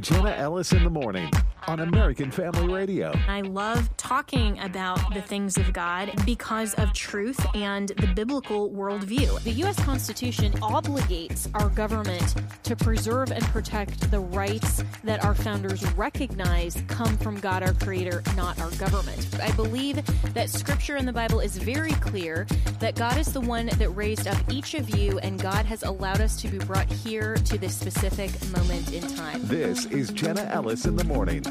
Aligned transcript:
Jenna 0.00 0.30
Ellis 0.30 0.72
in 0.72 0.84
the 0.84 0.90
morning 0.90 1.30
on 1.66 1.80
American 1.80 2.30
Family 2.30 2.72
Radio. 2.72 3.12
I 3.26 3.40
love 3.40 3.88
talking 3.96 4.58
about 4.60 5.14
the 5.14 5.22
things 5.22 5.56
of 5.56 5.72
God 5.72 6.12
because 6.26 6.74
of 6.74 6.92
truth 6.92 7.40
and 7.54 7.88
the 7.88 8.08
biblical 8.08 8.70
worldview. 8.70 9.42
The 9.44 9.52
U.S. 9.52 9.78
Constitution 9.82 10.52
obligates 10.54 11.48
our 11.54 11.70
government 11.70 12.34
to 12.64 12.76
preserve 12.76 13.30
and 13.30 13.42
protect 13.44 14.10
the 14.10 14.20
rights 14.20 14.84
that 15.04 15.24
our 15.24 15.34
founders 15.34 15.84
recognize 15.94 16.82
come 16.88 17.16
from 17.18 17.40
God, 17.40 17.62
our 17.62 17.74
Creator, 17.74 18.22
not 18.36 18.60
our 18.60 18.70
government. 18.72 19.26
I 19.40 19.50
believe 19.52 20.02
that 20.34 20.50
Scripture 20.50 20.96
in 20.96 21.06
the 21.06 21.12
Bible 21.12 21.40
is 21.40 21.56
very 21.56 21.92
clear 21.92 22.46
that 22.80 22.94
God 22.94 23.16
is 23.16 23.32
the 23.32 23.40
one 23.40 23.66
that 23.66 23.88
raised 23.90 24.26
up 24.28 24.36
each 24.52 24.74
of 24.74 24.90
you, 24.90 25.18
and 25.20 25.40
God 25.40 25.64
has 25.66 25.82
allowed 25.82 26.20
us 26.20 26.40
to 26.42 26.48
be 26.48 26.58
brought 26.58 26.90
here 26.90 27.36
to 27.36 27.58
this 27.58 27.74
specific 27.74 28.30
moment 28.50 28.92
in 28.92 29.02
time. 29.16 29.40
This 29.46 29.73
is 29.74 30.10
Jenna 30.10 30.42
Ellis 30.52 30.84
in 30.84 30.94
the 30.94 31.02
morning. 31.02 31.42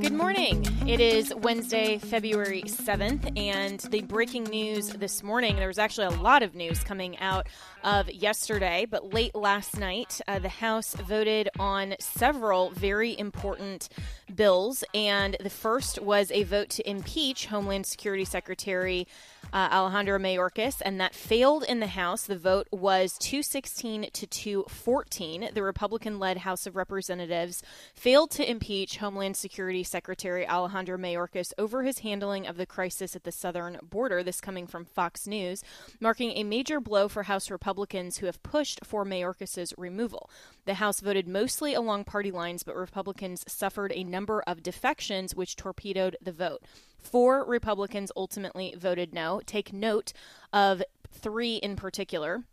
Good 0.00 0.12
morning. 0.12 0.66
It 0.84 0.98
is 0.98 1.32
Wednesday, 1.32 1.98
February 1.98 2.64
7th, 2.66 3.38
and 3.38 3.78
the 3.78 4.02
breaking 4.02 4.44
news 4.44 4.88
this 4.88 5.22
morning 5.22 5.54
there 5.54 5.68
was 5.68 5.78
actually 5.78 6.08
a 6.08 6.18
lot 6.20 6.42
of 6.42 6.56
news 6.56 6.82
coming 6.82 7.16
out 7.18 7.46
of 7.84 8.10
yesterday, 8.10 8.84
but 8.90 9.14
late 9.14 9.36
last 9.36 9.78
night, 9.78 10.20
uh, 10.26 10.40
the 10.40 10.48
House 10.48 10.94
voted 10.94 11.48
on 11.60 11.94
several 12.00 12.70
very 12.70 13.16
important 13.16 13.90
bills, 14.34 14.82
and 14.92 15.36
the 15.38 15.50
first 15.50 16.02
was 16.02 16.32
a 16.32 16.42
vote 16.42 16.68
to 16.70 16.90
impeach 16.90 17.46
Homeland 17.46 17.86
Security 17.86 18.24
Secretary 18.24 19.06
uh, 19.52 19.68
Alejandro 19.72 20.18
Mayorkas, 20.18 20.82
and 20.84 21.00
that 21.00 21.14
failed 21.14 21.64
in 21.64 21.80
the 21.80 21.88
House. 21.88 22.22
The 22.24 22.36
vote 22.36 22.68
was 22.70 23.16
216 23.18 24.10
to 24.12 24.26
214. 24.26 25.50
The 25.54 25.62
Republican 25.62 26.18
led 26.18 26.38
House 26.38 26.66
of 26.66 26.76
Representatives 26.76 27.62
failed 27.94 28.30
to 28.32 28.48
impeach 28.48 28.98
Homeland 28.98 29.36
Security 29.36 29.82
Secretary 29.82 30.46
Alejandro 30.46 30.96
Mayorkas 30.96 31.52
over 31.58 31.82
his 31.82 32.00
handling 32.00 32.46
of 32.46 32.56
the 32.56 32.66
crisis 32.66 33.16
at 33.16 33.24
the 33.24 33.32
southern 33.32 33.78
border. 33.82 34.22
This 34.22 34.40
coming 34.40 34.66
from 34.66 34.84
Fox 34.84 35.26
News, 35.26 35.62
marking 36.00 36.32
a 36.32 36.44
major 36.44 36.80
blow 36.80 37.08
for 37.08 37.24
House 37.24 37.50
Republicans 37.50 38.18
who 38.18 38.26
have 38.26 38.42
pushed 38.42 38.84
for 38.84 39.04
Mayorkas's 39.04 39.74
removal. 39.78 40.30
The 40.64 40.74
House 40.74 41.00
voted 41.00 41.26
mostly 41.26 41.74
along 41.74 42.04
party 42.04 42.30
lines, 42.30 42.62
but 42.62 42.76
Republicans 42.76 43.44
suffered 43.46 43.92
a 43.94 44.04
number 44.04 44.42
of 44.46 44.62
defections 44.62 45.34
which 45.34 45.56
torpedoed 45.56 46.16
the 46.20 46.32
vote. 46.32 46.62
Four 46.98 47.44
Republicans 47.44 48.12
ultimately 48.16 48.74
voted 48.76 49.14
no. 49.14 49.40
Take 49.46 49.72
note 49.72 50.12
of 50.52 50.82
three 51.10 51.56
in 51.56 51.76
particular. 51.76 52.44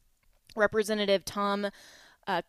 Representative 0.56 1.26
Tom 1.26 1.70
uh, 2.28 2.42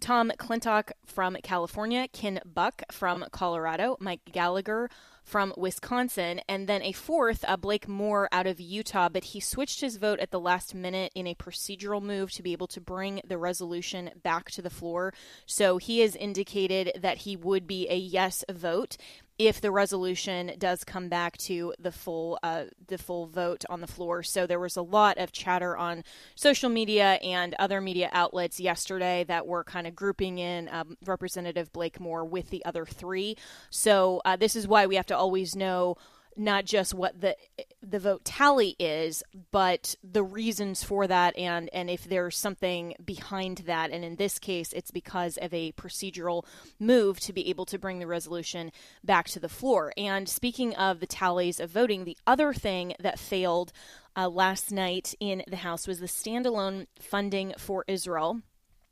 Tom 0.00 0.30
McClintock 0.30 0.92
from 1.04 1.36
California, 1.42 2.08
Ken 2.08 2.40
Buck 2.44 2.82
from 2.90 3.26
Colorado, 3.30 3.96
Mike 4.00 4.20
Gallagher 4.32 4.88
from 5.22 5.52
Wisconsin, 5.56 6.40
and 6.48 6.68
then 6.68 6.80
a 6.82 6.92
fourth, 6.92 7.44
uh, 7.48 7.56
Blake 7.56 7.88
Moore 7.88 8.28
out 8.30 8.46
of 8.46 8.60
Utah, 8.60 9.08
but 9.08 9.24
he 9.24 9.40
switched 9.40 9.80
his 9.80 9.96
vote 9.96 10.20
at 10.20 10.30
the 10.30 10.38
last 10.38 10.72
minute 10.72 11.10
in 11.16 11.26
a 11.26 11.34
procedural 11.34 12.00
move 12.00 12.30
to 12.30 12.42
be 12.42 12.52
able 12.52 12.68
to 12.68 12.80
bring 12.80 13.20
the 13.26 13.36
resolution 13.36 14.10
back 14.22 14.50
to 14.52 14.62
the 14.62 14.70
floor. 14.70 15.12
So 15.44 15.78
he 15.78 15.98
has 16.00 16.14
indicated 16.14 16.92
that 17.02 17.18
he 17.18 17.36
would 17.36 17.66
be 17.66 17.88
a 17.90 17.96
yes 17.96 18.44
vote 18.50 18.96
if 19.38 19.60
the 19.60 19.70
resolution 19.70 20.52
does 20.58 20.82
come 20.82 21.08
back 21.08 21.36
to 21.36 21.74
the 21.78 21.92
full 21.92 22.38
uh, 22.42 22.64
the 22.88 22.96
full 22.96 23.26
vote 23.26 23.64
on 23.68 23.80
the 23.80 23.86
floor. 23.86 24.22
So 24.22 24.46
there 24.46 24.58
was 24.58 24.76
a 24.76 24.82
lot 24.82 25.18
of 25.18 25.32
chatter 25.32 25.76
on 25.76 26.04
social 26.34 26.70
media 26.70 27.14
and 27.22 27.54
other 27.58 27.80
media 27.80 28.08
outlets 28.12 28.58
yesterday 28.58 29.24
that 29.24 29.46
were 29.46 29.64
kind 29.64 29.86
of 29.86 29.94
grouping 29.94 30.38
in 30.38 30.68
um, 30.70 30.96
Representative 31.04 31.72
Blake 31.72 32.00
Moore 32.00 32.24
with 32.24 32.50
the 32.50 32.64
other 32.64 32.86
three. 32.86 33.36
So 33.68 34.22
uh, 34.24 34.36
this 34.36 34.56
is 34.56 34.66
why 34.66 34.86
we 34.86 34.96
have 34.96 35.06
to 35.06 35.16
always 35.16 35.54
know 35.54 35.96
not 36.36 36.64
just 36.64 36.94
what 36.94 37.20
the 37.20 37.36
the 37.82 37.98
vote 37.98 38.24
tally 38.24 38.76
is, 38.78 39.22
but 39.50 39.94
the 40.02 40.22
reasons 40.22 40.82
for 40.82 41.06
that, 41.06 41.36
and 41.36 41.70
and 41.72 41.88
if 41.88 42.04
there's 42.04 42.36
something 42.36 42.94
behind 43.04 43.58
that. 43.66 43.90
And 43.90 44.04
in 44.04 44.16
this 44.16 44.38
case, 44.38 44.72
it's 44.72 44.90
because 44.90 45.36
of 45.38 45.52
a 45.52 45.72
procedural 45.72 46.44
move 46.78 47.20
to 47.20 47.32
be 47.32 47.48
able 47.48 47.66
to 47.66 47.78
bring 47.78 47.98
the 47.98 48.06
resolution 48.06 48.72
back 49.04 49.28
to 49.28 49.40
the 49.40 49.48
floor. 49.48 49.92
And 49.96 50.28
speaking 50.28 50.74
of 50.76 51.00
the 51.00 51.06
tallies 51.06 51.60
of 51.60 51.70
voting, 51.70 52.04
the 52.04 52.18
other 52.26 52.52
thing 52.52 52.94
that 53.00 53.18
failed 53.18 53.72
uh, 54.16 54.28
last 54.28 54.72
night 54.72 55.14
in 55.20 55.42
the 55.46 55.56
House 55.56 55.86
was 55.86 56.00
the 56.00 56.06
standalone 56.06 56.86
funding 56.98 57.54
for 57.58 57.84
Israel 57.86 58.40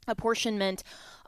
apportionment 0.06 0.82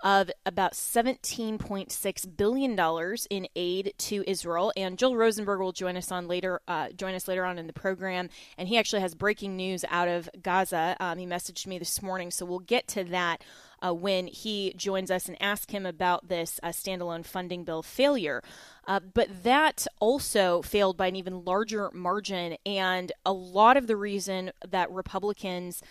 of 0.07 0.31
about 0.47 0.75
$17.6 0.75 2.37
billion 2.37 3.17
in 3.29 3.49
aid 3.57 3.93
to 3.99 4.23
Israel. 4.31 4.73
And 4.77 4.97
Joel 4.97 5.17
Rosenberg 5.17 5.59
will 5.59 5.73
join 5.73 5.97
us 5.97 6.13
on 6.13 6.29
later, 6.29 6.61
uh, 6.69 6.91
join 6.91 7.17
us 7.17 7.27
later 7.27 7.45
on 7.45 7.59
in 7.59 7.67
the 7.67 7.73
program. 7.73 8.29
And 8.57 8.69
he 8.69 8.79
actually 8.79 9.01
has 9.01 9.17
breaking 9.17 9.57
news 9.57 9.85
out 9.91 10.07
of 10.07 10.31
Gaza. 10.41 10.97
Um, 11.01 11.19
he 11.19 11.27
messaged 11.27 11.67
me 11.67 11.81
this 11.81 12.01
morning, 12.03 12.31
so 12.31 12.47
we'll 12.47 12.61
get 12.61 12.87
to 12.89 13.03
that. 13.03 13.43
Uh, 13.85 13.93
when 13.93 14.27
he 14.27 14.73
joins 14.75 15.11
us 15.11 15.29
and 15.29 15.37
ask 15.39 15.71
him 15.71 15.85
about 15.85 16.29
this 16.29 16.59
uh, 16.63 16.69
standalone 16.69 17.23
funding 17.23 17.63
bill 17.63 17.83
failure. 17.83 18.43
Uh, 18.87 18.99
but 19.01 19.43
that 19.45 19.87
also 20.01 20.63
failed 20.63 20.97
by 20.97 21.09
an 21.09 21.15
even 21.15 21.45
larger 21.45 21.91
margin. 21.93 22.57
And 22.65 23.13
a 23.27 23.35
lot 23.35 23.77
of 23.77 23.87
the 23.87 23.95
reason 23.95 24.51
that 24.67 24.91
Republicans 24.91 25.83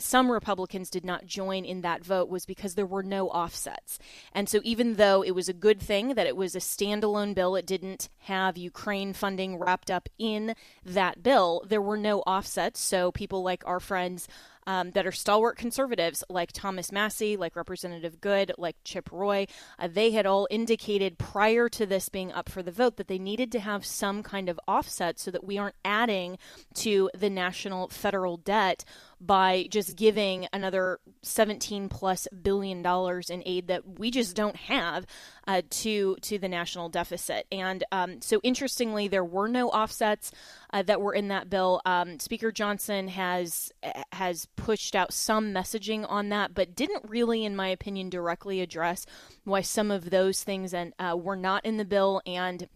some 0.00 0.30
Republicans 0.30 0.88
did 0.88 1.04
not 1.04 1.26
join 1.26 1.64
in 1.64 1.80
that 1.82 2.04
vote 2.04 2.28
was 2.28 2.46
because 2.46 2.74
there 2.74 2.86
were 2.86 3.02
no 3.02 3.28
offsets. 3.28 3.98
And 4.32 4.48
so, 4.48 4.60
even 4.62 4.94
though 4.94 5.22
it 5.22 5.32
was 5.32 5.48
a 5.48 5.52
good 5.54 5.80
thing 5.80 6.14
that 6.14 6.26
it 6.26 6.36
was 6.36 6.54
a 6.54 6.60
standalone 6.60 7.34
bill, 7.34 7.56
it 7.56 7.66
didn't 7.66 8.08
have 8.20 8.56
Ukraine 8.56 9.12
funding 9.12 9.58
wrapped 9.58 9.90
up 9.90 10.08
in 10.18 10.54
that 10.84 11.22
bill, 11.22 11.64
there 11.68 11.82
were 11.82 11.96
no 11.96 12.20
offsets. 12.20 12.80
So, 12.80 13.10
people 13.12 13.42
like 13.42 13.66
our 13.66 13.80
friends 13.80 14.28
um, 14.66 14.90
that 14.92 15.06
are 15.06 15.12
stalwart 15.12 15.56
conservatives 15.56 16.22
like 16.28 16.52
Thomas 16.52 16.92
Massie, 16.92 17.36
like 17.36 17.56
Representative 17.56 18.20
Good, 18.20 18.52
like 18.58 18.76
Chip 18.84 19.10
Roy. 19.10 19.46
Uh, 19.78 19.88
they 19.88 20.10
had 20.12 20.26
all 20.26 20.46
indicated 20.50 21.18
prior 21.18 21.68
to 21.70 21.86
this 21.86 22.08
being 22.08 22.32
up 22.32 22.48
for 22.48 22.62
the 22.62 22.70
vote 22.70 22.96
that 22.96 23.08
they 23.08 23.18
needed 23.18 23.52
to 23.52 23.60
have 23.60 23.84
some 23.84 24.22
kind 24.22 24.48
of 24.48 24.60
offset 24.66 25.18
so 25.18 25.30
that 25.30 25.44
we 25.44 25.58
aren't 25.58 25.76
adding 25.84 26.38
to 26.74 27.10
the 27.14 27.30
national 27.30 27.88
federal 27.88 28.36
debt 28.36 28.84
by 29.20 29.66
just 29.70 29.96
giving 29.96 30.46
another 30.52 30.98
17 31.22 31.88
plus 31.88 32.26
billion 32.42 32.82
dollars 32.82 33.30
in 33.30 33.42
aid 33.46 33.68
that 33.68 33.98
we 33.98 34.10
just 34.10 34.34
don't 34.34 34.56
have 34.56 35.06
uh, 35.46 35.62
to 35.70 36.16
to 36.22 36.38
the 36.38 36.48
national 36.48 36.88
deficit. 36.88 37.46
And 37.50 37.84
um, 37.92 38.20
so, 38.20 38.40
interestingly, 38.42 39.08
there 39.08 39.24
were 39.24 39.48
no 39.48 39.68
offsets 39.70 40.30
uh, 40.72 40.82
that 40.82 41.00
were 41.00 41.14
in 41.14 41.28
that 41.28 41.50
bill. 41.50 41.80
Um, 41.84 42.18
Speaker 42.18 42.52
Johnson 42.52 43.08
has 43.08 43.72
has 44.12 44.46
pushed 44.56 44.94
out 44.94 45.12
some 45.12 45.52
messaging 45.52 46.06
on 46.08 46.28
that, 46.30 46.54
but 46.54 46.74
didn't 46.74 47.08
really, 47.08 47.44
in 47.44 47.56
my 47.56 47.68
opinion, 47.68 48.10
directly 48.10 48.60
address 48.60 49.06
why 49.44 49.60
some 49.60 49.90
of 49.90 50.10
those 50.10 50.42
things 50.44 50.72
and 50.74 50.92
uh, 50.98 51.16
were 51.16 51.36
not 51.36 51.64
in 51.64 51.76
the 51.76 51.84
bill 51.84 52.20
and 52.26 52.68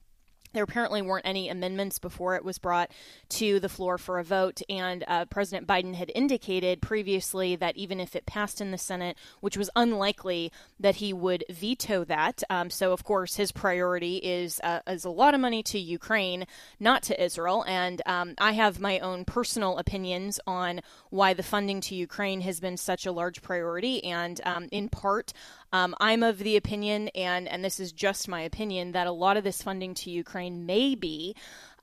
there 0.57 0.65
apparently 0.65 1.03
weren't 1.03 1.27
any 1.27 1.49
amendments 1.49 1.99
before 1.99 2.35
it 2.35 2.45
was 2.45 2.59
brought 2.59 2.91
to 3.29 3.61
the 3.61 3.69
floor 3.69 3.99
for 3.99 4.19
a 4.19 4.25
vote, 4.25 4.61
and 4.69 5.05
uh, 5.07 5.25
President 5.27 5.67
Biden 5.67 5.95
had 5.95 6.11
indicated 6.15 6.81
previously 6.81 7.57
that 7.57 7.77
even 7.77 8.01
if 8.01 8.17
it 8.17 8.27
passed 8.27 8.61
in 8.61 8.71
the 8.71 8.79
Senate, 8.79 9.17
which 9.41 9.57
was 9.57 9.71
unlikely 9.77 10.51
that 10.81 10.97
he 10.97 11.13
would 11.13 11.45
veto 11.51 12.05
that. 12.05 12.43
Um, 12.49 12.71
so, 12.71 12.93
of 12.93 13.05
course, 13.05 13.37
his 13.37 13.53
priority 13.53 14.17
is 14.17 14.61
uh, 14.65 14.81
is 14.87 15.05
a 15.05 15.11
lot 15.11 15.35
of 15.35 15.41
money 15.41 15.63
to 15.65 15.79
Ukraine, 15.79 16.47
not 16.81 17.03
to 17.05 17.23
Israel. 17.23 17.65
And 17.67 18.01
um, 18.07 18.35
I 18.39 18.53
have 18.53 18.81
my 18.81 18.99
own 18.99 19.25
personal 19.25 19.79
opinions 19.79 20.41
on 20.47 20.81
why 21.11 21.35
the 21.35 21.43
funding 21.43 21.81
to 21.83 21.95
Ukraine 21.95 22.41
has 22.43 22.61
been 22.61 22.77
such 22.77 23.07
a 23.07 23.13
large 23.13 23.43
priority, 23.43 24.03
and 24.05 24.41
um, 24.45 24.69
in 24.73 24.89
part, 24.89 25.33
Um, 25.73 25.95
I'm 26.01 26.23
of 26.23 26.39
the 26.39 26.57
opinion, 26.57 27.09
and 27.09 27.49
and 27.49 27.65
this 27.65 27.81
is 27.81 27.93
just 27.93 28.29
my 28.29 28.43
opinion, 28.43 28.93
that 28.93 29.07
a 29.07 29.13
lot 29.13 29.37
of 29.37 29.45
this 29.45 29.63
funding 29.63 29.95
to 29.95 30.11
Ukraine 30.11 30.67
may 30.67 30.95
be 30.95 31.35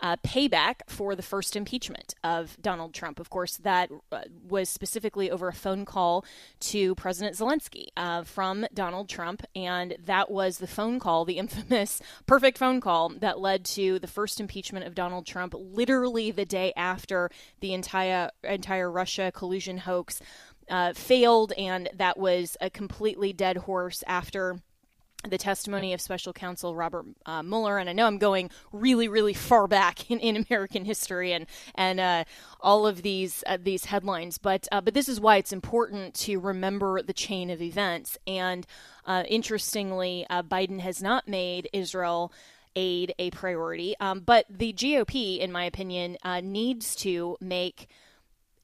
uh, 0.03 0.17
payback 0.17 0.81
for 0.87 1.15
the 1.15 1.21
first 1.21 1.55
impeachment 1.55 2.13
of 2.25 2.57
Donald 2.61 2.93
Trump. 2.93 3.21
Of 3.21 3.29
course, 3.29 3.55
that 3.57 3.89
uh, 4.11 4.23
was 4.45 4.69
specifically 4.69 5.31
over 5.31 5.47
a 5.47 5.53
phone 5.53 5.85
call 5.85 6.25
to 6.59 6.93
President 6.95 7.37
Zelensky 7.37 7.87
uh, 7.95 8.23
from 8.23 8.65
Donald 8.73 9.07
Trump, 9.07 9.43
and 9.55 9.95
that 10.05 10.29
was 10.29 10.57
the 10.57 10.67
phone 10.67 10.99
call, 10.99 11.23
the 11.23 11.37
infamous 11.37 12.01
perfect 12.25 12.57
phone 12.57 12.81
call 12.81 13.09
that 13.19 13.39
led 13.39 13.63
to 13.63 13.97
the 13.99 14.07
first 14.07 14.41
impeachment 14.41 14.85
of 14.85 14.93
Donald 14.93 15.25
Trump, 15.25 15.55
literally 15.57 16.31
the 16.31 16.45
day 16.45 16.73
after 16.75 17.31
the 17.61 17.73
entire 17.73 18.29
entire 18.43 18.91
Russia 18.91 19.31
collusion 19.33 19.77
hoax 19.77 20.21
uh, 20.69 20.93
failed, 20.93 21.53
and 21.57 21.89
that 21.93 22.17
was 22.17 22.57
a 22.61 22.69
completely 22.69 23.33
dead 23.33 23.57
horse 23.57 24.03
after 24.07 24.57
the 25.27 25.37
testimony 25.37 25.93
of 25.93 26.01
special 26.01 26.33
counsel 26.33 26.75
Robert 26.75 27.05
uh, 27.25 27.41
Mueller, 27.43 27.77
and 27.77 27.89
I 27.89 27.93
know 27.93 28.07
I'm 28.07 28.17
going 28.17 28.49
really, 28.71 29.07
really 29.07 29.33
far 29.33 29.67
back 29.67 30.09
in, 30.11 30.19
in 30.19 30.45
American 30.49 30.85
history 30.85 31.31
and 31.33 31.45
and 31.75 31.99
uh, 31.99 32.23
all 32.59 32.85
of 32.85 33.01
these 33.01 33.43
uh, 33.47 33.57
these 33.61 33.85
headlines, 33.85 34.37
but 34.37 34.67
uh, 34.71 34.81
but 34.81 34.93
this 34.93 35.07
is 35.07 35.19
why 35.19 35.37
it's 35.37 35.53
important 35.53 36.13
to 36.15 36.39
remember 36.39 37.01
the 37.01 37.13
chain 37.13 37.49
of 37.49 37.61
events. 37.61 38.17
And 38.27 38.67
uh, 39.05 39.23
interestingly, 39.27 40.25
uh, 40.29 40.43
Biden 40.43 40.79
has 40.79 41.01
not 41.01 41.27
made 41.27 41.69
Israel 41.73 42.31
aid 42.75 43.13
a 43.19 43.29
priority, 43.31 43.95
um, 43.99 44.19
but 44.19 44.45
the 44.49 44.73
GOP, 44.73 45.39
in 45.39 45.51
my 45.51 45.65
opinion, 45.65 46.17
needs 46.41 46.95
to 46.97 47.37
make 47.39 47.87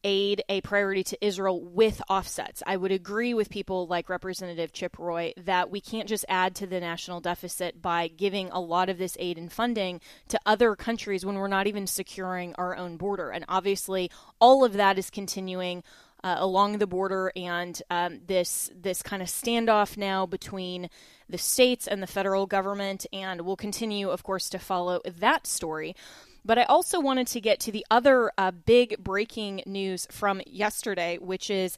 aid 0.03 0.41
a 0.49 0.61
priority 0.61 1.03
to 1.03 1.25
Israel 1.25 1.61
with 1.61 2.01
offsets. 2.09 2.63
I 2.65 2.77
would 2.77 2.91
agree 2.91 3.33
with 3.33 3.49
people 3.49 3.87
like 3.87 4.09
Representative 4.09 4.71
Chip 4.71 4.97
Roy 4.97 5.33
that 5.37 5.69
we 5.69 5.81
can't 5.81 6.07
just 6.07 6.25
add 6.29 6.55
to 6.55 6.67
the 6.67 6.79
national 6.79 7.21
deficit 7.21 7.81
by 7.81 8.07
giving 8.07 8.49
a 8.51 8.59
lot 8.59 8.89
of 8.89 8.97
this 8.97 9.17
aid 9.19 9.37
and 9.37 9.51
funding 9.51 10.01
to 10.29 10.39
other 10.45 10.75
countries 10.75 11.25
when 11.25 11.35
we're 11.35 11.47
not 11.47 11.67
even 11.67 11.87
securing 11.87 12.55
our 12.55 12.75
own 12.75 12.97
border. 12.97 13.29
And 13.31 13.45
obviously, 13.47 14.11
all 14.39 14.63
of 14.63 14.73
that 14.73 14.97
is 14.97 15.09
continuing. 15.09 15.83
Uh, 16.21 16.35
along 16.39 16.79
the 16.79 16.85
border, 16.85 17.31
and 17.37 17.81
um, 17.89 18.19
this 18.27 18.69
this 18.75 19.01
kind 19.01 19.21
of 19.21 19.29
standoff 19.29 19.95
now 19.95 20.25
between 20.25 20.89
the 21.29 21.37
states 21.37 21.87
and 21.87 22.03
the 22.03 22.07
federal 22.07 22.45
government, 22.45 23.05
and 23.13 23.39
we'll 23.39 23.55
continue, 23.55 24.09
of 24.09 24.21
course, 24.21 24.49
to 24.49 24.59
follow 24.59 24.99
that 25.05 25.47
story. 25.47 25.95
But 26.43 26.57
I 26.57 26.63
also 26.63 26.99
wanted 26.99 27.27
to 27.27 27.41
get 27.41 27.59
to 27.61 27.71
the 27.71 27.85
other 27.91 28.31
uh, 28.37 28.51
big 28.51 29.03
breaking 29.03 29.63
news 29.65 30.07
from 30.11 30.41
yesterday, 30.47 31.17
which 31.17 31.49
is 31.49 31.77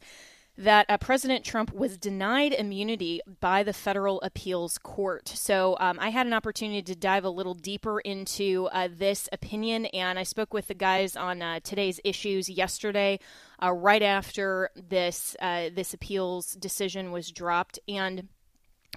that 0.58 0.86
uh, 0.90 0.98
President 0.98 1.46
Trump 1.46 1.74
was 1.74 1.98
denied 1.98 2.54
immunity 2.54 3.22
by 3.40 3.64
the 3.64 3.74
federal 3.74 4.22
appeals 4.22 4.78
court. 4.78 5.28
So 5.28 5.78
um, 5.80 5.98
I 6.00 6.10
had 6.10 6.28
an 6.28 6.34
opportunity 6.34 6.82
to 6.84 6.96
dive 6.96 7.24
a 7.24 7.30
little 7.30 7.54
deeper 7.54 8.00
into 8.00 8.68
uh, 8.72 8.90
this 8.92 9.30
opinion, 9.32 9.86
and 9.88 10.20
I 10.20 10.24
spoke 10.24 10.54
with 10.54 10.68
the 10.68 10.74
guys 10.74 11.16
on 11.16 11.42
uh, 11.42 11.62
today's 11.64 12.00
issues 12.04 12.50
yesterday, 12.50 13.20
uh, 13.64 13.72
right 13.72 14.04
after 14.04 14.70
this 14.76 15.36
uh, 15.40 15.70
this 15.74 15.94
appeals 15.94 16.54
decision 16.54 17.12
was 17.12 17.32
dropped, 17.32 17.80
and 17.88 18.28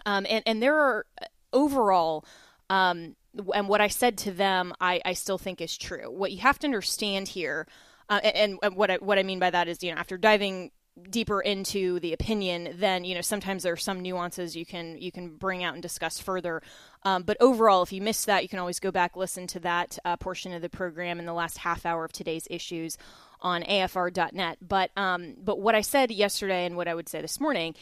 um, 0.04 0.26
and 0.28 0.42
and 0.46 0.62
there 0.62 0.76
are 0.76 1.06
uh, 1.22 1.26
overall. 1.52 2.24
Um, 2.68 3.16
and 3.54 3.68
what 3.68 3.80
I 3.80 3.88
said 3.88 4.18
to 4.18 4.32
them, 4.32 4.72
I, 4.80 5.00
I 5.04 5.12
still 5.14 5.38
think 5.38 5.60
is 5.60 5.76
true. 5.76 6.10
What 6.10 6.32
you 6.32 6.38
have 6.38 6.58
to 6.60 6.66
understand 6.66 7.28
here, 7.28 7.66
uh, 8.08 8.20
and, 8.22 8.58
and, 8.62 8.76
what 8.76 8.90
I, 8.90 8.96
what 8.96 9.18
I 9.18 9.22
mean 9.22 9.38
by 9.38 9.50
that 9.50 9.68
is, 9.68 9.82
you 9.82 9.92
know, 9.92 9.98
after 9.98 10.16
diving 10.16 10.70
deeper 11.10 11.40
into 11.40 11.98
the 12.00 12.12
opinion, 12.12 12.76
then 12.76 13.04
you 13.04 13.14
know 13.14 13.20
sometimes 13.20 13.64
there 13.64 13.72
are 13.72 13.76
some 13.76 14.00
nuances 14.00 14.54
you 14.54 14.64
can 14.64 14.96
you 14.98 15.10
can 15.10 15.36
bring 15.36 15.64
out 15.64 15.74
and 15.74 15.82
discuss 15.82 16.20
further. 16.20 16.62
Um, 17.02 17.24
but 17.24 17.36
overall, 17.40 17.82
if 17.82 17.92
you 17.92 18.00
missed 18.00 18.26
that, 18.26 18.42
you 18.42 18.48
can 18.48 18.60
always 18.60 18.78
go 18.78 18.90
back 18.90 19.16
listen 19.16 19.46
to 19.48 19.60
that 19.60 19.98
uh, 20.04 20.16
portion 20.16 20.52
of 20.52 20.62
the 20.62 20.68
program 20.68 21.18
in 21.18 21.26
the 21.26 21.32
last 21.32 21.58
half 21.58 21.84
hour 21.84 22.04
of 22.04 22.12
today's 22.12 22.46
issues 22.48 22.96
on 23.40 23.62
AFR.net. 23.62 24.58
But 24.60 24.90
um, 24.96 25.34
but 25.42 25.60
what 25.60 25.74
I 25.74 25.80
said 25.80 26.10
yesterday 26.10 26.64
and 26.64 26.76
what 26.76 26.88
I 26.88 26.94
would 26.94 27.08
say 27.08 27.20
this 27.20 27.40
morning 27.40 27.74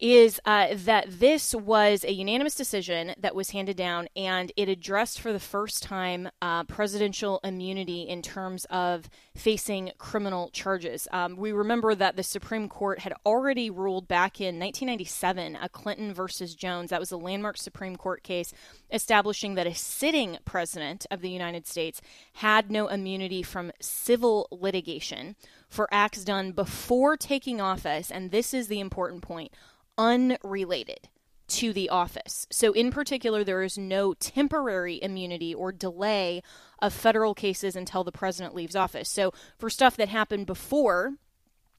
is 0.00 0.40
uh, 0.44 0.68
that 0.72 1.06
this 1.08 1.54
was 1.54 2.04
a 2.04 2.12
unanimous 2.12 2.54
decision 2.54 3.14
that 3.18 3.34
was 3.34 3.50
handed 3.50 3.76
down, 3.76 4.08
and 4.14 4.52
it 4.56 4.68
addressed 4.68 5.20
for 5.20 5.32
the 5.32 5.40
first 5.40 5.82
time 5.82 6.28
uh, 6.42 6.64
presidential 6.64 7.40
immunity 7.42 8.02
in 8.02 8.20
terms 8.20 8.66
of 8.66 9.08
facing 9.34 9.92
criminal 9.98 10.50
charges. 10.50 11.08
Um, 11.12 11.36
we 11.36 11.52
remember 11.52 11.94
that 11.94 12.16
the 12.16 12.22
Supreme 12.22 12.68
Court 12.68 13.00
had 13.00 13.14
already 13.24 13.70
ruled 13.70 14.06
back 14.06 14.40
in 14.40 14.58
1997, 14.58 15.56
a 15.60 15.68
Clinton 15.68 16.12
versus 16.12 16.54
Jones. 16.54 16.90
That 16.90 17.00
was 17.00 17.12
a 17.12 17.16
landmark 17.16 17.56
Supreme 17.56 17.96
Court 17.96 18.22
case 18.22 18.52
establishing 18.92 19.54
that 19.54 19.66
a 19.66 19.74
sitting 19.74 20.38
president 20.44 21.06
of 21.10 21.22
the 21.22 21.30
United 21.30 21.66
States 21.66 22.02
had 22.34 22.70
no 22.70 22.88
immunity 22.88 23.42
from 23.42 23.72
civil 23.80 24.48
litigation 24.50 25.36
for 25.68 25.88
acts 25.90 26.22
done 26.22 26.52
before 26.52 27.16
taking 27.16 27.60
office, 27.60 28.10
and 28.10 28.30
this 28.30 28.52
is 28.54 28.68
the 28.68 28.80
important 28.80 29.22
point 29.22 29.52
unrelated 29.98 31.08
to 31.48 31.72
the 31.72 31.88
office. 31.88 32.46
So, 32.50 32.72
in 32.72 32.90
particular, 32.90 33.44
there 33.44 33.62
is 33.62 33.78
no 33.78 34.14
temporary 34.14 35.00
immunity 35.02 35.54
or 35.54 35.70
delay 35.72 36.42
of 36.80 36.92
federal 36.92 37.34
cases 37.34 37.76
until 37.76 38.04
the 38.04 38.12
president 38.12 38.54
leaves 38.54 38.74
office. 38.74 39.08
So, 39.08 39.32
for 39.58 39.70
stuff 39.70 39.96
that 39.96 40.08
happened 40.08 40.46
before 40.46 41.14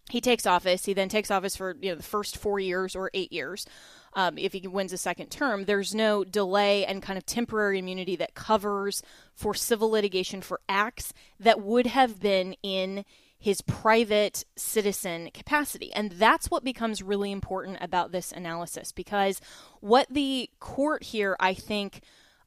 he 0.10 0.22
takes 0.22 0.46
office, 0.46 0.86
he 0.86 0.94
then 0.94 1.10
takes 1.10 1.30
office 1.30 1.56
for 1.56 1.76
you 1.82 1.90
know 1.90 1.96
the 1.96 2.04
first 2.04 2.38
four 2.38 2.60
years 2.60 2.96
or 2.96 3.12
eight 3.14 3.32
years. 3.32 3.66
Um, 4.14 4.38
if 4.38 4.54
he 4.54 4.66
wins 4.68 4.94
a 4.94 4.98
second 4.98 5.30
term, 5.30 5.66
there's 5.66 5.94
no 5.94 6.24
delay 6.24 6.86
and 6.86 7.04
kind 7.04 7.18
of 7.18 7.26
temporary 7.26 7.78
immunity 7.80 8.16
that 8.16 8.34
covers 8.34 9.04
for 9.36 9.54
civil 9.54 9.90
litigation 9.90 10.42
for 10.42 10.62
acts 10.70 11.14
that 11.40 11.62
would 11.62 11.88
have 11.88 12.20
been 12.20 12.56
in 12.64 13.04
his 13.40 13.62
private 13.62 14.44
citizen 14.56 15.30
capacity. 15.34 15.94
And 15.94 16.12
that's 16.12 16.50
what 16.50 16.64
becomes 16.64 17.04
really 17.04 17.32
important 17.32 17.78
about 17.82 18.12
this 18.12 18.32
analysis 18.32 18.92
because 18.92 19.40
what 19.80 20.08
the 20.10 20.50
court 20.60 21.04
here, 21.04 21.36
I 21.40 21.54
think, 21.54 22.02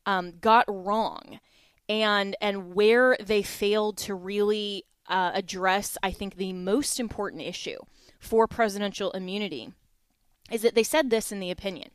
um, 0.06 0.32
got 0.40 0.64
wrong 0.68 1.40
and 1.88 2.36
and 2.40 2.74
where 2.74 3.16
they 3.20 3.42
failed 3.42 3.98
to 3.98 4.14
really 4.14 4.84
uh, 5.08 5.32
address, 5.34 5.98
I 6.02 6.12
think, 6.12 6.36
the 6.36 6.52
most 6.52 7.00
important 7.00 7.42
issue 7.42 7.78
for 8.18 8.46
presidential 8.46 9.10
immunity 9.12 9.72
is 10.50 10.62
that 10.62 10.74
they 10.74 10.82
said 10.82 11.10
this 11.10 11.32
in 11.32 11.40
the 11.40 11.50
opinion. 11.50 11.90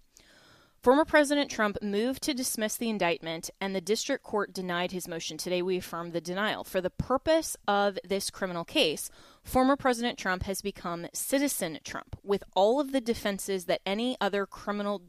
Former 0.85 1.03
President 1.03 1.49
Trump 1.49 1.81
moved 1.81 2.21
to 2.21 2.35
dismiss 2.35 2.77
the 2.77 2.91
indictment, 2.91 3.49
and 3.59 3.75
the 3.75 3.81
district 3.81 4.23
court 4.23 4.53
denied 4.53 4.91
his 4.91 5.07
motion. 5.07 5.35
Today, 5.35 5.63
we 5.63 5.77
affirm 5.77 6.11
the 6.11 6.21
denial. 6.21 6.63
For 6.63 6.79
the 6.79 6.91
purpose 6.91 7.57
of 7.67 7.97
this 8.07 8.29
criminal 8.29 8.63
case, 8.63 9.09
former 9.43 9.75
President 9.75 10.19
Trump 10.19 10.43
has 10.43 10.61
become 10.61 11.07
citizen 11.11 11.79
Trump 11.83 12.15
with 12.21 12.43
all 12.55 12.79
of 12.79 12.91
the 12.91 13.01
defenses 13.01 13.65
that 13.65 13.81
any 13.83 14.15
other 14.21 14.45
criminal 14.45 15.01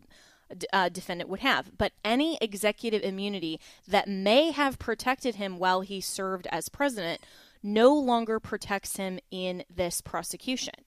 uh, 0.73 0.89
defendant 0.89 1.29
would 1.29 1.41
have. 1.41 1.77
But 1.77 1.93
any 2.03 2.39
executive 2.41 3.03
immunity 3.03 3.61
that 3.87 4.09
may 4.09 4.53
have 4.53 4.79
protected 4.79 5.35
him 5.35 5.59
while 5.59 5.83
he 5.83 6.01
served 6.01 6.49
as 6.51 6.71
president 6.71 7.21
no 7.63 7.95
longer 7.95 8.41
protects 8.41 8.97
him 8.97 9.19
in 9.31 9.63
this 9.69 10.01
prosecution. 10.01 10.87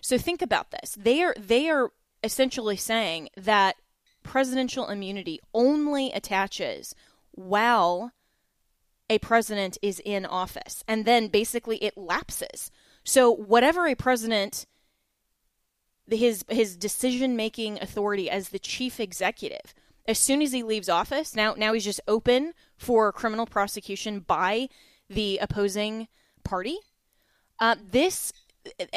So 0.00 0.18
think 0.18 0.40
about 0.40 0.70
this. 0.70 0.96
They 0.96 1.20
are 1.20 1.34
they 1.36 1.68
are 1.68 1.90
essentially 2.22 2.76
saying 2.76 3.30
that 3.36 3.74
presidential 4.22 4.88
immunity 4.88 5.40
only 5.54 6.12
attaches 6.12 6.94
while 7.32 8.12
a 9.08 9.18
president 9.18 9.76
is 9.82 10.00
in 10.04 10.24
office. 10.24 10.84
And 10.86 11.04
then 11.04 11.28
basically 11.28 11.78
it 11.78 11.96
lapses. 11.96 12.70
So 13.04 13.30
whatever 13.30 13.86
a 13.86 13.94
president 13.94 14.66
his 16.08 16.44
his 16.48 16.76
decision 16.76 17.36
making 17.36 17.78
authority 17.80 18.28
as 18.28 18.48
the 18.48 18.58
chief 18.58 19.00
executive 19.00 19.74
as 20.06 20.18
soon 20.18 20.42
as 20.42 20.52
he 20.52 20.62
leaves 20.62 20.88
office 20.88 21.36
now 21.36 21.54
now 21.56 21.72
he's 21.72 21.84
just 21.84 22.00
open 22.08 22.52
for 22.76 23.12
criminal 23.12 23.46
prosecution 23.46 24.20
by 24.20 24.68
the 25.08 25.38
opposing 25.38 26.08
party 26.42 26.78
uh, 27.60 27.76
this 27.90 28.32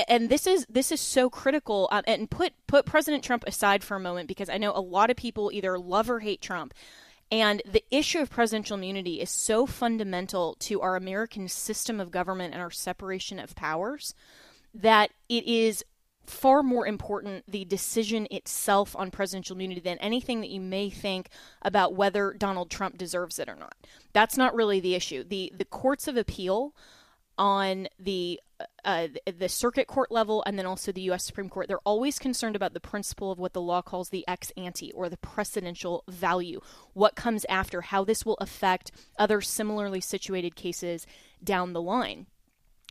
and 0.08 0.30
this 0.30 0.46
is 0.46 0.66
this 0.70 0.92
is 0.92 1.00
so 1.00 1.30
critical 1.30 1.88
um, 1.92 2.04
and 2.06 2.30
put 2.30 2.54
put 2.68 2.86
president 2.86 3.24
trump 3.24 3.44
aside 3.48 3.84
for 3.84 3.96
a 3.96 4.00
moment 4.00 4.28
because 4.28 4.50
i 4.50 4.58
know 4.58 4.72
a 4.76 4.82
lot 4.82 5.10
of 5.10 5.16
people 5.16 5.52
either 5.52 5.78
love 5.80 6.10
or 6.10 6.20
hate 6.20 6.42
trump 6.42 6.74
and 7.32 7.62
the 7.66 7.84
issue 7.90 8.20
of 8.20 8.30
presidential 8.30 8.78
immunity 8.78 9.22
is 9.22 9.30
so 9.30 9.66
fundamental 9.66 10.56
to 10.60 10.82
our 10.82 10.96
american 10.96 11.48
system 11.48 12.00
of 12.00 12.12
government 12.12 12.54
and 12.54 12.62
our 12.62 12.72
separation 12.72 13.40
of 13.40 13.56
powers 13.56 14.14
that 14.74 15.12
it 15.30 15.46
is 15.46 15.84
far 16.26 16.64
more 16.64 16.88
important 16.88 17.44
the 17.48 17.66
decision 17.66 18.28
itself 18.32 18.96
on 18.96 19.12
presidential 19.12 19.56
immunity 19.56 19.82
than 19.82 19.98
anything 19.98 20.42
that 20.42 20.50
you 20.50 20.62
may 20.62 20.90
think 20.90 21.30
about 21.62 21.96
whether 21.96 22.34
Donald 22.34 22.70
Trump 22.72 22.98
deserves 22.98 23.40
it 23.40 23.50
or 23.50 23.56
not. 23.56 23.76
That's 24.14 24.38
not 24.38 24.56
really 24.56 24.80
the 24.80 24.96
issue. 24.96 25.24
The 25.24 25.52
the 25.56 25.66
courts 25.66 26.08
of 26.08 26.16
appeal 26.16 26.74
on 27.38 27.88
the 28.00 28.40
uh, 28.86 29.08
the 29.38 29.50
circuit 29.50 29.88
court 29.88 30.12
level 30.12 30.44
and 30.46 30.58
then 30.58 30.66
also 30.66 30.92
the 30.92 31.02
U.S. 31.02 31.26
Supreme 31.26 31.50
Court, 31.50 31.68
they're 31.68 31.80
always 31.80 32.20
concerned 32.20 32.56
about 32.56 32.74
the 32.74 32.80
principle 32.80 33.32
of 33.32 33.40
what 33.40 33.54
the 33.54 33.62
law 33.62 33.82
calls 33.82 34.10
the 34.10 34.26
ex 34.28 34.52
ante 34.56 34.92
or 34.94 35.10
the 35.10 35.18
precedential 35.18 36.02
value. 36.08 36.62
What 36.94 37.16
comes 37.16 37.46
after, 37.50 37.82
how 37.82 38.04
this 38.04 38.26
will 38.26 38.38
affect 38.40 38.92
other 39.18 39.42
similarly 39.42 40.02
situated 40.02 40.56
cases 40.56 41.06
down 41.44 41.74
the 41.74 41.82
line. 41.82 42.28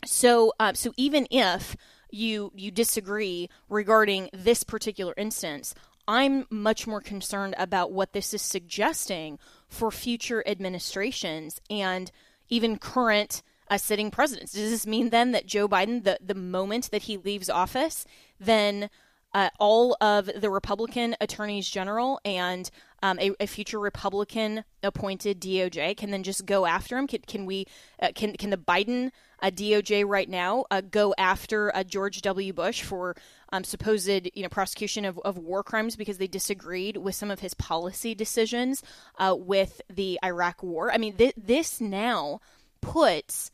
So, 0.05 0.53
uh, 0.59 0.75
so 0.75 0.93
even 0.97 1.27
if 1.31 1.77
you 2.11 2.53
you 2.55 2.71
disagree 2.71 3.49
regarding 3.69 4.29
this 4.33 4.65
particular 4.65 5.15
instance, 5.17 5.75
I'm 6.09 6.47
much 6.51 6.87
more 6.87 7.01
concerned 7.01 7.55
about 7.57 7.93
what 7.93 8.13
this 8.13 8.35
is 8.35 8.43
suggesting 8.43 9.39
for 9.69 9.91
future 9.91 10.43
administrations 10.47 11.61
and 11.71 12.11
even 12.49 12.79
current 12.79 13.43
uh, 13.73 13.79
sitting 13.79 14.11
president. 14.11 14.53
Does 14.53 14.71
this 14.71 14.87
mean 14.87 15.09
then 15.09 15.33
that 15.33 15.47
Joe 15.47 15.67
Biden, 15.67 16.05
the, 16.05 16.19
the 16.23 16.35
moment 16.35 16.91
that 16.91 17.05
he 17.05 17.17
leaves 17.17 17.49
office, 17.49 18.05
then 18.39 18.91
uh, 19.33 19.49
all 19.59 19.97
of 20.03 20.29
the 20.37 20.51
Republican 20.51 21.17
attorneys 21.19 21.67
general 21.67 22.21
and 22.23 22.71
um, 23.03 23.19
a, 23.19 23.31
a, 23.41 23.47
future 23.47 23.81
Republican 23.81 24.63
appointed 24.83 25.41
DOJ 25.41 25.97
can 25.97 26.11
then 26.11 26.23
just 26.23 26.45
go 26.45 26.67
after 26.67 26.99
him? 26.99 27.07
Can, 27.07 27.23
can 27.27 27.47
we? 27.47 27.67
Uh, 28.01 28.11
can 28.15 28.35
can 28.35 28.51
the 28.51 28.59
Biden 28.59 29.11
uh, 29.41 29.51
DOJ 29.51 30.07
right 30.07 30.29
now 30.29 30.67
uh, 30.71 30.83
go 30.83 31.15
after 31.17 31.75
uh, 31.75 31.83
George 31.83 32.21
W. 32.21 32.53
Bush 32.53 32.83
for 32.83 33.17
um, 33.53 33.65
supposed 33.65 34.29
you 34.35 34.43
know 34.43 34.51
prosecution 34.51 35.07
of, 35.07 35.19
of 35.25 35.39
war 35.39 35.65
crimes 35.65 35.97
because 35.97 36.19
they 36.19 36.27
disagreed 36.27 36.99
with 36.99 37.15
some 37.15 37.31
of 37.31 37.41
his 37.41 37.55
policy 37.55 38.15
decisions 38.15 38.83
uh, 39.19 39.35
with 39.37 39.81
the 39.89 40.19
Iraq 40.23 40.63
War? 40.63 40.93
I 40.93 40.99
mean, 40.99 41.15
th- 41.15 41.35
this 41.37 41.81
now 41.81 42.41
puts 42.83 43.51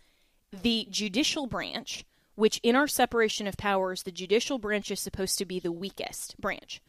the 0.52 0.86
judicial 0.90 1.46
branch, 1.46 2.04
which 2.34 2.60
in 2.62 2.76
our 2.76 2.86
separation 2.86 3.46
of 3.46 3.56
powers, 3.56 4.02
the 4.02 4.12
judicial 4.12 4.58
branch 4.58 4.90
is 4.90 5.00
supposed 5.00 5.38
to 5.38 5.44
be 5.44 5.58
the 5.60 5.72
weakest 5.72 6.40
branch. 6.40 6.80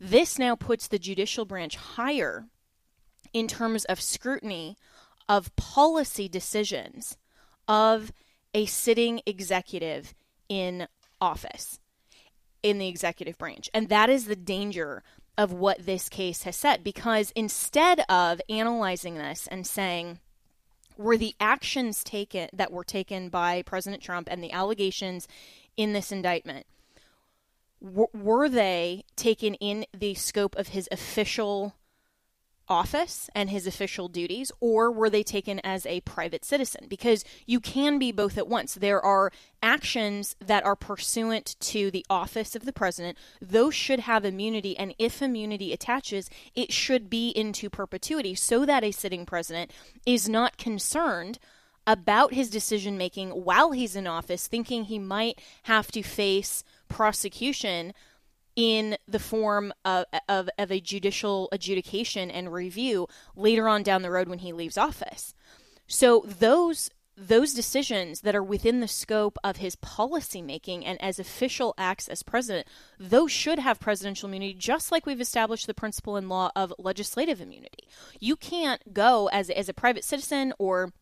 This 0.00 0.38
now 0.38 0.56
puts 0.56 0.88
the 0.88 0.98
judicial 0.98 1.44
branch 1.44 1.76
higher 1.76 2.46
in 3.32 3.48
terms 3.48 3.84
of 3.86 4.00
scrutiny 4.00 4.76
of 5.28 5.54
policy 5.56 6.28
decisions 6.28 7.16
of 7.66 8.12
a 8.54 8.66
sitting 8.66 9.20
executive 9.26 10.14
in 10.48 10.86
office 11.20 11.78
in 12.62 12.78
the 12.78 12.88
executive 12.88 13.38
branch. 13.38 13.70
And 13.72 13.88
that 13.88 14.10
is 14.10 14.26
the 14.26 14.36
danger 14.36 15.02
of 15.38 15.52
what 15.52 15.86
this 15.86 16.08
case 16.08 16.42
has 16.42 16.56
said 16.56 16.84
because 16.84 17.32
instead 17.34 18.04
of 18.08 18.40
analyzing 18.48 19.14
this 19.14 19.46
and 19.46 19.66
saying, 19.66 20.18
were 20.96 21.16
the 21.16 21.34
actions 21.40 22.04
taken 22.04 22.48
that 22.52 22.72
were 22.72 22.84
taken 22.84 23.28
by 23.28 23.62
President 23.62 24.02
Trump 24.02 24.28
and 24.30 24.42
the 24.42 24.52
allegations 24.52 25.28
in 25.76 25.92
this 25.92 26.12
indictment. 26.12 26.66
Were 27.80 28.48
they 28.48 29.04
taken 29.16 29.54
in 29.54 29.86
the 29.92 30.14
scope 30.14 30.54
of 30.56 30.68
his 30.68 30.88
official 30.92 31.74
office 32.68 33.28
and 33.34 33.50
his 33.50 33.66
official 33.66 34.08
duties, 34.08 34.52
or 34.60 34.90
were 34.90 35.10
they 35.10 35.22
taken 35.22 35.60
as 35.60 35.84
a 35.86 36.00
private 36.00 36.44
citizen? 36.44 36.86
Because 36.88 37.24
you 37.46 37.60
can 37.60 37.98
be 37.98 38.12
both 38.12 38.38
at 38.38 38.48
once. 38.48 38.74
There 38.74 39.00
are 39.00 39.32
actions 39.62 40.36
that 40.40 40.64
are 40.64 40.76
pursuant 40.76 41.56
to 41.60 41.90
the 41.90 42.04
office 42.08 42.56
of 42.56 42.64
the 42.64 42.72
president, 42.72 43.18
those 43.40 43.74
should 43.74 44.00
have 44.00 44.24
immunity, 44.24 44.76
and 44.76 44.94
if 44.98 45.22
immunity 45.22 45.72
attaches, 45.72 46.28
it 46.54 46.72
should 46.72 47.08
be 47.08 47.30
into 47.30 47.70
perpetuity 47.70 48.34
so 48.34 48.64
that 48.66 48.84
a 48.84 48.90
sitting 48.90 49.26
president 49.26 49.70
is 50.04 50.28
not 50.28 50.56
concerned 50.56 51.38
about 51.86 52.32
his 52.32 52.48
decision 52.48 52.96
making 52.96 53.30
while 53.30 53.72
he's 53.72 53.96
in 53.96 54.06
office, 54.06 54.46
thinking 54.46 54.84
he 54.84 54.98
might 54.98 55.40
have 55.64 55.90
to 55.92 56.02
face 56.02 56.62
prosecution 56.88 57.92
in 58.56 58.96
the 59.08 59.18
form 59.18 59.72
of, 59.84 60.04
of, 60.28 60.48
of 60.58 60.70
a 60.70 60.80
judicial 60.80 61.48
adjudication 61.52 62.30
and 62.30 62.52
review 62.52 63.08
later 63.34 63.68
on 63.68 63.82
down 63.82 64.02
the 64.02 64.10
road 64.10 64.28
when 64.28 64.40
he 64.40 64.52
leaves 64.52 64.76
office. 64.76 65.34
So 65.86 66.24
those 66.26 66.90
those 67.14 67.52
decisions 67.52 68.22
that 68.22 68.34
are 68.34 68.42
within 68.42 68.80
the 68.80 68.88
scope 68.88 69.36
of 69.44 69.58
his 69.58 69.76
policy 69.76 70.40
making 70.40 70.84
and 70.84 71.00
as 71.02 71.18
official 71.18 71.74
acts 71.76 72.08
as 72.08 72.22
president, 72.22 72.66
those 72.98 73.30
should 73.30 73.58
have 73.58 73.78
presidential 73.78 74.28
immunity, 74.28 74.54
just 74.54 74.90
like 74.90 75.04
we've 75.04 75.20
established 75.20 75.66
the 75.66 75.74
principle 75.74 76.16
in 76.16 76.28
law 76.28 76.50
of 76.56 76.72
legislative 76.78 77.40
immunity. 77.40 77.86
You 78.18 78.34
can't 78.34 78.94
go 78.94 79.28
as, 79.28 79.50
as 79.50 79.68
a 79.68 79.74
private 79.74 80.04
citizen 80.04 80.54
or 80.58 80.92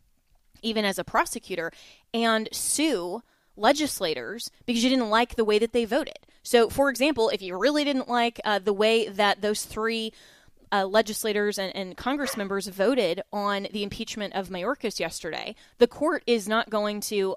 even 0.63 0.85
as 0.85 0.99
a 0.99 1.05
prosecutor 1.05 1.71
and 2.13 2.49
sue 2.53 3.23
legislators 3.57 4.51
because 4.67 4.83
you 4.83 4.91
didn't 4.91 5.11
like 5.11 5.37
the 5.37 5.45
way 5.45 5.59
that 5.59 5.73
they 5.73 5.85
voted. 5.85 6.19
So, 6.43 6.71
for 6.71 6.91
example, 6.91 7.29
if 7.29 7.43
you 7.43 7.59
really 7.59 7.85
didn't 7.85 8.09
like 8.09 8.41
uh, 8.45 8.59
the 8.59 8.73
way 8.73 9.09
that 9.09 9.41
those 9.41 9.65
three 9.65 10.13
uh, 10.73 10.87
legislators 10.87 11.59
and, 11.59 11.75
and 11.75 11.97
Congress 11.97 12.37
members 12.37 12.69
voted 12.69 13.23
on 13.33 13.67
the 13.73 13.83
impeachment 13.83 14.35
of 14.35 14.49
Mayorkas 14.49 15.01
yesterday, 15.01 15.55
the 15.79 15.87
court 15.87 16.23
is 16.27 16.49
not 16.49 16.71
going 16.71 17.01
to. 17.03 17.37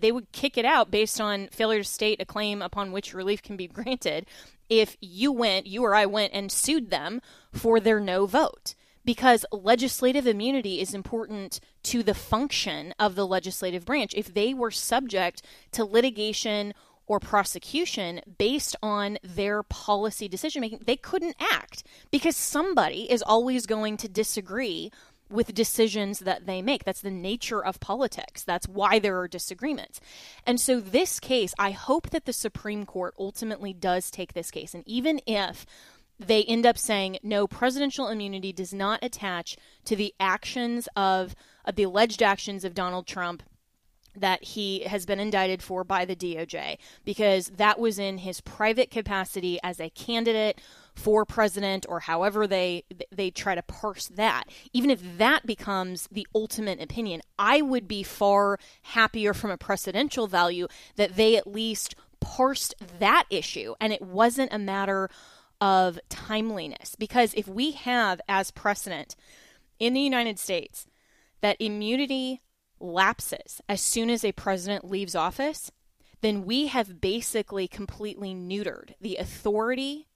They 0.00 0.10
would 0.10 0.32
kick 0.32 0.58
it 0.58 0.64
out 0.64 0.90
based 0.90 1.20
on 1.20 1.46
failure 1.52 1.78
to 1.78 1.88
state 1.88 2.20
a 2.20 2.24
claim 2.24 2.60
upon 2.60 2.90
which 2.90 3.14
relief 3.14 3.44
can 3.44 3.56
be 3.56 3.68
granted 3.68 4.26
if 4.68 4.96
you 5.00 5.30
went, 5.30 5.66
you 5.66 5.84
or 5.84 5.94
I 5.94 6.06
went 6.06 6.32
and 6.32 6.50
sued 6.50 6.90
them 6.90 7.20
for 7.52 7.78
their 7.78 8.00
no 8.00 8.26
vote 8.26 8.74
because 9.04 9.46
legislative 9.52 10.26
immunity 10.26 10.80
is 10.80 10.92
important 10.92 11.60
to 11.84 12.02
the 12.02 12.14
function 12.14 12.92
of 12.98 13.14
the 13.14 13.26
legislative 13.26 13.84
branch. 13.84 14.12
If 14.14 14.34
they 14.34 14.52
were 14.52 14.72
subject 14.72 15.42
to 15.72 15.84
litigation 15.84 16.74
or 17.06 17.20
prosecution 17.20 18.20
based 18.38 18.76
on 18.82 19.18
their 19.22 19.62
policy 19.62 20.28
decision 20.28 20.60
making, 20.60 20.80
they 20.84 20.96
couldn't 20.96 21.36
act 21.40 21.84
because 22.10 22.36
somebody 22.36 23.10
is 23.10 23.22
always 23.22 23.66
going 23.66 23.96
to 23.96 24.08
disagree 24.08 24.90
with 25.28 25.54
decisions 25.54 26.20
that 26.20 26.46
they 26.46 26.62
make. 26.62 26.84
That's 26.84 27.00
the 27.00 27.10
nature 27.10 27.64
of 27.64 27.80
politics. 27.80 28.42
That's 28.42 28.68
why 28.68 28.98
there 28.98 29.18
are 29.18 29.28
disagreements. 29.28 30.00
And 30.46 30.60
so, 30.60 30.80
this 30.80 31.18
case, 31.18 31.52
I 31.58 31.72
hope 31.72 32.10
that 32.10 32.26
the 32.26 32.32
Supreme 32.32 32.86
Court 32.86 33.14
ultimately 33.18 33.72
does 33.72 34.10
take 34.10 34.34
this 34.34 34.50
case. 34.50 34.74
And 34.74 34.84
even 34.86 35.20
if 35.26 35.66
they 36.18 36.44
end 36.44 36.64
up 36.64 36.78
saying, 36.78 37.18
no, 37.22 37.46
presidential 37.46 38.08
immunity 38.08 38.52
does 38.52 38.72
not 38.72 39.00
attach 39.02 39.56
to 39.84 39.96
the 39.96 40.14
actions 40.18 40.88
of, 40.96 41.34
of 41.64 41.76
the 41.76 41.82
alleged 41.82 42.22
actions 42.22 42.64
of 42.64 42.74
Donald 42.74 43.06
Trump 43.06 43.42
that 44.16 44.42
he 44.42 44.80
has 44.80 45.06
been 45.06 45.20
indicted 45.20 45.62
for 45.62 45.84
by 45.84 46.04
the 46.04 46.16
DOJ 46.16 46.78
because 47.04 47.48
that 47.56 47.78
was 47.78 47.98
in 47.98 48.18
his 48.18 48.40
private 48.40 48.90
capacity 48.90 49.58
as 49.62 49.80
a 49.80 49.90
candidate 49.90 50.60
for 50.94 51.24
president 51.24 51.84
or 51.88 52.00
however 52.00 52.46
they 52.46 52.84
they 53.10 53.30
try 53.30 53.54
to 53.54 53.62
parse 53.62 54.08
that. 54.08 54.44
Even 54.72 54.90
if 54.90 55.00
that 55.18 55.46
becomes 55.46 56.08
the 56.10 56.26
ultimate 56.34 56.80
opinion 56.80 57.20
i 57.38 57.60
would 57.60 57.86
be 57.86 58.02
far 58.02 58.58
happier 58.82 59.34
from 59.34 59.50
a 59.50 59.58
precedential 59.58 60.28
value 60.28 60.66
that 60.96 61.16
they 61.16 61.36
at 61.36 61.46
least 61.46 61.94
parsed 62.20 62.74
that 62.98 63.24
issue 63.30 63.74
and 63.80 63.92
it 63.92 64.02
wasn't 64.02 64.52
a 64.52 64.58
matter 64.58 65.10
of 65.60 65.98
timeliness. 66.08 66.96
Because 66.96 67.32
if 67.34 67.48
we 67.48 67.72
have 67.72 68.20
as 68.28 68.50
precedent 68.50 69.16
in 69.78 69.94
the 69.94 70.00
United 70.00 70.38
States 70.38 70.86
that 71.40 71.56
immunity 71.60 72.40
lapses 72.80 73.60
as 73.68 73.80
soon 73.80 74.10
as 74.10 74.24
a 74.24 74.32
president 74.32 74.88
leaves 74.88 75.14
office, 75.14 75.70
then 76.20 76.44
we 76.44 76.66
have 76.68 77.00
basically 77.00 77.68
completely 77.68 78.34
neutered 78.34 78.94
the 79.00 79.16
authority 79.16 80.08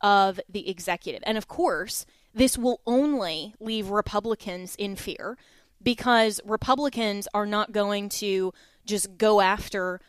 of 0.00 0.40
the 0.48 0.68
executive. 0.68 1.22
And 1.26 1.36
of 1.36 1.48
course, 1.48 2.06
this 2.34 2.56
will 2.56 2.80
only 2.86 3.54
leave 3.60 3.90
Republicans 3.90 4.74
in 4.76 4.96
fear 4.96 5.36
because 5.82 6.40
Republicans 6.44 7.26
are 7.34 7.46
not 7.46 7.72
going 7.72 8.08
to 8.08 8.52
just 8.84 9.18
go 9.18 9.40
after 9.40 10.00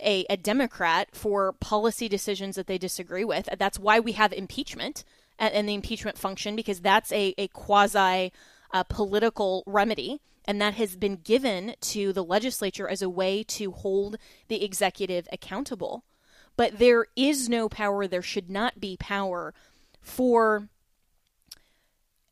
a, 0.00 0.24
a 0.28 0.36
Democrat 0.36 1.08
for 1.12 1.52
policy 1.52 2.08
decisions 2.08 2.56
that 2.56 2.66
they 2.66 2.78
disagree 2.78 3.24
with. 3.24 3.48
That's 3.58 3.78
why 3.78 4.00
we 4.00 4.12
have 4.12 4.32
impeachment 4.32 5.04
and 5.38 5.68
the 5.68 5.74
impeachment 5.74 6.16
function 6.16 6.56
because 6.56 6.80
that's 6.80 7.12
a, 7.12 7.34
a 7.36 7.48
quasi 7.48 8.32
uh, 8.72 8.82
political 8.84 9.62
remedy 9.66 10.20
and 10.46 10.60
that 10.60 10.74
has 10.74 10.96
been 10.96 11.16
given 11.16 11.74
to 11.80 12.12
the 12.12 12.24
legislature 12.24 12.88
as 12.88 13.02
a 13.02 13.10
way 13.10 13.42
to 13.44 13.72
hold 13.72 14.16
the 14.48 14.64
executive 14.64 15.28
accountable. 15.32 16.04
But 16.56 16.78
there 16.78 17.06
is 17.16 17.48
no 17.48 17.68
power, 17.68 18.06
there 18.06 18.22
should 18.22 18.50
not 18.50 18.80
be 18.80 18.96
power 18.96 19.52
for 20.00 20.68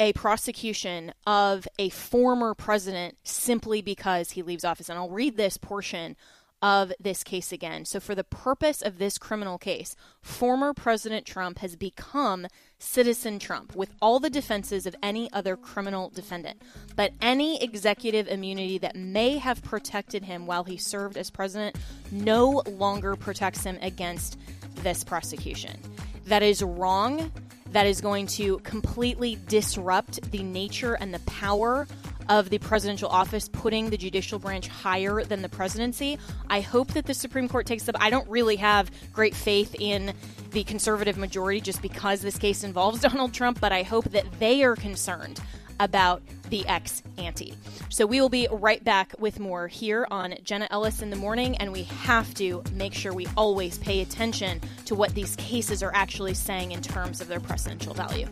a 0.01 0.13
prosecution 0.13 1.13
of 1.27 1.69
a 1.79 1.89
former 1.91 2.55
president 2.55 3.17
simply 3.23 3.83
because 3.83 4.33
he 4.33 4.43
leaves 4.43 4.65
office. 4.65 4.89
And 4.89 4.99
I'll 4.99 5.11
read 5.11 5.37
this 5.37 5.57
portion 5.57 6.17
of 6.65 6.95
this 6.99 7.23
case 7.23 7.53
again. 7.53 7.85
So, 7.85 8.01
for 8.01 8.15
the 8.15 8.25
purpose 8.25 8.81
of 8.81 8.97
this 8.97 9.19
criminal 9.19 9.59
case, 9.59 9.95
former 10.23 10.73
President 10.73 11.27
Trump 11.27 11.59
has 11.59 11.77
become 11.77 12.47
citizen 12.79 13.39
Trump 13.39 13.77
with 13.77 13.91
all 14.01 14.19
the 14.19 14.31
defenses 14.31 14.87
of 14.87 14.97
any 15.03 15.31
other 15.31 15.59
criminal 15.59 16.09
defendant. 16.09 16.63
But 16.97 17.13
any 17.21 17.63
executive 17.63 18.29
immunity 18.29 18.79
that 18.79 18.97
may 18.97 19.37
have 19.37 19.63
protected 19.63 20.25
him 20.25 20.47
while 20.47 20.65
he 20.65 20.79
served 20.79 21.19
as 21.19 21.29
president 21.29 21.77
no 22.11 22.63
longer 22.67 23.15
protects 23.15 23.65
him 23.65 23.79
against 23.83 24.39
this 24.77 25.05
prosecution. 25.05 25.79
That 26.25 26.43
is 26.43 26.63
wrong. 26.63 27.31
That 27.73 27.87
is 27.87 28.01
going 28.01 28.29
to 28.29 28.59
completely 28.61 29.39
disrupt 29.49 30.31
the 30.31 30.43
nature 30.43 30.95
and 30.95 31.13
the 31.13 31.19
power 31.21 31.87
of 32.29 32.51
the 32.51 32.59
presidential 32.59 33.09
office, 33.09 33.49
putting 33.49 33.91
the 33.91 33.97
judicial 33.97 34.39
branch 34.39 34.69
higher 34.69 35.25
than 35.25 35.43
the 35.43 35.49
presidency. 35.49 36.19
I 36.49 36.61
hope 36.61 36.89
that 36.95 37.07
the 37.07 37.15
Supreme 37.15 37.49
Court 37.49 37.67
takes 37.67 37.89
up. 37.89 37.97
I 38.01 38.11
don't 38.11 38.29
really 38.29 38.57
have 38.57 38.91
great 39.13 39.35
faith 39.35 39.75
in 39.79 40.13
the 40.51 40.65
conservative 40.65 41.17
majority 41.17 41.61
just 41.61 41.83
because 41.83 42.21
this 42.21 42.39
case 42.39 42.65
involves 42.65 43.01
Donald 43.03 43.33
Trump, 43.33 43.61
but 43.61 43.73
I 43.73 43.83
hope 43.83 44.05
that 44.11 44.25
they 44.39 44.63
are 44.63 44.77
concerned 44.77 45.41
about 45.81 46.23
the 46.51 46.67
ex 46.67 47.03
ante. 47.19 47.55
So 47.89 48.07
we 48.07 48.21
will 48.21 48.29
be 48.29 48.47
right 48.51 48.83
back 48.83 49.15
with 49.19 49.41
more 49.41 49.67
here 49.69 50.07
on 50.11 50.35
Jenna 50.45 50.69
Ellis 50.71 51.03
in 51.03 51.11
the 51.11 51.17
morning, 51.17 51.57
and 51.57 51.73
we 51.73 51.85
have 51.85 52.33
to 52.35 52.63
make 52.73 52.95
sure 52.95 53.13
we 53.13 53.27
always 53.37 53.79
pay 53.79 54.01
attention 54.01 54.61
to 54.87 54.95
what 54.95 55.15
these 55.15 55.37
cases 55.37 55.83
are 55.83 55.93
actually 55.95 56.35
saying 56.35 56.73
in 56.73 56.83
terms 56.83 57.21
of 57.21 57.29
their 57.29 57.41
presidential 57.41 57.95
value. 57.95 58.29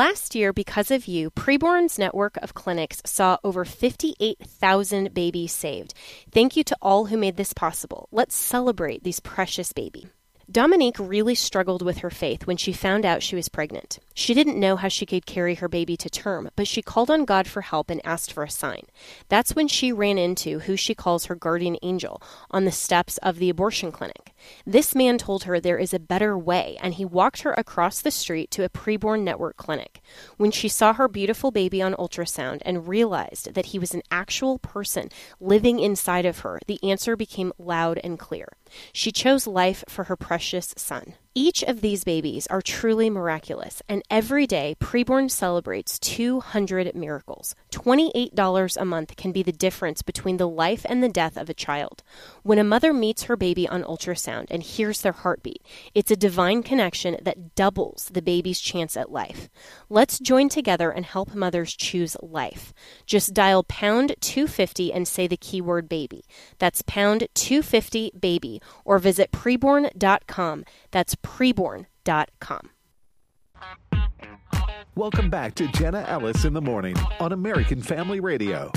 Last 0.00 0.34
year, 0.34 0.54
because 0.54 0.90
of 0.90 1.06
you, 1.06 1.30
Preborn's 1.30 1.98
network 1.98 2.38
of 2.38 2.54
clinics 2.54 3.02
saw 3.04 3.36
over 3.44 3.66
58,000 3.66 5.12
babies 5.12 5.52
saved. 5.52 5.92
Thank 6.32 6.56
you 6.56 6.64
to 6.64 6.76
all 6.80 7.04
who 7.04 7.18
made 7.18 7.36
this 7.36 7.52
possible. 7.52 8.08
Let's 8.10 8.34
celebrate 8.34 9.04
these 9.04 9.20
precious 9.20 9.74
babies. 9.74 10.06
Dominique 10.50 10.96
really 10.98 11.36
struggled 11.36 11.80
with 11.80 11.98
her 11.98 12.10
faith 12.10 12.44
when 12.44 12.56
she 12.56 12.72
found 12.72 13.06
out 13.06 13.22
she 13.22 13.36
was 13.36 13.48
pregnant. 13.48 14.00
She 14.14 14.34
didn't 14.34 14.58
know 14.58 14.74
how 14.74 14.88
she 14.88 15.06
could 15.06 15.24
carry 15.24 15.54
her 15.54 15.68
baby 15.68 15.96
to 15.98 16.10
term, 16.10 16.50
but 16.56 16.66
she 16.66 16.82
called 16.82 17.08
on 17.08 17.24
God 17.24 17.46
for 17.46 17.60
help 17.60 17.88
and 17.88 18.04
asked 18.04 18.32
for 18.32 18.42
a 18.42 18.50
sign. 18.50 18.82
That's 19.28 19.54
when 19.54 19.68
she 19.68 19.92
ran 19.92 20.18
into 20.18 20.58
who 20.60 20.74
she 20.74 20.92
calls 20.92 21.26
her 21.26 21.36
guardian 21.36 21.76
angel 21.82 22.20
on 22.50 22.64
the 22.64 22.72
steps 22.72 23.16
of 23.18 23.38
the 23.38 23.48
abortion 23.48 23.92
clinic. 23.92 24.32
This 24.66 24.92
man 24.92 25.18
told 25.18 25.44
her 25.44 25.60
there 25.60 25.78
is 25.78 25.94
a 25.94 26.00
better 26.00 26.36
way, 26.36 26.76
and 26.82 26.94
he 26.94 27.04
walked 27.04 27.42
her 27.42 27.52
across 27.52 28.00
the 28.00 28.10
street 28.10 28.50
to 28.50 28.64
a 28.64 28.68
preborn 28.68 29.22
network 29.22 29.56
clinic. 29.56 30.00
When 30.36 30.50
she 30.50 30.68
saw 30.68 30.94
her 30.94 31.06
beautiful 31.06 31.52
baby 31.52 31.80
on 31.80 31.94
ultrasound 31.94 32.60
and 32.64 32.88
realized 32.88 33.54
that 33.54 33.66
he 33.66 33.78
was 33.78 33.94
an 33.94 34.02
actual 34.10 34.58
person 34.58 35.10
living 35.38 35.78
inside 35.78 36.26
of 36.26 36.40
her, 36.40 36.58
the 36.66 36.82
answer 36.82 37.14
became 37.14 37.52
loud 37.56 38.00
and 38.02 38.18
clear. 38.18 38.48
She 38.92 39.12
chose 39.12 39.46
life 39.46 39.84
for 39.88 40.04
her 40.04 40.16
precious 40.16 40.74
son. 40.76 41.14
Each 41.42 41.62
of 41.62 41.80
these 41.80 42.04
babies 42.04 42.46
are 42.48 42.60
truly 42.60 43.08
miraculous, 43.08 43.80
and 43.88 44.02
every 44.10 44.46
day 44.46 44.76
Preborn 44.78 45.30
celebrates 45.30 45.98
200 45.98 46.94
miracles. 46.94 47.54
$28 47.70 48.76
a 48.76 48.84
month 48.84 49.16
can 49.16 49.32
be 49.32 49.42
the 49.42 49.50
difference 49.50 50.02
between 50.02 50.36
the 50.36 50.46
life 50.46 50.84
and 50.86 51.02
the 51.02 51.08
death 51.08 51.38
of 51.38 51.48
a 51.48 51.54
child. 51.54 52.02
When 52.42 52.58
a 52.58 52.62
mother 52.62 52.92
meets 52.92 53.22
her 53.22 53.38
baby 53.38 53.66
on 53.66 53.84
ultrasound 53.84 54.48
and 54.50 54.62
hears 54.62 55.00
their 55.00 55.12
heartbeat, 55.12 55.62
it's 55.94 56.10
a 56.10 56.14
divine 56.14 56.62
connection 56.62 57.16
that 57.22 57.54
doubles 57.54 58.10
the 58.12 58.20
baby's 58.20 58.60
chance 58.60 58.94
at 58.94 59.10
life. 59.10 59.48
Let's 59.88 60.18
join 60.18 60.50
together 60.50 60.90
and 60.90 61.06
help 61.06 61.34
mothers 61.34 61.74
choose 61.74 62.18
life. 62.20 62.74
Just 63.06 63.32
dial 63.32 63.64
pound 63.64 64.14
250 64.20 64.92
and 64.92 65.08
say 65.08 65.26
the 65.26 65.38
keyword 65.38 65.88
baby. 65.88 66.22
That's 66.58 66.82
pound 66.82 67.28
250 67.32 68.12
baby, 68.20 68.60
or 68.84 68.98
visit 68.98 69.32
preborn.com. 69.32 70.64
That's 70.90 71.14
preborn.com. 71.30 72.70
Welcome 74.96 75.30
back 75.30 75.54
to 75.54 75.68
Jenna 75.68 76.04
Ellis 76.08 76.44
in 76.44 76.52
the 76.52 76.60
morning 76.60 76.96
on 77.20 77.32
American 77.32 77.80
Family 77.80 78.20
Radio. 78.20 78.72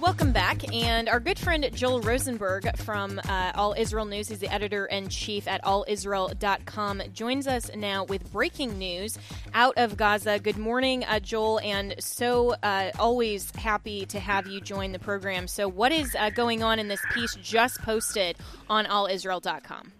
Welcome 0.00 0.32
back. 0.32 0.72
And 0.72 1.08
our 1.08 1.18
good 1.18 1.38
friend 1.38 1.68
Joel 1.72 2.00
Rosenberg 2.00 2.76
from 2.76 3.18
uh, 3.28 3.52
All 3.56 3.74
Israel 3.76 4.04
News, 4.04 4.28
he's 4.28 4.38
the 4.38 4.52
editor 4.52 4.86
in 4.86 5.08
chief 5.08 5.48
at 5.48 5.64
allisrael.com, 5.64 7.02
joins 7.12 7.48
us 7.48 7.70
now 7.74 8.04
with 8.04 8.30
breaking 8.30 8.78
news 8.78 9.18
out 9.52 9.74
of 9.78 9.96
Gaza. 9.96 10.38
Good 10.38 10.58
morning, 10.58 11.02
uh, 11.04 11.18
Joel, 11.18 11.58
and 11.60 11.94
so 11.98 12.54
uh, 12.62 12.92
always 12.98 13.50
happy 13.56 14.06
to 14.06 14.20
have 14.20 14.46
you 14.46 14.60
join 14.60 14.92
the 14.92 15.00
program. 15.00 15.48
So, 15.48 15.66
what 15.66 15.90
is 15.90 16.14
uh, 16.16 16.30
going 16.30 16.62
on 16.62 16.78
in 16.78 16.86
this 16.88 17.02
piece 17.12 17.34
just 17.42 17.82
posted 17.82 18.36
on 18.68 18.84
allisrael.com? 18.84 19.92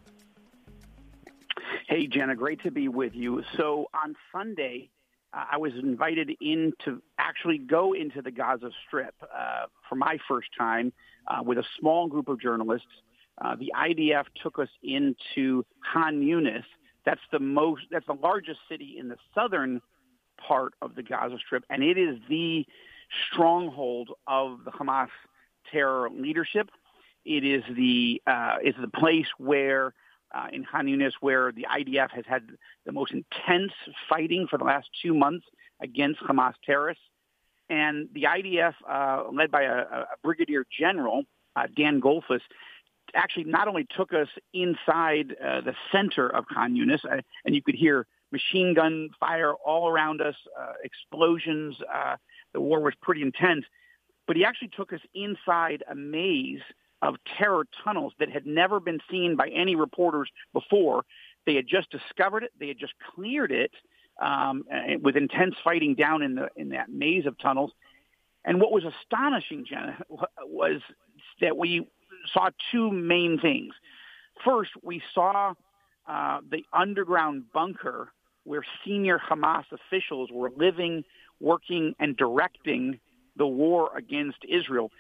Hey, 1.89 2.09
Jenna, 2.09 2.35
great 2.35 2.61
to 2.65 2.73
be 2.73 2.89
with 2.89 3.15
you. 3.15 3.45
So 3.57 3.87
on 3.95 4.17
Sunday, 4.33 4.91
uh, 5.33 5.45
I 5.53 5.57
was 5.57 5.73
invited 5.81 6.33
in 6.41 6.73
to 6.85 7.01
actually 7.17 7.59
go 7.59 7.93
into 7.93 8.23
the 8.23 8.33
Gaza 8.33 8.71
Strip 8.85 9.15
uh, 9.23 9.67
for 9.89 9.95
my 9.95 10.19
first 10.27 10.49
time 10.59 10.93
uh, 11.29 11.45
with 11.45 11.59
a 11.59 11.65
small 11.79 12.09
group 12.09 12.27
of 12.27 12.41
journalists. 12.41 12.89
Uh, 13.41 13.55
the 13.55 13.73
IDF 13.77 14.25
took 14.43 14.59
us 14.59 14.69
into 14.83 15.65
Khan 15.93 16.23
Yunis. 16.23 16.65
That's 17.05 17.21
the 17.31 17.39
most. 17.39 17.83
That's 17.93 18.07
the 18.07 18.15
largest 18.15 18.59
city 18.69 18.97
in 18.99 19.07
the 19.09 19.17
southern 19.33 19.81
part 20.45 20.75
of 20.83 20.97
the 20.97 21.05
Gaza 21.05 21.37
Strip, 21.39 21.63
and 21.71 21.85
it 21.85 21.97
is 21.97 22.19
the 22.29 22.67
stronghold 23.31 24.11
of 24.27 24.65
the 24.65 24.73
Hamas 24.73 25.07
terror 25.71 26.11
leadership. 26.11 26.69
It 27.25 27.45
is 27.45 27.63
the 27.77 28.21
uh, 28.27 28.57
it's 28.61 28.79
the 28.81 28.89
place 28.89 29.29
where 29.39 29.95
uh, 30.37 30.49
in 30.53 30.65
Khan 30.65 30.87
Yunis, 30.87 31.13
where 31.21 31.53
the 31.53 31.67
IDF 31.71 32.11
has 32.11 32.25
had 32.27 32.43
the 32.85 32.93
most 32.93 33.13
intense 33.13 33.73
fighting 34.09 34.47
for 34.49 34.59
the 34.59 34.65
last 34.65 34.89
two 35.03 35.15
months 35.15 35.47
against 35.81 36.21
Hamas 36.21 36.55
terrorists. 36.65 37.03
And 37.69 38.09
the 38.13 38.25
IDF, 38.25 38.75
uh, 38.89 39.31
led 39.33 39.51
by 39.51 39.63
a, 39.63 39.79
a 39.79 40.07
brigadier 40.23 40.65
general, 40.79 41.25
uh, 41.57 41.67
Dan 41.75 42.01
Goldfuss, 42.01 42.41
actually 43.15 43.45
not 43.45 43.69
only 43.69 43.87
took 43.97 44.13
us 44.13 44.29
inside 44.53 45.35
uh, 45.43 45.63
the 45.63 45.75
center 45.91 46.29
of 46.29 46.45
Khan 46.53 46.75
Yunis, 46.75 47.05
uh, 47.05 47.23
and 47.45 47.55
you 47.55 47.63
could 47.63 47.75
hear 47.75 48.07
machine 48.31 48.75
gun 48.75 49.11
fire 49.19 49.53
all 49.53 49.89
around 49.89 50.21
us, 50.21 50.37
uh, 50.59 50.73
explosions. 50.85 51.77
Uh, 51.93 52.17
the 52.53 52.61
war 52.61 52.81
was 52.81 52.95
pretty 53.01 53.23
intense. 53.23 53.65
But 54.27 54.37
he 54.37 54.45
actually 54.45 54.71
took 54.77 54.93
us 54.93 55.01
inside 55.15 55.83
a 55.89 55.95
maze 55.95 56.63
of 57.03 57.17
terror 57.39 57.67
tunnels 57.85 58.13
that 58.19 58.31
had 58.31 58.47
never 58.47 58.81
been 58.81 59.01
seen 59.11 59.37
by 59.37 59.49
any 59.49 59.77
reporters 59.77 60.31
before. 60.53 61.05
They 61.45 61.55
had 61.55 61.67
just 61.67 61.91
discovered 61.91 62.43
it. 62.43 62.53
They 62.59 62.69
had 62.69 62.79
just 62.79 62.95
cleared 63.15 63.53
it 63.53 63.73
um, 64.21 64.65
with 65.03 65.17
intense 65.17 65.55
fighting 65.63 65.95
down 65.95 66.23
in 66.23 66.35
the 66.35 66.49
in 66.57 66.71
that 66.71 66.89
maze 66.89 67.27
of 67.27 67.39
tunnels. 67.39 67.73
And 68.45 68.61
what 68.61 68.73
was 68.73 68.85
astonishing, 68.85 69.67
Jenna, 69.69 69.99
was 70.45 70.81
that 71.41 71.57
we 71.57 71.89
saw 72.33 72.51
two 72.71 72.91
main 72.91 73.39
things. 73.41 73.75
First, 74.45 74.71
we 74.83 75.03
saw 75.15 75.55
uh, 76.09 76.41
the 76.49 76.65
underground 76.73 77.53
bunker 77.53 78.13
where 78.45 78.65
senior 78.85 79.19
Hamas 79.19 79.65
officials 79.73 80.31
were 80.33 80.51
living, 80.57 81.05
working, 81.41 81.95
and 81.99 82.17
directing 82.17 83.01
the 83.37 83.47
war 83.47 83.91
against 83.97 84.39
Israel. 84.49 84.91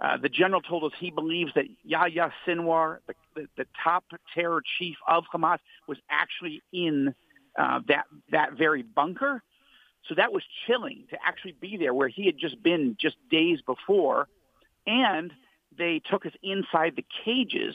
Uh, 0.00 0.16
the 0.16 0.28
general 0.28 0.62
told 0.62 0.84
us 0.84 0.92
he 0.98 1.10
believes 1.10 1.52
that 1.54 1.66
Yahya 1.84 2.32
Sinwar, 2.46 2.98
the, 3.06 3.14
the, 3.34 3.46
the 3.58 3.66
top 3.82 4.04
terror 4.34 4.62
chief 4.78 4.96
of 5.06 5.24
Hamas, 5.32 5.58
was 5.86 5.98
actually 6.08 6.62
in 6.72 7.14
uh, 7.58 7.80
that 7.88 8.06
that 8.30 8.54
very 8.54 8.82
bunker. 8.82 9.42
So 10.08 10.14
that 10.14 10.32
was 10.32 10.42
chilling 10.66 11.04
to 11.10 11.18
actually 11.22 11.54
be 11.60 11.76
there, 11.76 11.92
where 11.92 12.08
he 12.08 12.24
had 12.24 12.38
just 12.38 12.62
been 12.62 12.96
just 12.98 13.16
days 13.30 13.60
before, 13.60 14.28
and 14.86 15.32
they 15.76 16.00
took 16.10 16.24
us 16.24 16.32
inside 16.42 16.96
the 16.96 17.04
cages 17.24 17.74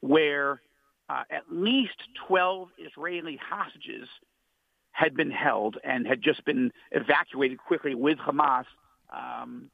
where 0.00 0.60
uh, 1.08 1.22
at 1.30 1.44
least 1.50 1.96
12 2.26 2.68
Israeli 2.78 3.38
hostages 3.42 4.08
had 4.90 5.16
been 5.16 5.30
held 5.30 5.76
and 5.84 6.06
had 6.06 6.22
just 6.22 6.44
been 6.44 6.72
evacuated 6.90 7.58
quickly 7.58 7.94
with 7.94 8.18
Hamas 8.18 8.64
um, 9.12 9.70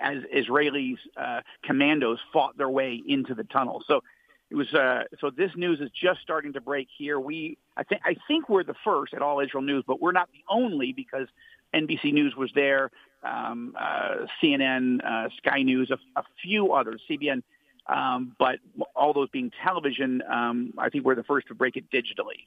as 0.00 0.18
Israeli 0.32 0.96
uh, 1.16 1.40
commandos 1.64 2.18
fought 2.32 2.56
their 2.56 2.68
way 2.68 3.00
into 3.06 3.34
the 3.34 3.44
tunnel. 3.44 3.82
So 3.86 4.02
it 4.50 4.56
was. 4.56 4.72
Uh, 4.74 5.04
so 5.20 5.30
this 5.30 5.50
news 5.56 5.80
is 5.80 5.90
just 5.90 6.20
starting 6.20 6.52
to 6.52 6.60
break 6.60 6.88
here. 6.96 7.18
We, 7.18 7.56
I 7.76 7.82
think, 7.84 8.02
I 8.04 8.16
think 8.28 8.48
we're 8.48 8.64
the 8.64 8.76
first 8.84 9.14
at 9.14 9.22
All 9.22 9.40
Israel 9.40 9.62
News, 9.62 9.84
but 9.86 10.00
we're 10.00 10.12
not 10.12 10.28
the 10.32 10.44
only 10.48 10.92
because 10.92 11.26
NBC 11.74 12.12
News 12.12 12.36
was 12.36 12.50
there, 12.54 12.90
um, 13.22 13.74
uh, 13.78 14.26
CNN, 14.42 15.04
uh, 15.04 15.28
Sky 15.38 15.62
News, 15.62 15.90
a, 15.90 15.98
a 16.20 16.24
few 16.42 16.72
others, 16.72 17.00
CBN. 17.08 17.42
Um, 17.86 18.36
but 18.38 18.60
all 18.94 19.12
those 19.12 19.28
being 19.30 19.50
television, 19.64 20.22
um, 20.30 20.74
I 20.78 20.88
think 20.88 21.04
we're 21.04 21.16
the 21.16 21.24
first 21.24 21.48
to 21.48 21.54
break 21.54 21.76
it 21.76 21.90
digitally. 21.90 22.46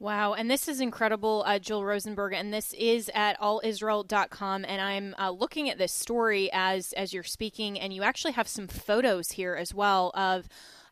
Wow, 0.00 0.34
and 0.34 0.48
this 0.48 0.68
is 0.68 0.80
incredible, 0.80 1.42
uh, 1.44 1.58
Joel 1.58 1.84
Rosenberg, 1.84 2.32
and 2.32 2.54
this 2.54 2.72
is 2.74 3.10
at 3.14 3.36
allisrael.com. 3.40 4.64
And 4.64 4.80
I'm 4.80 5.12
uh, 5.18 5.30
looking 5.30 5.68
at 5.70 5.78
this 5.78 5.92
story 5.92 6.48
as 6.52 6.92
as 6.92 7.12
you're 7.12 7.24
speaking, 7.24 7.80
and 7.80 7.92
you 7.92 8.04
actually 8.04 8.34
have 8.34 8.46
some 8.46 8.68
photos 8.68 9.32
here 9.32 9.56
as 9.56 9.74
well 9.74 10.12
of 10.14 10.48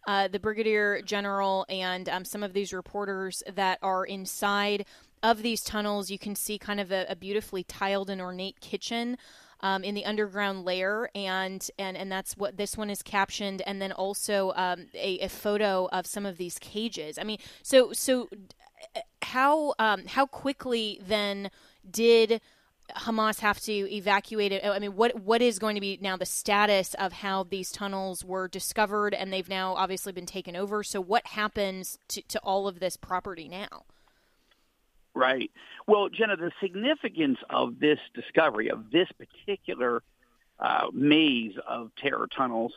uh, 0.09 0.27
the 0.27 0.41
brigadier 0.41 1.03
general 1.03 1.67
and 1.69 2.09
um, 2.09 2.25
some 2.25 2.43
of 2.43 2.53
these 2.53 2.73
reporters 2.73 3.45
that 3.55 3.79
are 3.81 4.05
inside 4.05 4.87
of 5.23 5.43
these 5.43 5.63
tunnels. 5.63 6.11
You 6.11 6.19
can 6.19 6.35
see 6.35 6.59
kind 6.59 6.81
of 6.81 6.91
a, 6.91 7.07
a 7.09 7.15
beautifully 7.15 7.63
tiled 7.63 8.11
and 8.11 8.21
ornate 8.21 8.61
kitchen. 8.61 9.19
Um, 9.61 9.85
in 9.85 9.95
the 9.95 10.05
underground 10.05 10.67
layer, 10.67 11.09
and, 11.15 11.67
and 11.79 11.97
and 11.97 12.13
that's 12.13 12.37
what 12.37 12.59
this 12.59 12.77
one 12.77 12.91
is 12.91 13.01
captioned, 13.01 13.63
and 13.63 13.81
then 13.81 13.91
also 13.91 14.53
um, 14.55 14.89
a, 14.93 15.19
a, 15.21 15.31
photo 15.31 15.89
of 15.93 16.07
some 16.07 16.27
of 16.27 16.37
these 16.37 16.59
cages. 16.59 17.19
I 17.19 17.25
mean, 17.25 17.39
so 17.63 17.95
so 17.95 18.29
how 19.27 19.75
um, 19.79 20.07
how 20.07 20.27
quickly 20.27 21.01
then 21.07 21.51
did 21.89 22.41
Hamas 22.95 23.41
have 23.41 23.61
to 23.63 23.73
evacuate 23.73 24.53
it? 24.53 24.65
I 24.65 24.79
mean, 24.79 24.95
what 24.95 25.21
what 25.21 25.43
is 25.43 25.59
going 25.59 25.75
to 25.75 25.81
be 25.81 25.99
now 26.01 26.17
the 26.17 26.27
status 26.27 26.95
of 26.95 27.13
how 27.13 27.43
these 27.43 27.73
tunnels 27.73 28.25
were 28.25 28.47
discovered 28.47 29.15
and 29.15 29.33
they've 29.33 29.49
now 29.49 29.75
obviously 29.75 30.13
been 30.13 30.27
taken 30.27 30.55
over? 30.55 30.85
So, 30.85 31.01
what 31.01 31.27
happens 31.27 31.99
to, 32.09 32.23
to 32.23 32.39
all 32.41 32.69
of 32.69 32.79
this 32.79 32.97
property 32.97 33.49
now? 33.49 33.85
Right. 35.15 35.51
Well, 35.89 36.09
Jenna, 36.09 36.37
the 36.37 36.53
significance 36.61 37.39
of 37.51 37.81
this 37.81 37.99
discovery 38.15 38.71
of 38.71 38.91
this 38.93 39.09
particular 39.19 40.03
uh, 40.61 40.87
maze 40.93 41.55
of 41.67 41.91
terror 41.97 42.29
tunnels 42.37 42.73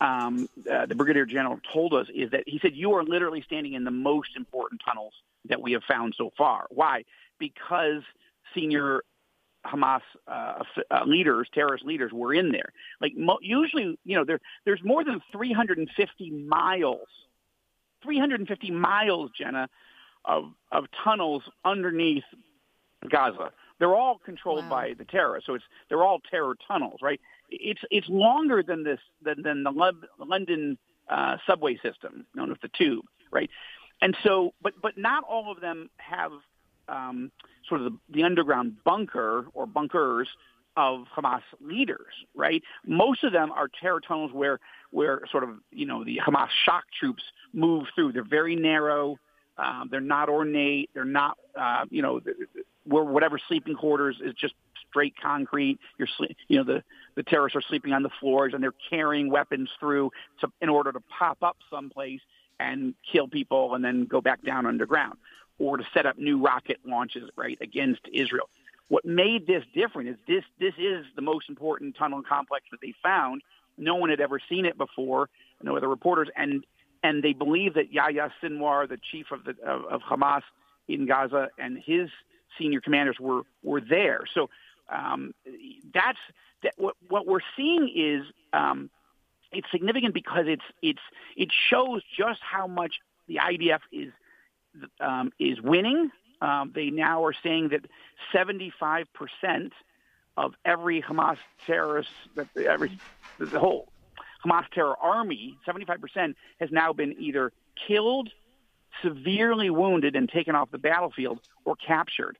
um, 0.00 0.48
uh, 0.70 0.86
the 0.86 0.94
brigadier 0.94 1.26
general 1.26 1.60
told 1.72 1.92
us 1.92 2.06
is 2.14 2.30
that 2.30 2.44
he 2.46 2.58
said 2.60 2.74
you 2.74 2.94
are 2.94 3.04
literally 3.04 3.42
standing 3.42 3.74
in 3.74 3.84
the 3.84 3.90
most 3.90 4.30
important 4.36 4.80
tunnels 4.84 5.12
that 5.48 5.60
we 5.60 5.72
have 5.72 5.82
found 5.84 6.14
so 6.16 6.32
far. 6.36 6.66
Why? 6.70 7.04
Because 7.38 8.02
senior 8.54 9.02
Hamas 9.64 10.00
uh, 10.26 10.62
uh, 10.90 11.04
leaders, 11.04 11.48
terrorist 11.52 11.84
leaders, 11.84 12.12
were 12.12 12.32
in 12.32 12.50
there. 12.50 12.72
Like 13.00 13.14
mo- 13.16 13.38
usually, 13.42 13.98
you 14.04 14.16
know, 14.16 14.24
there 14.24 14.40
there's 14.64 14.82
more 14.82 15.04
than 15.04 15.20
350 15.32 16.30
miles, 16.30 17.08
350 18.02 18.70
miles, 18.70 19.30
Jenna, 19.36 19.68
of 20.24 20.52
of 20.72 20.86
tunnels 21.04 21.42
underneath 21.64 22.24
Gaza. 23.08 23.52
They're 23.80 23.96
all 23.96 24.18
controlled 24.18 24.64
wow. 24.64 24.70
by 24.70 24.94
the 24.96 25.04
terrorists, 25.04 25.46
so 25.46 25.54
it's 25.54 25.64
they're 25.88 26.04
all 26.04 26.20
terror 26.30 26.54
tunnels, 26.68 27.00
right? 27.02 27.20
It's 27.48 27.80
it's 27.90 28.08
longer 28.08 28.62
than 28.62 28.84
this 28.84 29.00
than 29.22 29.42
than 29.42 29.64
the 29.64 29.72
London 30.18 30.78
uh, 31.08 31.38
subway 31.46 31.76
system, 31.82 32.26
known 32.34 32.52
as 32.52 32.58
the 32.62 32.68
Tube, 32.68 33.04
right? 33.32 33.50
And 34.02 34.16
so, 34.22 34.52
but 34.62 34.74
but 34.80 34.96
not 34.96 35.24
all 35.24 35.50
of 35.50 35.60
them 35.60 35.90
have 35.96 36.32
um, 36.88 37.32
sort 37.68 37.80
of 37.80 37.92
the, 37.92 37.98
the 38.10 38.22
underground 38.22 38.76
bunker 38.84 39.46
or 39.54 39.66
bunkers 39.66 40.28
of 40.76 41.04
Hamas 41.16 41.42
leaders, 41.60 42.12
right? 42.34 42.62
Most 42.86 43.24
of 43.24 43.32
them 43.32 43.50
are 43.50 43.68
terror 43.80 44.00
tunnels 44.00 44.30
where 44.32 44.60
where 44.90 45.22
sort 45.30 45.44
of 45.44 45.50
you 45.70 45.86
know 45.86 46.04
the 46.04 46.20
Hamas 46.26 46.48
shock 46.64 46.84
troops 46.98 47.22
move 47.52 47.86
through. 47.94 48.12
They're 48.12 48.24
very 48.24 48.56
narrow. 48.56 49.18
Um, 49.58 49.88
they're 49.90 50.00
not 50.00 50.28
ornate. 50.28 50.90
They're 50.94 51.04
not 51.04 51.38
uh, 51.58 51.84
you 51.90 52.02
know 52.02 52.20
where 52.84 53.04
whatever 53.04 53.38
sleeping 53.48 53.74
quarters 53.74 54.16
is 54.22 54.34
just 54.34 54.54
straight 54.88 55.14
concrete. 55.20 55.78
You're 55.98 56.08
you 56.48 56.58
know 56.58 56.64
the 56.64 56.82
the 57.14 57.22
terrorists 57.22 57.56
are 57.56 57.62
sleeping 57.62 57.92
on 57.92 58.02
the 58.02 58.10
floors 58.20 58.52
and 58.54 58.62
they're 58.62 58.74
carrying 58.88 59.30
weapons 59.30 59.70
through 59.78 60.10
to, 60.40 60.48
in 60.60 60.68
order 60.68 60.92
to 60.92 61.00
pop 61.00 61.38
up 61.42 61.56
someplace 61.70 62.20
and 62.58 62.94
kill 63.10 63.28
people 63.28 63.74
and 63.74 63.84
then 63.84 64.04
go 64.04 64.20
back 64.20 64.42
down 64.42 64.66
underground 64.66 65.18
or 65.58 65.76
to 65.76 65.84
set 65.94 66.06
up 66.06 66.18
new 66.18 66.40
rocket 66.40 66.78
launches 66.84 67.30
right 67.36 67.58
against 67.60 68.00
Israel. 68.12 68.48
What 68.88 69.04
made 69.04 69.46
this 69.46 69.64
different 69.74 70.08
is 70.08 70.16
this 70.26 70.44
this 70.58 70.74
is 70.78 71.04
the 71.14 71.22
most 71.22 71.48
important 71.48 71.96
tunnel 71.96 72.22
complex 72.22 72.64
that 72.72 72.80
they 72.80 72.94
found. 73.02 73.42
No 73.78 73.94
one 73.94 74.10
had 74.10 74.20
ever 74.20 74.40
seen 74.48 74.64
it 74.64 74.76
before. 74.76 75.28
No 75.62 75.76
other 75.76 75.88
reporters, 75.88 76.28
and 76.36 76.64
and 77.02 77.22
they 77.22 77.32
believe 77.32 77.74
that 77.74 77.92
Yahya 77.92 78.32
Sinwar, 78.42 78.88
the 78.88 78.98
chief 79.12 79.26
of 79.30 79.44
the 79.44 79.54
of, 79.64 79.84
of 79.84 80.00
Hamas 80.02 80.42
in 80.88 81.06
Gaza, 81.06 81.50
and 81.58 81.78
his 81.78 82.08
senior 82.58 82.80
commanders 82.80 83.18
were 83.18 83.42
were 83.62 83.80
there. 83.80 84.24
So 84.32 84.50
um, 84.88 85.34
that's 85.92 86.18
that. 86.62 86.74
What, 86.76 86.96
what 87.08 87.26
we're 87.26 87.40
seeing 87.56 87.90
is 87.94 88.24
um, 88.52 88.90
it's 89.52 89.70
significant 89.70 90.14
because 90.14 90.46
it's 90.46 90.64
it's 90.82 91.00
it 91.36 91.50
shows 91.52 92.02
just 92.16 92.40
how 92.42 92.66
much 92.66 92.96
the 93.28 93.36
IDF 93.36 93.80
is 93.92 94.12
um, 95.00 95.32
is 95.38 95.60
winning. 95.60 96.10
Um, 96.42 96.72
they 96.74 96.88
now 96.90 97.24
are 97.24 97.34
saying 97.42 97.68
that 97.70 97.84
75 98.32 99.06
percent 99.12 99.72
of 100.36 100.54
every 100.64 101.02
Hamas 101.02 101.36
terrorist, 101.66 102.10
that 102.34 102.48
every 102.56 102.98
the 103.38 103.58
whole 103.58 103.88
Hamas 104.44 104.64
terror 104.72 104.96
army, 104.96 105.56
75 105.66 106.00
percent 106.00 106.36
has 106.60 106.70
now 106.70 106.92
been 106.92 107.14
either 107.18 107.52
killed, 107.86 108.30
severely 109.02 109.70
wounded, 109.70 110.16
and 110.16 110.28
taken 110.28 110.54
off 110.54 110.70
the 110.70 110.78
battlefield, 110.78 111.40
or 111.64 111.76
captured. 111.76 112.38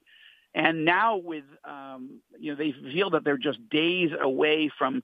And 0.55 0.85
now 0.85 1.17
with 1.17 1.45
um, 1.65 2.21
you 2.39 2.53
know 2.53 2.57
they 2.57 2.73
feel 2.93 3.11
that 3.11 3.25
they're 3.25 3.39
just 3.39 3.59
days 3.71 4.11
away 4.21 4.71
from 4.77 5.03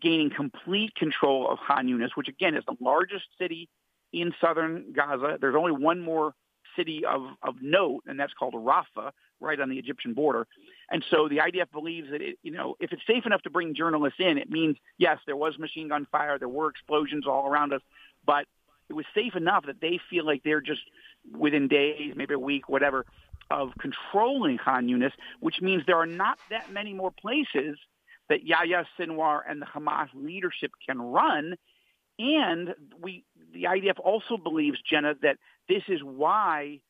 gaining 0.00 0.30
complete 0.30 0.94
control 0.94 1.50
of 1.50 1.58
Khan 1.66 1.86
Yunis, 1.86 2.10
which 2.14 2.28
again 2.28 2.54
is 2.54 2.64
the 2.66 2.76
largest 2.80 3.24
city 3.38 3.68
in 4.12 4.34
southern 4.40 4.92
Gaza. 4.92 5.38
There's 5.40 5.56
only 5.56 5.72
one 5.72 6.00
more 6.00 6.34
city 6.76 7.04
of, 7.04 7.22
of 7.42 7.56
note, 7.60 8.02
and 8.06 8.18
that's 8.18 8.32
called 8.32 8.54
Rafah, 8.54 9.10
right 9.40 9.60
on 9.60 9.68
the 9.68 9.78
Egyptian 9.78 10.14
border. 10.14 10.46
And 10.90 11.04
so 11.10 11.28
the 11.28 11.38
IDF 11.38 11.70
believes 11.72 12.10
that 12.10 12.22
it, 12.22 12.38
you 12.42 12.52
know, 12.52 12.76
if 12.80 12.92
it's 12.92 13.02
safe 13.06 13.26
enough 13.26 13.42
to 13.42 13.50
bring 13.50 13.74
journalists 13.74 14.20
in, 14.20 14.38
it 14.38 14.50
means 14.50 14.76
yes, 14.98 15.18
there 15.26 15.36
was 15.36 15.58
machine 15.58 15.88
gun 15.88 16.06
fire, 16.10 16.38
there 16.38 16.48
were 16.48 16.68
explosions 16.68 17.26
all 17.26 17.48
around 17.48 17.72
us, 17.72 17.82
but 18.24 18.46
it 18.92 18.94
was 18.94 19.06
safe 19.14 19.34
enough 19.34 19.64
that 19.66 19.80
they 19.80 19.98
feel 20.10 20.26
like 20.26 20.42
they're 20.44 20.60
just 20.60 20.82
within 21.34 21.66
days, 21.66 22.12
maybe 22.14 22.34
a 22.34 22.38
week, 22.38 22.68
whatever, 22.68 23.06
of 23.50 23.70
controlling 23.80 24.58
Khan 24.58 24.86
Yunis, 24.86 25.12
which 25.40 25.62
means 25.62 25.82
there 25.86 25.96
are 25.96 26.04
not 26.06 26.38
that 26.50 26.70
many 26.70 26.92
more 26.92 27.10
places 27.10 27.78
that 28.28 28.44
Yahya 28.44 28.84
Sinwar 28.98 29.40
and 29.48 29.62
the 29.62 29.66
Hamas 29.66 30.08
leadership 30.14 30.72
can 30.86 31.00
run. 31.00 31.56
And 32.18 32.74
we, 33.00 33.24
the 33.54 33.62
IDF 33.64 33.98
also 33.98 34.36
believes, 34.36 34.76
Jenna, 34.82 35.14
that 35.22 35.38
this 35.70 35.84
is 35.88 36.02
why 36.02 36.80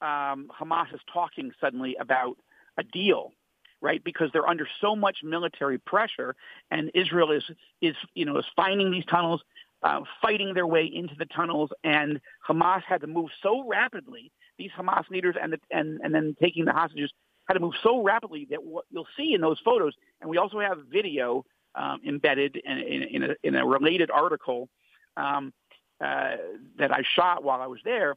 um, 0.00 0.48
Hamas 0.60 0.94
is 0.94 1.00
talking 1.12 1.50
suddenly 1.60 1.96
about 1.98 2.36
a 2.78 2.84
deal, 2.84 3.32
right? 3.80 4.02
Because 4.02 4.30
they're 4.32 4.48
under 4.48 4.68
so 4.80 4.94
much 4.94 5.18
military 5.24 5.78
pressure, 5.78 6.36
and 6.70 6.92
Israel 6.94 7.32
is 7.32 7.42
is 7.82 7.96
you 8.14 8.24
know 8.24 8.38
is 8.38 8.44
finding 8.54 8.92
these 8.92 9.04
tunnels, 9.06 9.42
uh, 9.82 10.00
fighting 10.20 10.54
their 10.54 10.66
way 10.66 10.84
into 10.84 11.14
the 11.18 11.26
tunnels, 11.26 11.70
and 11.84 12.20
Hamas 12.48 12.82
had 12.82 13.00
to 13.02 13.06
move 13.06 13.30
so 13.42 13.66
rapidly. 13.66 14.32
These 14.58 14.70
Hamas 14.76 15.08
leaders 15.10 15.36
and 15.40 15.52
the, 15.52 15.60
and 15.70 16.00
and 16.02 16.14
then 16.14 16.36
taking 16.40 16.64
the 16.64 16.72
hostages 16.72 17.12
had 17.46 17.54
to 17.54 17.60
move 17.60 17.74
so 17.82 18.02
rapidly 18.02 18.46
that 18.50 18.62
what 18.62 18.84
you'll 18.90 19.06
see 19.16 19.34
in 19.34 19.40
those 19.40 19.58
photos, 19.64 19.94
and 20.20 20.28
we 20.28 20.36
also 20.36 20.60
have 20.60 20.78
video 20.90 21.44
um, 21.74 22.00
embedded 22.06 22.56
in, 22.56 22.78
in, 22.78 23.02
in, 23.02 23.22
a, 23.24 23.34
in, 23.42 23.54
a, 23.54 23.64
related 23.64 24.10
article 24.10 24.68
um, 25.16 25.52
uh, 26.00 26.36
that 26.78 26.92
I 26.92 27.02
shot 27.14 27.44
while 27.44 27.60
I 27.60 27.66
was 27.66 27.80
there. 27.84 28.16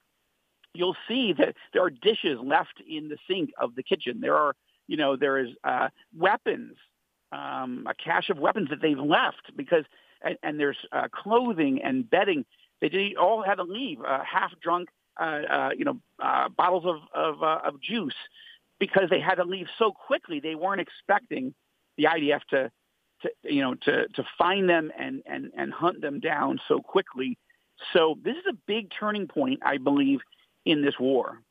You'll 0.74 0.96
see 1.08 1.34
that 1.34 1.56
there 1.74 1.84
are 1.84 1.90
dishes 1.90 2.40
left 2.44 2.82
in 2.88 3.10
the 3.10 3.18
sink 3.30 3.52
of 3.60 3.76
the 3.76 3.84
kitchen. 3.84 4.22
There 4.22 4.36
are, 4.36 4.56
you 4.88 4.98
know, 4.98 5.16
there 5.16 5.38
is 5.38 5.50
uh, 5.64 5.90
weapons, 6.18 6.76
um, 7.32 7.86
a 7.88 7.94
cache 7.94 8.30
of 8.30 8.40
weapons 8.40 8.70
that 8.70 8.82
they've 8.82 8.98
left 8.98 9.56
because, 9.56 9.84
and, 10.24 10.38
and 10.44 10.60
there's 10.60 10.78
uh, 10.92 11.08
clothing 11.12 11.82
and 11.84 12.10
bedding. 12.10 12.46
They 12.82 13.16
all 13.20 13.44
had 13.44 13.56
to 13.56 13.64
leave, 13.64 14.00
uh, 14.02 14.24
half 14.24 14.52
drunk, 14.62 14.90
uh, 15.20 15.24
uh, 15.24 15.70
you 15.78 15.86
know, 15.86 16.00
uh, 16.20 16.50
bottles 16.50 16.86
of 16.86 16.98
of, 17.14 17.44
uh, 17.44 17.60
of 17.64 17.82
juice 17.82 18.16
because 18.82 19.10
they 19.10 19.20
had 19.20 19.36
to 19.36 19.44
leave 19.44 19.68
so 19.78 19.92
quickly. 19.92 20.40
They 20.40 20.56
weren't 20.56 20.82
expecting 20.82 21.54
the 21.98 22.06
IDF 22.06 22.42
to, 22.50 22.72
to 23.22 23.30
you 23.44 23.62
know, 23.62 23.76
to, 23.76 24.08
to 24.08 24.24
find 24.38 24.68
them 24.68 24.92
and, 24.98 25.22
and, 25.28 25.52
and 25.56 25.72
hunt 25.72 26.02
them 26.02 26.20
down 26.20 26.60
so 26.68 26.80
quickly. 26.80 27.38
So 27.94 28.18
this 28.24 28.36
is 28.36 28.44
a 28.50 28.58
big 28.66 28.92
turning 29.00 29.28
point, 29.28 29.60
I 29.64 29.78
believe, 29.78 30.20
in 30.66 30.82
this 30.82 30.96
war. 31.00 31.42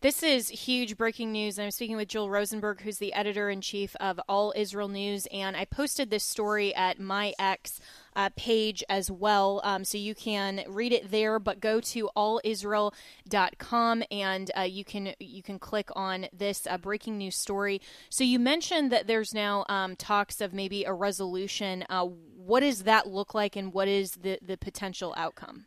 This 0.00 0.22
is 0.22 0.48
huge 0.48 0.96
breaking 0.96 1.32
news. 1.32 1.58
I'm 1.58 1.72
speaking 1.72 1.96
with 1.96 2.06
Joel 2.06 2.30
Rosenberg, 2.30 2.82
who's 2.82 2.98
the 2.98 3.12
editor 3.14 3.50
in 3.50 3.60
chief 3.60 3.96
of 3.96 4.20
All 4.28 4.52
Israel 4.54 4.86
News, 4.86 5.26
and 5.32 5.56
I 5.56 5.64
posted 5.64 6.08
this 6.08 6.22
story 6.22 6.72
at 6.72 7.00
my 7.00 7.34
ex 7.36 7.80
uh, 8.14 8.30
page 8.36 8.84
as 8.88 9.10
well, 9.10 9.60
um, 9.64 9.82
so 9.82 9.98
you 9.98 10.14
can 10.14 10.62
read 10.68 10.92
it 10.92 11.10
there. 11.10 11.40
But 11.40 11.58
go 11.58 11.80
to 11.80 12.10
allisrael.com 12.16 14.04
and 14.12 14.50
uh, 14.56 14.60
you 14.60 14.84
can 14.84 15.14
you 15.18 15.42
can 15.42 15.58
click 15.58 15.88
on 15.96 16.26
this 16.32 16.68
uh, 16.68 16.78
breaking 16.78 17.18
news 17.18 17.34
story. 17.34 17.80
So 18.08 18.22
you 18.22 18.38
mentioned 18.38 18.92
that 18.92 19.08
there's 19.08 19.34
now 19.34 19.64
um, 19.68 19.96
talks 19.96 20.40
of 20.40 20.54
maybe 20.54 20.84
a 20.84 20.92
resolution 20.92 21.84
uh, 21.90 22.04
what 22.04 22.60
does 22.60 22.84
that 22.84 23.08
look 23.08 23.34
like, 23.34 23.56
and 23.56 23.72
what 23.72 23.88
is 23.88 24.12
the 24.12 24.38
the 24.40 24.56
potential 24.56 25.12
outcome? 25.16 25.66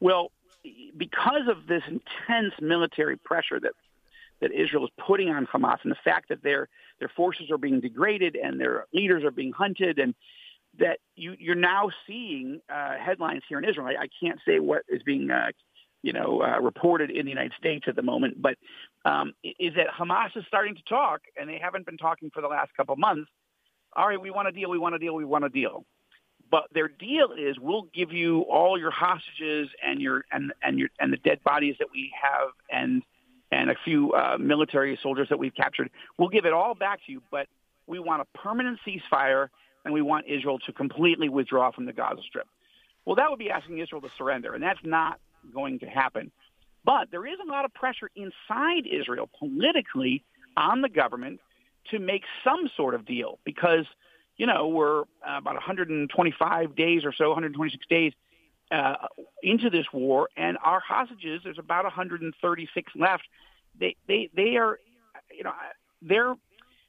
Well, 0.00 0.32
because 0.96 1.48
of 1.48 1.66
this 1.66 1.82
intense 1.88 2.54
military 2.60 3.16
pressure 3.16 3.60
that 3.60 3.72
that 4.40 4.52
Israel 4.52 4.84
is 4.84 4.90
putting 4.98 5.30
on 5.30 5.46
Hamas, 5.46 5.78
and 5.82 5.90
the 5.90 5.98
fact 6.04 6.28
that 6.28 6.42
their 6.42 6.68
their 7.00 7.08
forces 7.08 7.50
are 7.50 7.58
being 7.58 7.80
degraded 7.80 8.36
and 8.36 8.60
their 8.60 8.86
leaders 8.92 9.24
are 9.24 9.30
being 9.30 9.52
hunted, 9.52 9.98
and 9.98 10.14
that 10.78 10.98
you, 11.14 11.34
you're 11.38 11.54
now 11.54 11.90
seeing 12.06 12.60
uh, 12.68 12.96
headlines 12.98 13.42
here 13.48 13.58
in 13.58 13.64
Israel. 13.64 13.86
I, 13.86 14.04
I 14.04 14.08
can't 14.20 14.38
say 14.46 14.58
what 14.60 14.82
is 14.88 15.02
being 15.02 15.30
uh, 15.30 15.52
you 16.02 16.12
know, 16.12 16.40
uh, 16.40 16.60
reported 16.60 17.10
in 17.10 17.24
the 17.24 17.30
United 17.30 17.52
States 17.58 17.86
at 17.88 17.96
the 17.96 18.02
moment, 18.02 18.40
but 18.40 18.56
um, 19.04 19.32
is 19.42 19.74
that 19.74 19.88
Hamas 19.88 20.36
is 20.36 20.44
starting 20.46 20.76
to 20.76 20.82
talk, 20.88 21.22
and 21.36 21.48
they 21.48 21.58
haven't 21.58 21.84
been 21.84 21.96
talking 21.96 22.30
for 22.32 22.40
the 22.40 22.46
last 22.46 22.70
couple 22.76 22.92
of 22.92 23.00
months. 23.00 23.28
All 23.96 24.06
right, 24.06 24.20
we 24.20 24.30
want 24.30 24.46
a 24.46 24.52
deal, 24.52 24.70
we 24.70 24.78
want 24.78 24.94
a 24.94 25.00
deal, 25.00 25.14
we 25.14 25.24
want 25.24 25.44
a 25.44 25.48
deal. 25.48 25.84
But 26.50 26.64
their 26.72 26.88
deal 26.88 27.30
is 27.36 27.58
we'll 27.58 27.88
give 27.94 28.12
you 28.12 28.42
all 28.42 28.78
your 28.78 28.90
hostages 28.90 29.68
and 29.84 30.00
your 30.00 30.24
and 30.30 30.52
and 30.62 30.78
your 30.78 30.88
and 31.00 31.12
the 31.12 31.16
dead 31.16 31.42
bodies 31.44 31.76
that 31.78 31.88
we 31.92 32.12
have 32.22 32.50
and 32.70 33.02
and 33.50 33.70
a 33.70 33.74
few 33.84 34.12
uh, 34.12 34.36
military 34.38 34.98
soldiers 35.02 35.28
that 35.30 35.38
we've 35.38 35.54
captured. 35.54 35.90
We'll 36.18 36.28
give 36.28 36.46
it 36.46 36.52
all 36.52 36.74
back 36.74 37.00
to 37.06 37.12
you, 37.12 37.22
but 37.30 37.46
we 37.86 37.98
want 37.98 38.22
a 38.22 38.38
permanent 38.38 38.78
ceasefire 38.86 39.48
and 39.84 39.94
we 39.94 40.02
want 40.02 40.26
Israel 40.28 40.58
to 40.66 40.72
completely 40.72 41.28
withdraw 41.28 41.70
from 41.70 41.86
the 41.86 41.92
Gaza 41.92 42.22
Strip. 42.28 42.48
Well, 43.04 43.16
that 43.16 43.30
would 43.30 43.38
be 43.38 43.50
asking 43.50 43.78
Israel 43.78 44.00
to 44.00 44.10
surrender, 44.18 44.52
and 44.54 44.62
that's 44.62 44.80
not 44.82 45.20
going 45.54 45.78
to 45.78 45.86
happen. 45.86 46.32
But 46.84 47.08
there 47.10 47.26
is 47.26 47.38
a 47.44 47.50
lot 47.50 47.64
of 47.64 47.72
pressure 47.72 48.10
inside 48.16 48.86
Israel 48.86 49.30
politically 49.38 50.24
on 50.56 50.82
the 50.82 50.88
government 50.88 51.40
to 51.90 52.00
make 52.00 52.22
some 52.42 52.68
sort 52.76 52.94
of 52.94 53.06
deal 53.06 53.38
because, 53.44 53.86
you 54.36 54.46
know, 54.46 54.68
we're 54.68 55.00
uh, 55.00 55.38
about 55.38 55.54
125 55.54 56.76
days 56.76 57.04
or 57.04 57.12
so, 57.12 57.28
126 57.28 57.86
days 57.86 58.12
uh, 58.70 58.94
into 59.42 59.70
this 59.70 59.86
war, 59.92 60.28
and 60.36 60.58
our 60.62 60.80
hostages, 60.80 61.42
there's 61.44 61.58
about 61.58 61.84
136 61.84 62.92
left. 62.96 63.22
They, 63.78 63.96
they, 64.08 64.30
they 64.34 64.56
are, 64.56 64.78
you 65.36 65.44
know, 65.44 65.52
they're, 66.02 66.34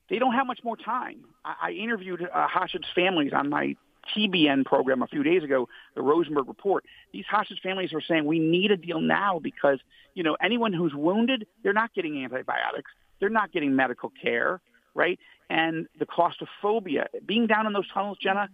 they 0.10 0.20
don't 0.20 0.34
have 0.34 0.48
much 0.48 0.60
more 0.64 0.78
time. 0.78 1.26
I, 1.46 1.56
I 1.62 1.72
interviewed 1.72 2.22
uh, 2.24 2.48
hostage 2.48 2.86
families 2.96 3.32
on 3.34 3.50
my 3.50 3.76
TBN 4.16 4.66
program 4.66 5.02
a 5.02 5.08
few 5.08 5.24
days 5.24 5.44
ago, 5.44 5.68
the 5.96 6.02
Rosenberg 6.02 6.48
report. 6.48 6.86
These 7.12 7.26
hostage 7.30 7.60
families 7.62 7.94
are 7.94 8.02
saying 8.02 8.26
we 8.26 8.40
need 8.40 8.72
a 8.72 8.78
deal 8.78 9.02
now 9.02 9.40
because, 9.40 9.80
you 10.14 10.24
know, 10.24 10.38
anyone 10.42 10.74
who's 10.74 10.94
wounded, 10.94 11.46
they're 11.64 11.74
not 11.74 11.94
getting 11.94 12.24
antibiotics. 12.24 12.92
They're 13.20 13.30
not 13.30 13.52
getting 13.52 13.76
medical 13.76 14.12
care, 14.22 14.62
right? 14.98 15.20
And 15.50 15.88
the 15.98 16.06
claustrophobia, 16.06 17.08
being 17.26 17.48
down 17.48 17.68
in 17.68 17.74
those 17.74 17.88
tunnels, 17.94 18.18
Jenna, 18.22 18.50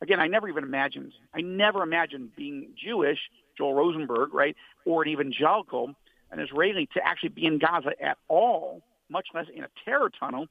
again, 0.00 0.20
I 0.20 0.28
never 0.28 0.48
even 0.48 0.64
imagined, 0.64 1.12
I 1.34 1.42
never 1.42 1.82
imagined 1.82 2.34
being 2.36 2.70
Jewish, 2.74 3.18
Joel 3.58 3.74
Rosenberg, 3.74 4.32
right, 4.32 4.56
or 4.86 5.02
an 5.02 5.08
evangelical, 5.08 5.94
an 6.30 6.38
Israeli, 6.38 6.88
to 6.94 7.04
actually 7.04 7.30
be 7.30 7.44
in 7.44 7.58
Gaza 7.58 7.92
at 8.00 8.16
all, 8.28 8.80
much 9.10 9.26
less 9.34 9.46
in 9.54 9.64
a 9.64 9.68
terror 9.84 10.08
tunnel. 10.08 10.46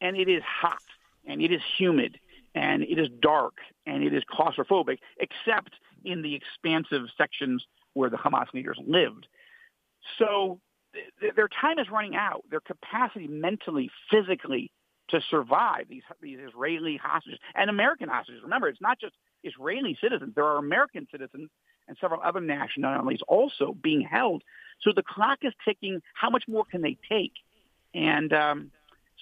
And 0.00 0.16
it 0.16 0.28
is 0.28 0.42
hot 0.42 0.82
and 1.26 1.42
it 1.42 1.52
is 1.52 1.60
humid 1.76 2.18
and 2.54 2.82
it 2.82 2.98
is 2.98 3.08
dark 3.20 3.54
and 3.86 4.02
it 4.02 4.14
is 4.14 4.22
claustrophobic, 4.24 4.98
except 5.18 5.74
in 6.04 6.22
the 6.22 6.34
expansive 6.34 7.02
sections 7.16 7.66
where 7.92 8.08
the 8.08 8.16
Hamas 8.16 8.52
leaders 8.54 8.78
lived. 8.86 9.26
So 10.18 10.60
th- 11.20 11.34
their 11.34 11.48
time 11.48 11.78
is 11.78 11.90
running 11.90 12.16
out. 12.16 12.44
Their 12.50 12.60
capacity 12.60 13.26
mentally, 13.26 13.90
physically 14.10 14.70
to 15.08 15.20
survive 15.30 15.86
these 15.88 16.02
these 16.20 16.38
Israeli 16.38 16.96
hostages 16.96 17.38
and 17.54 17.70
American 17.70 18.08
hostages. 18.08 18.42
Remember, 18.42 18.68
it's 18.68 18.80
not 18.80 19.00
just 19.00 19.14
Israeli 19.42 19.96
citizens. 20.00 20.34
There 20.34 20.44
are 20.44 20.58
American 20.58 21.06
citizens 21.10 21.50
and 21.86 21.96
several 22.00 22.20
other 22.22 22.40
nationalities 22.40 23.20
also 23.26 23.74
being 23.80 24.02
held. 24.02 24.42
So 24.82 24.92
the 24.94 25.02
clock 25.02 25.38
is 25.42 25.52
ticking. 25.64 26.02
How 26.14 26.30
much 26.30 26.44
more 26.46 26.64
can 26.64 26.82
they 26.82 26.98
take? 27.08 27.32
And 27.94 28.32
um, 28.32 28.70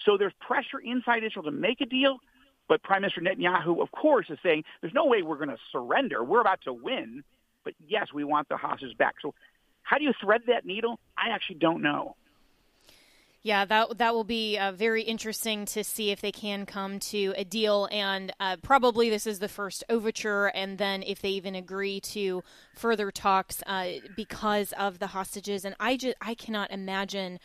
so 0.04 0.16
there's 0.18 0.32
pressure 0.40 0.78
inside 0.78 1.22
Israel 1.24 1.44
to 1.44 1.50
make 1.50 1.80
a 1.80 1.86
deal, 1.86 2.18
but 2.68 2.82
Prime 2.82 3.02
Minister 3.02 3.20
Netanyahu, 3.20 3.80
of 3.80 3.90
course, 3.92 4.26
is 4.28 4.38
saying 4.42 4.64
there's 4.80 4.92
no 4.92 5.06
way 5.06 5.22
we're 5.22 5.36
going 5.36 5.50
to 5.50 5.58
surrender. 5.72 6.22
We're 6.24 6.40
about 6.40 6.62
to 6.62 6.72
win, 6.72 7.22
but 7.64 7.74
yes, 7.86 8.08
we 8.12 8.24
want 8.24 8.48
the 8.48 8.56
hostages 8.56 8.94
back. 8.94 9.14
So, 9.22 9.34
how 9.82 9.98
do 9.98 10.04
you 10.04 10.12
thread 10.20 10.42
that 10.48 10.66
needle? 10.66 10.98
I 11.16 11.30
actually 11.30 11.56
don't 11.56 11.80
know. 11.80 12.16
Yeah, 13.46 13.64
that 13.66 13.98
that 13.98 14.12
will 14.12 14.24
be 14.24 14.58
uh, 14.58 14.72
very 14.72 15.02
interesting 15.02 15.66
to 15.66 15.84
see 15.84 16.10
if 16.10 16.20
they 16.20 16.32
can 16.32 16.66
come 16.66 16.98
to 16.98 17.32
a 17.36 17.44
deal, 17.44 17.88
and 17.92 18.32
uh, 18.40 18.56
probably 18.60 19.08
this 19.08 19.24
is 19.24 19.38
the 19.38 19.46
first 19.46 19.84
overture, 19.88 20.46
and 20.46 20.78
then 20.78 21.04
if 21.04 21.22
they 21.22 21.28
even 21.28 21.54
agree 21.54 22.00
to 22.00 22.42
further 22.74 23.12
talks 23.12 23.62
uh, 23.64 24.00
because 24.16 24.72
of 24.72 24.98
the 24.98 25.06
hostages. 25.06 25.64
And 25.64 25.76
I 25.78 25.96
just 25.96 26.16
I 26.20 26.34
cannot 26.34 26.72
imagine 26.72 27.38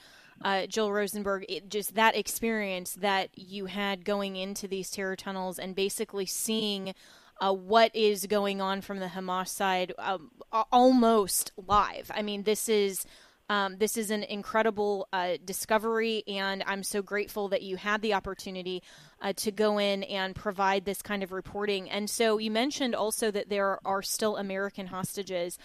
uh, 0.44 0.66
Joel 0.66 0.92
Rosenberg, 0.92 1.46
it, 1.48 1.70
just 1.70 1.94
that 1.94 2.18
experience 2.18 2.94
that 2.94 3.30
you 3.36 3.68
had 3.68 4.04
going 4.04 4.38
into 4.38 4.68
these 4.68 4.90
terror 4.90 5.16
tunnels 5.16 5.60
and 5.60 5.76
basically 5.76 6.26
seeing 6.26 6.96
uh, 7.40 7.54
what 7.54 7.96
is 7.96 8.26
going 8.26 8.60
on 8.60 8.82
from 8.82 8.98
the 8.98 9.10
Hamas 9.10 9.50
side 9.50 9.94
um, 10.00 10.32
almost 10.72 11.52
live. 11.68 12.10
I 12.12 12.24
mean, 12.24 12.42
this 12.42 12.68
is. 12.68 13.06
Um, 13.52 13.76
this 13.78 13.98
is 13.98 14.12
an 14.12 14.24
incredible 14.24 15.10
uh, 15.12 15.36
discovery, 15.44 16.24
and 16.26 16.64
I'm 16.66 16.84
so 16.84 17.02
grateful 17.02 17.50
that 17.50 17.62
you 17.62 17.76
had 17.76 18.02
the 18.02 18.14
opportunity 18.14 18.82
uh, 19.22 19.34
to 19.34 19.52
go 19.52 19.78
in 19.78 20.04
and 20.04 20.34
provide 20.34 20.86
this 20.86 21.02
kind 21.02 21.22
of 21.22 21.34
reporting. 21.34 21.90
And 21.90 22.10
so, 22.10 22.38
you 22.38 22.50
mentioned 22.50 22.96
also 22.96 23.30
that 23.30 23.50
there 23.50 23.78
are 23.86 24.02
still 24.04 24.38
American 24.38 24.88
hostages. 24.88 25.58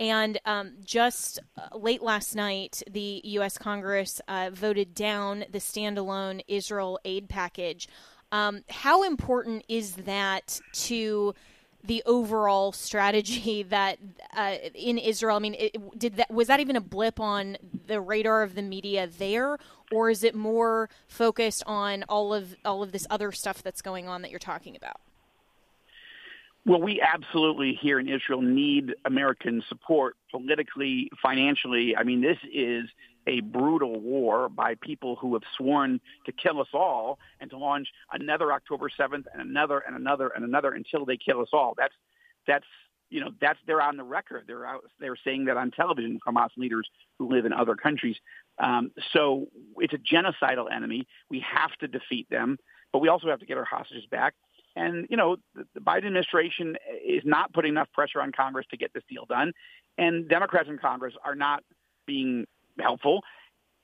And 0.00 0.40
um, 0.46 0.78
just 0.84 1.38
uh, 1.56 1.78
late 1.78 2.02
last 2.02 2.34
night, 2.34 2.82
the 2.90 3.20
U.S. 3.22 3.56
Congress 3.56 4.20
uh, 4.26 4.50
voted 4.52 4.92
down 4.92 5.44
the 5.48 5.60
standalone 5.60 6.40
Israel 6.48 6.98
aid 7.04 7.28
package. 7.28 7.86
Um, 8.32 8.64
how 8.68 9.04
important 9.04 9.64
is 9.68 9.92
that 9.92 10.60
to 10.72 11.36
the 11.82 12.02
overall 12.06 12.72
strategy 12.72 13.62
that 13.68 13.98
uh, 14.36 14.56
in 14.74 14.98
Israel? 14.98 15.36
I 15.36 15.40
mean, 15.40 15.54
it, 15.54 15.98
did 15.98 16.16
that 16.16 16.30
was 16.30 16.48
that 16.48 16.60
even 16.60 16.76
a 16.76 16.80
blip 16.80 17.20
on 17.20 17.56
the 17.86 18.00
radar 18.00 18.42
of 18.42 18.54
the 18.54 18.62
media 18.62 19.06
there, 19.06 19.58
or 19.92 20.10
is 20.10 20.24
it 20.24 20.34
more 20.34 20.88
focused 21.06 21.62
on 21.66 22.04
all 22.08 22.34
of 22.34 22.56
all 22.64 22.82
of 22.82 22.92
this 22.92 23.06
other 23.10 23.32
stuff 23.32 23.62
that's 23.62 23.82
going 23.82 24.08
on 24.08 24.22
that 24.22 24.30
you're 24.30 24.38
talking 24.38 24.76
about? 24.76 25.00
Well, 26.68 26.82
we 26.82 27.00
absolutely 27.00 27.78
here 27.80 27.98
in 27.98 28.08
Israel 28.08 28.42
need 28.42 28.94
American 29.06 29.62
support 29.70 30.16
politically, 30.30 31.10
financially. 31.22 31.96
I 31.96 32.02
mean, 32.02 32.20
this 32.20 32.36
is 32.52 32.84
a 33.28 33.40
brutal 33.40 34.00
war 34.00 34.48
by 34.48 34.74
people 34.80 35.16
who 35.16 35.34
have 35.34 35.42
sworn 35.56 36.00
to 36.26 36.32
kill 36.32 36.60
us 36.60 36.68
all 36.72 37.18
and 37.40 37.50
to 37.50 37.58
launch 37.58 37.88
another 38.12 38.52
October 38.52 38.88
7th 38.88 39.24
and 39.32 39.42
another 39.42 39.78
and 39.80 39.94
another 39.94 40.28
and 40.28 40.44
another 40.44 40.72
until 40.72 41.04
they 41.04 41.16
kill 41.16 41.40
us 41.40 41.48
all. 41.52 41.74
That's 41.76 41.94
that's 42.46 42.66
you 43.10 43.20
know 43.20 43.30
that's 43.40 43.58
they're 43.66 43.82
on 43.82 43.96
the 43.96 44.04
record. 44.04 44.44
They're 44.46 44.66
out, 44.66 44.84
they're 44.98 45.16
saying 45.22 45.44
that 45.44 45.56
on 45.56 45.70
television. 45.70 46.18
Hamas 46.26 46.50
leaders 46.56 46.88
who 47.18 47.30
live 47.30 47.44
in 47.44 47.52
other 47.52 47.76
countries. 47.76 48.16
Um, 48.58 48.90
so 49.12 49.46
it's 49.76 49.94
a 49.94 49.98
genocidal 49.98 50.72
enemy. 50.74 51.06
We 51.30 51.40
have 51.40 51.72
to 51.80 51.86
defeat 51.86 52.28
them, 52.30 52.58
but 52.92 53.00
we 53.00 53.08
also 53.08 53.28
have 53.28 53.40
to 53.40 53.46
get 53.46 53.58
our 53.58 53.64
hostages 53.64 54.04
back. 54.10 54.34
And, 54.76 55.06
you 55.10 55.16
know, 55.16 55.36
the, 55.54 55.64
the 55.74 55.80
Biden 55.80 56.06
administration 56.06 56.76
is 57.04 57.22
not 57.24 57.52
putting 57.52 57.70
enough 57.70 57.88
pressure 57.92 58.20
on 58.20 58.32
Congress 58.32 58.66
to 58.70 58.76
get 58.76 58.92
this 58.94 59.02
deal 59.08 59.26
done. 59.26 59.52
And 59.96 60.28
Democrats 60.28 60.68
in 60.68 60.78
Congress 60.78 61.14
are 61.24 61.34
not 61.34 61.64
being 62.06 62.46
helpful. 62.80 63.22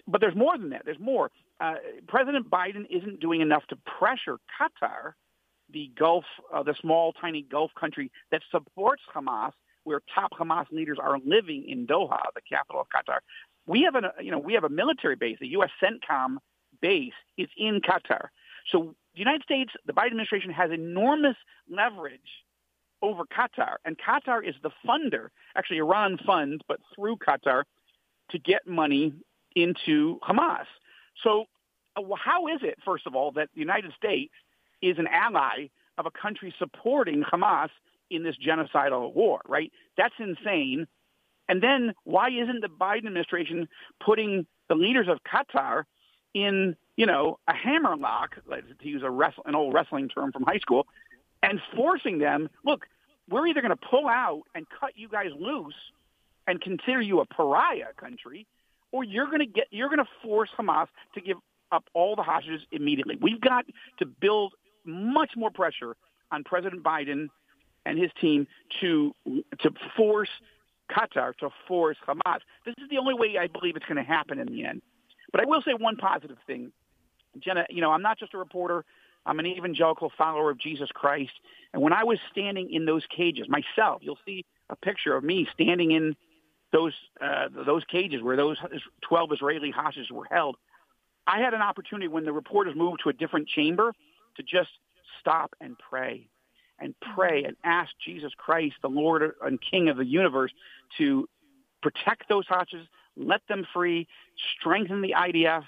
But 0.06 0.20
there's 0.20 0.36
more 0.36 0.56
than 0.58 0.70
that. 0.70 0.82
There's 0.84 0.98
more. 0.98 1.30
Uh, 1.60 1.74
President 2.08 2.50
Biden 2.50 2.84
isn't 2.90 3.20
doing 3.20 3.40
enough 3.40 3.64
to 3.68 3.76
pressure 3.98 4.38
Qatar, 4.60 5.12
the 5.72 5.90
Gulf, 5.98 6.24
uh, 6.52 6.62
the 6.62 6.74
small, 6.80 7.12
tiny 7.12 7.42
Gulf 7.42 7.70
country 7.78 8.10
that 8.30 8.42
supports 8.50 9.02
Hamas, 9.14 9.52
where 9.84 10.00
top 10.14 10.32
Hamas 10.32 10.70
leaders 10.70 10.98
are 11.00 11.18
living 11.24 11.64
in 11.68 11.86
Doha, 11.86 12.18
the 12.34 12.40
capital 12.48 12.80
of 12.80 12.86
Qatar. 12.88 13.18
We 13.66 13.82
have 13.82 13.94
a, 13.94 14.12
you 14.22 14.30
know, 14.30 14.38
we 14.38 14.54
have 14.54 14.64
a 14.64 14.68
military 14.68 15.16
base, 15.16 15.38
the 15.40 15.48
U.S. 15.48 15.70
CENTCOM 15.82 16.36
base 16.82 17.12
is 17.38 17.48
in 17.56 17.80
Qatar. 17.80 18.28
So 18.70 18.94
the 19.14 19.18
United 19.18 19.42
States, 19.42 19.72
the 19.86 19.92
Biden 19.92 20.08
administration 20.08 20.50
has 20.50 20.70
enormous 20.70 21.36
leverage 21.70 22.20
over 23.02 23.24
Qatar, 23.24 23.76
and 23.84 23.96
Qatar 23.98 24.46
is 24.46 24.54
the 24.62 24.70
funder. 24.86 25.28
Actually, 25.56 25.78
Iran 25.78 26.18
funds, 26.26 26.62
but 26.66 26.80
through 26.94 27.16
Qatar, 27.16 27.64
to 28.30 28.38
get 28.38 28.66
money 28.66 29.12
into 29.54 30.18
Hamas. 30.20 30.66
So, 31.22 31.44
uh, 31.96 32.02
how 32.16 32.48
is 32.48 32.60
it, 32.62 32.78
first 32.84 33.06
of 33.06 33.14
all, 33.14 33.32
that 33.32 33.50
the 33.54 33.60
United 33.60 33.92
States 33.96 34.32
is 34.82 34.98
an 34.98 35.06
ally 35.06 35.68
of 35.96 36.06
a 36.06 36.10
country 36.10 36.52
supporting 36.58 37.22
Hamas 37.22 37.70
in 38.10 38.22
this 38.22 38.36
genocidal 38.36 39.14
war? 39.14 39.40
Right? 39.46 39.72
That's 39.96 40.14
insane. 40.18 40.86
And 41.48 41.62
then, 41.62 41.94
why 42.04 42.30
isn't 42.30 42.60
the 42.60 42.68
Biden 42.68 43.06
administration 43.06 43.68
putting 44.04 44.46
the 44.68 44.74
leaders 44.74 45.08
of 45.08 45.18
Qatar 45.24 45.84
in, 46.32 46.74
you 46.96 47.06
know, 47.06 47.38
a 47.46 47.54
hammerlock, 47.54 48.36
to 48.46 48.88
use 48.88 49.02
a 49.04 49.10
wrestle, 49.10 49.44
an 49.46 49.54
old 49.54 49.74
wrestling 49.74 50.08
term 50.08 50.32
from 50.32 50.42
high 50.42 50.58
school, 50.58 50.86
and 51.42 51.60
forcing 51.76 52.18
them, 52.18 52.48
look, 52.64 52.86
we're 53.28 53.46
either 53.46 53.60
going 53.60 53.70
to 53.70 53.88
pull 53.90 54.08
out 54.08 54.42
and 54.54 54.66
cut 54.80 54.92
you 54.96 55.08
guys 55.08 55.28
loose 55.38 55.74
and 56.46 56.60
consider 56.60 57.00
you 57.00 57.20
a 57.20 57.26
pariah 57.26 57.92
country, 57.96 58.46
or 58.92 59.04
you're 59.04 59.26
going 59.26 59.40
to 59.40 59.46
get 59.46 59.66
you're 59.70 59.88
going 59.88 59.98
to 59.98 60.10
force 60.22 60.50
Hamas 60.58 60.88
to 61.14 61.20
give 61.20 61.36
up 61.72 61.84
all 61.94 62.16
the 62.16 62.22
hostages 62.22 62.62
immediately. 62.70 63.16
We've 63.20 63.40
got 63.40 63.64
to 63.98 64.06
build 64.06 64.54
much 64.84 65.30
more 65.36 65.50
pressure 65.50 65.96
on 66.30 66.44
President 66.44 66.82
Biden 66.82 67.28
and 67.86 67.98
his 67.98 68.10
team 68.20 68.46
to 68.80 69.14
to 69.60 69.70
force 69.96 70.30
Qatar 70.90 71.36
to 71.38 71.50
force 71.66 71.96
Hamas. 72.06 72.40
This 72.64 72.74
is 72.78 72.88
the 72.90 72.98
only 72.98 73.14
way 73.14 73.38
I 73.38 73.46
believe 73.46 73.76
it's 73.76 73.86
going 73.86 73.96
to 73.96 74.02
happen 74.02 74.38
in 74.38 74.46
the 74.46 74.64
end. 74.64 74.82
But 75.32 75.40
I 75.40 75.46
will 75.46 75.62
say 75.62 75.72
one 75.74 75.96
positive 75.96 76.36
thing, 76.46 76.72
Jenna. 77.38 77.66
You 77.70 77.80
know, 77.80 77.90
I'm 77.90 78.02
not 78.02 78.18
just 78.18 78.34
a 78.34 78.38
reporter. 78.38 78.84
I'm 79.26 79.38
an 79.38 79.46
evangelical 79.46 80.12
follower 80.16 80.50
of 80.50 80.58
Jesus 80.58 80.90
Christ. 80.92 81.32
And 81.72 81.82
when 81.82 81.92
I 81.92 82.04
was 82.04 82.18
standing 82.30 82.70
in 82.70 82.84
those 82.84 83.04
cages 83.06 83.48
myself, 83.48 84.02
you'll 84.02 84.18
see 84.26 84.44
a 84.68 84.76
picture 84.76 85.16
of 85.16 85.24
me 85.24 85.48
standing 85.52 85.92
in 85.92 86.14
those 86.74 86.92
uh, 87.20 87.48
those 87.64 87.84
cages 87.84 88.20
where 88.20 88.36
those 88.36 88.58
12 89.02 89.32
Israeli 89.32 89.70
hostages 89.70 90.10
were 90.10 90.26
held. 90.30 90.56
I 91.26 91.38
had 91.38 91.54
an 91.54 91.62
opportunity 91.62 92.08
when 92.08 92.24
the 92.24 92.32
reporters 92.32 92.74
moved 92.76 93.00
to 93.04 93.08
a 93.08 93.12
different 93.12 93.48
chamber 93.48 93.94
to 94.36 94.42
just 94.42 94.70
stop 95.20 95.54
and 95.60 95.76
pray 95.78 96.28
and 96.80 96.94
pray 97.14 97.44
and 97.44 97.56
ask 97.62 97.90
Jesus 98.04 98.32
Christ, 98.36 98.74
the 98.82 98.88
Lord 98.88 99.22
and 99.40 99.58
King 99.60 99.88
of 99.88 99.96
the 99.96 100.04
universe, 100.04 100.50
to 100.98 101.28
protect 101.80 102.28
those 102.28 102.46
hostages, 102.48 102.88
let 103.16 103.40
them 103.48 103.64
free, 103.72 104.08
strengthen 104.58 105.00
the 105.00 105.14
IDF, 105.16 105.62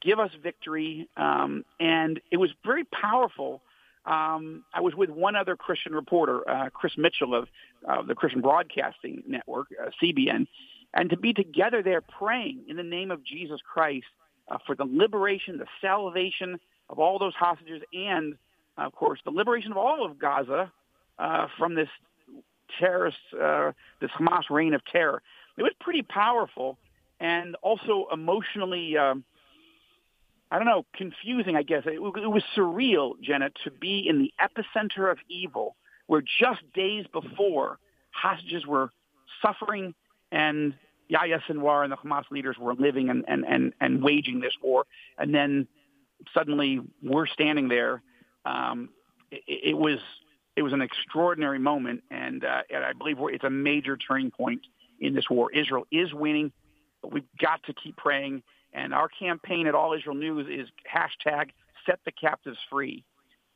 give 0.00 0.18
us 0.18 0.30
victory. 0.42 1.08
Um, 1.16 1.64
and 1.78 2.20
it 2.32 2.38
was 2.38 2.50
very 2.66 2.84
powerful. 2.84 3.62
Um, 4.04 4.64
I 4.74 4.80
was 4.80 4.94
with 4.94 5.10
one 5.10 5.36
other 5.36 5.56
Christian 5.56 5.94
reporter, 5.94 6.48
uh, 6.48 6.70
Chris 6.70 6.94
Mitchell 6.96 7.34
of 7.34 7.48
uh, 7.88 8.02
the 8.02 8.14
Christian 8.14 8.40
Broadcasting 8.40 9.22
Network, 9.26 9.68
uh, 9.80 9.90
CBN, 10.02 10.46
and 10.94 11.10
to 11.10 11.16
be 11.16 11.32
together 11.32 11.82
there 11.82 12.00
praying 12.00 12.64
in 12.68 12.76
the 12.76 12.82
name 12.82 13.10
of 13.10 13.24
Jesus 13.24 13.60
Christ 13.62 14.06
uh, 14.50 14.58
for 14.66 14.74
the 14.74 14.84
liberation, 14.84 15.58
the 15.58 15.66
salvation 15.80 16.58
of 16.88 16.98
all 16.98 17.18
those 17.18 17.34
hostages, 17.34 17.82
and 17.92 18.34
of 18.76 18.92
course 18.92 19.20
the 19.24 19.30
liberation 19.30 19.70
of 19.70 19.78
all 19.78 20.04
of 20.04 20.18
Gaza 20.18 20.72
uh, 21.18 21.46
from 21.56 21.74
this 21.74 21.88
terrorist, 22.78 23.18
uh, 23.40 23.72
this 24.00 24.10
Hamas 24.18 24.50
reign 24.50 24.74
of 24.74 24.84
terror. 24.84 25.22
It 25.56 25.62
was 25.62 25.72
pretty 25.80 26.02
powerful 26.02 26.78
and 27.20 27.56
also 27.62 28.08
emotionally. 28.12 28.96
Um, 28.96 29.24
I 30.52 30.58
don't 30.58 30.66
know, 30.66 30.84
confusing, 30.94 31.56
I 31.56 31.62
guess. 31.62 31.84
It, 31.86 31.94
it 31.94 31.98
was 32.30 32.42
surreal, 32.54 33.18
Jenna, 33.22 33.48
to 33.64 33.70
be 33.70 34.06
in 34.06 34.18
the 34.18 34.32
epicenter 34.38 35.10
of 35.10 35.16
evil 35.26 35.76
where 36.08 36.20
just 36.20 36.60
days 36.74 37.06
before 37.10 37.78
hostages 38.10 38.66
were 38.66 38.90
suffering 39.40 39.94
and 40.30 40.74
Yahya 41.08 41.40
Sinwar 41.48 41.84
and 41.84 41.92
the 41.92 41.96
Hamas 41.96 42.30
leaders 42.30 42.56
were 42.60 42.74
living 42.74 43.08
and, 43.08 43.24
and, 43.26 43.46
and, 43.46 43.72
and 43.80 44.02
waging 44.02 44.40
this 44.40 44.52
war. 44.62 44.84
And 45.16 45.34
then 45.34 45.68
suddenly 46.34 46.80
we're 47.02 47.26
standing 47.26 47.68
there. 47.68 48.02
Um, 48.44 48.90
it, 49.30 49.70
it 49.70 49.78
was 49.78 50.00
it 50.54 50.60
was 50.60 50.74
an 50.74 50.82
extraordinary 50.82 51.58
moment, 51.58 52.02
and, 52.10 52.44
uh, 52.44 52.60
and 52.68 52.84
I 52.84 52.92
believe 52.92 53.16
it's 53.20 53.42
a 53.42 53.48
major 53.48 53.96
turning 53.96 54.30
point 54.30 54.60
in 55.00 55.14
this 55.14 55.24
war. 55.30 55.50
Israel 55.50 55.86
is 55.90 56.12
winning, 56.12 56.52
but 57.00 57.10
we've 57.10 57.24
got 57.40 57.62
to 57.64 57.72
keep 57.72 57.96
praying 57.96 58.42
and 58.72 58.94
our 58.94 59.08
campaign 59.08 59.66
at 59.66 59.74
All 59.74 59.94
Israel 59.94 60.16
News 60.16 60.46
is 60.48 60.68
hashtag 60.92 61.50
set 61.86 62.00
the 62.04 62.12
captives 62.12 62.58
free, 62.70 63.04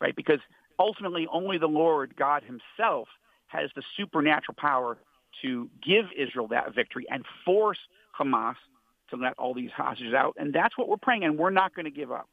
right? 0.00 0.14
Because 0.14 0.40
ultimately 0.78 1.26
only 1.32 1.58
the 1.58 1.66
Lord 1.66 2.14
God 2.16 2.42
himself 2.42 3.08
has 3.46 3.70
the 3.74 3.82
supernatural 3.96 4.56
power 4.58 4.98
to 5.42 5.68
give 5.86 6.06
Israel 6.16 6.48
that 6.48 6.74
victory 6.74 7.06
and 7.10 7.24
force 7.44 7.78
Hamas 8.18 8.56
to 9.10 9.16
let 9.16 9.34
all 9.38 9.54
these 9.54 9.70
hostages 9.70 10.14
out. 10.14 10.34
And 10.36 10.52
that's 10.52 10.76
what 10.76 10.88
we're 10.88 10.96
praying, 10.96 11.24
and 11.24 11.38
we're 11.38 11.50
not 11.50 11.74
going 11.74 11.84
to 11.84 11.90
give 11.90 12.10
up. 12.10 12.28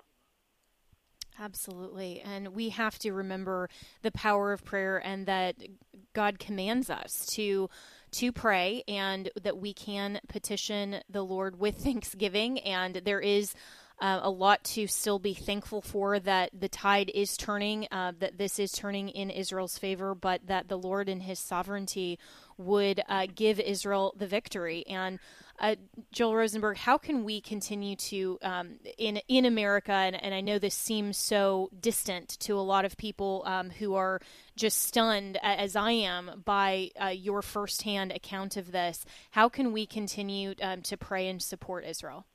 Absolutely. 1.39 2.21
And 2.21 2.49
we 2.49 2.69
have 2.69 2.99
to 2.99 3.11
remember 3.11 3.69
the 4.01 4.11
power 4.11 4.53
of 4.53 4.63
prayer 4.63 4.97
and 5.03 5.25
that 5.25 5.55
God 6.13 6.39
commands 6.39 6.89
us 6.89 7.25
to 7.35 7.69
to 8.13 8.31
pray 8.31 8.83
and 8.87 9.29
that 9.41 9.57
we 9.57 9.73
can 9.73 10.19
petition 10.27 10.97
the 11.09 11.23
Lord 11.23 11.59
with 11.59 11.77
thanksgiving. 11.83 12.59
And 12.59 12.95
there 12.95 13.19
is 13.19 13.53
uh, 13.99 14.19
a 14.23 14.29
lot 14.29 14.63
to 14.63 14.87
still 14.87 15.19
be 15.19 15.33
thankful 15.33 15.81
for 15.81 16.19
that 16.19 16.49
the 16.57 16.67
tide 16.67 17.11
is 17.13 17.37
turning, 17.37 17.87
uh, 17.91 18.13
that 18.19 18.37
this 18.37 18.59
is 18.59 18.71
turning 18.71 19.09
in 19.09 19.29
Israel's 19.29 19.77
favor, 19.77 20.15
but 20.15 20.45
that 20.47 20.67
the 20.67 20.77
Lord 20.77 21.07
in 21.07 21.21
his 21.21 21.39
sovereignty 21.39 22.19
would 22.57 23.01
uh, 23.07 23.27
give 23.33 23.59
Israel 23.59 24.13
the 24.17 24.27
victory. 24.27 24.85
And 24.87 25.19
uh, 25.63 25.75
Joel 26.11 26.35
Rosenberg, 26.35 26.77
how 26.77 26.97
can 26.97 27.23
we 27.23 27.39
continue 27.39 27.95
to 27.95 28.37
um, 28.41 28.79
in 28.97 29.21
in 29.29 29.45
America? 29.45 29.93
And, 29.93 30.21
and, 30.21 30.35
I 30.35 30.41
know 30.41 30.59
this 30.59 30.75
seems 30.75 31.15
so 31.15 31.69
distant 31.79 32.37
to 32.41 32.59
a 32.59 32.61
lot 32.61 32.83
of 32.83 32.97
people 32.97 33.43
um, 33.45 33.69
who 33.69 33.95
are 33.95 34.19
just 34.57 34.81
stunned, 34.81 35.39
as 35.41 35.77
I 35.77 35.91
am, 35.91 36.43
by 36.43 36.91
uh, 37.01 37.07
your 37.07 37.41
firsthand 37.41 38.11
account 38.11 38.57
of 38.57 38.73
this. 38.73 39.05
How 39.31 39.47
can 39.47 39.71
we 39.71 39.85
continue 39.85 40.53
um, 40.61 40.81
to 40.81 40.97
pray 40.97 41.29
and 41.29 41.41
support 41.41 41.85
Israel? 41.85 42.25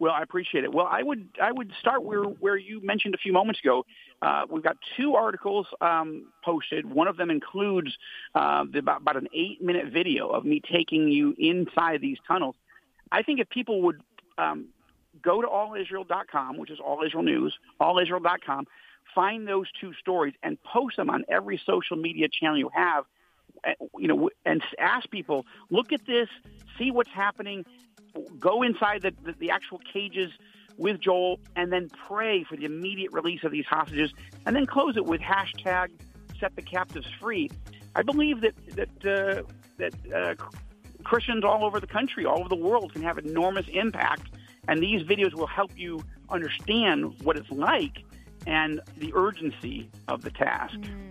Well, 0.00 0.14
I 0.14 0.22
appreciate 0.22 0.64
it. 0.64 0.72
Well, 0.72 0.88
I 0.90 1.02
would 1.02 1.28
I 1.40 1.52
would 1.52 1.70
start 1.78 2.02
where 2.02 2.22
where 2.22 2.56
you 2.56 2.80
mentioned 2.82 3.14
a 3.14 3.18
few 3.18 3.34
moments 3.34 3.60
ago. 3.60 3.84
Uh, 4.22 4.46
we've 4.48 4.62
got 4.62 4.78
two 4.96 5.14
articles 5.14 5.66
um, 5.82 6.32
posted. 6.42 6.90
One 6.90 7.06
of 7.06 7.18
them 7.18 7.30
includes 7.30 7.96
uh, 8.34 8.64
the, 8.70 8.78
about, 8.78 9.02
about 9.02 9.18
an 9.18 9.28
eight 9.34 9.62
minute 9.62 9.92
video 9.92 10.28
of 10.28 10.46
me 10.46 10.62
taking 10.72 11.08
you 11.08 11.34
inside 11.38 12.00
these 12.00 12.16
tunnels. 12.26 12.54
I 13.12 13.22
think 13.22 13.40
if 13.40 13.50
people 13.50 13.82
would 13.82 14.02
um, 14.38 14.68
go 15.22 15.42
to 15.42 15.46
allisrael.com, 15.46 16.56
which 16.56 16.70
is 16.70 16.78
All 16.80 17.02
Israel 17.04 17.22
News, 17.22 17.58
allisrael.com, 17.78 18.66
find 19.14 19.46
those 19.46 19.66
two 19.80 19.92
stories 19.94 20.32
and 20.42 20.56
post 20.62 20.96
them 20.96 21.10
on 21.10 21.24
every 21.28 21.60
social 21.66 21.96
media 21.96 22.28
channel 22.28 22.56
you 22.56 22.70
have. 22.74 23.04
Eh, 23.64 23.74
you 23.98 24.08
know, 24.08 24.30
and 24.46 24.62
ask 24.78 25.10
people, 25.10 25.44
look 25.70 25.92
at 25.92 26.06
this, 26.06 26.28
see 26.78 26.90
what's 26.90 27.10
happening, 27.10 27.66
go 28.38 28.62
inside 28.62 29.02
the, 29.02 29.12
the, 29.24 29.34
the 29.38 29.50
actual 29.50 29.80
cages 29.92 30.30
with 30.76 31.00
Joel, 31.00 31.38
and 31.56 31.70
then 31.70 31.90
pray 32.08 32.42
for 32.44 32.56
the 32.56 32.64
immediate 32.64 33.12
release 33.12 33.44
of 33.44 33.52
these 33.52 33.66
hostages, 33.66 34.12
and 34.46 34.56
then 34.56 34.64
close 34.64 34.96
it 34.96 35.04
with 35.04 35.20
hashtag 35.20 35.90
set 36.38 36.56
the 36.56 36.62
captives 36.62 37.06
free. 37.20 37.50
I 37.94 38.02
believe 38.02 38.40
that 38.40 38.54
that 38.76 38.88
uh, 39.04 39.42
that 39.76 39.94
uh, 40.14 40.34
Christians 41.04 41.44
all 41.44 41.64
over 41.64 41.80
the 41.80 41.86
country, 41.86 42.24
all 42.24 42.40
over 42.40 42.48
the 42.48 42.56
world, 42.56 42.92
can 42.92 43.02
have 43.02 43.18
enormous 43.18 43.66
impact, 43.72 44.30
and 44.68 44.82
these 44.82 45.02
videos 45.02 45.34
will 45.34 45.46
help 45.46 45.72
you 45.76 46.02
understand 46.30 47.14
what 47.22 47.36
it's 47.36 47.50
like 47.50 48.04
and 48.46 48.80
the 48.96 49.12
urgency 49.14 49.90
of 50.08 50.22
the 50.22 50.30
task. 50.30 50.74
Mm. 50.74 51.09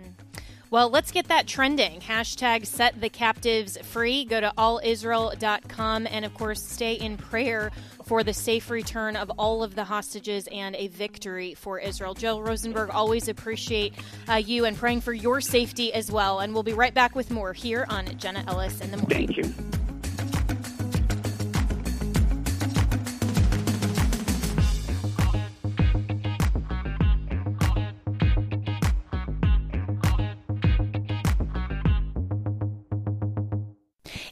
Well, 0.72 0.90
let's 0.90 1.12
get 1.12 1.28
that 1.30 1.48
trending. 1.48 2.00
Hashtag 2.00 2.66
set 2.68 3.02
the 3.02 3.10
captives 3.10 3.78
free. 3.78 4.24
Go 4.26 4.40
to 4.40 4.54
allisrael.com 4.58 6.08
and, 6.08 6.26
of 6.26 6.34
course, 6.36 6.64
stay 6.64 6.94
in 6.94 7.18
prayer 7.18 7.72
for 8.06 8.24
the 8.24 8.34
safe 8.34 8.70
return 8.70 9.16
of 9.16 9.32
all 9.32 9.64
of 9.64 9.74
the 9.74 9.84
hostages 9.84 10.48
and 10.52 10.76
a 10.76 10.88
victory 10.88 11.56
for 11.56 11.80
Israel. 11.80 12.14
Joel 12.14 12.44
Rosenberg, 12.44 12.92
always 12.92 13.28
appreciate 13.28 13.94
uh, 14.28 14.36
you 14.36 14.66
and 14.66 14.78
praying 14.78 15.02
for 15.02 15.14
your 15.14 15.42
safety 15.42 15.92
as 15.92 16.12
well. 16.12 16.40
And 16.40 16.54
we'll 16.54 16.64
be 16.64 16.74
right 16.74 16.94
back 16.94 17.16
with 17.16 17.32
more 17.32 17.54
here 17.54 17.88
on 17.90 18.06
Jenna 18.18 18.44
Ellis 18.48 18.80
in 18.82 18.92
the 18.92 18.98
morning. 18.98 19.28
Thank 19.28 19.38
you. 19.38 19.79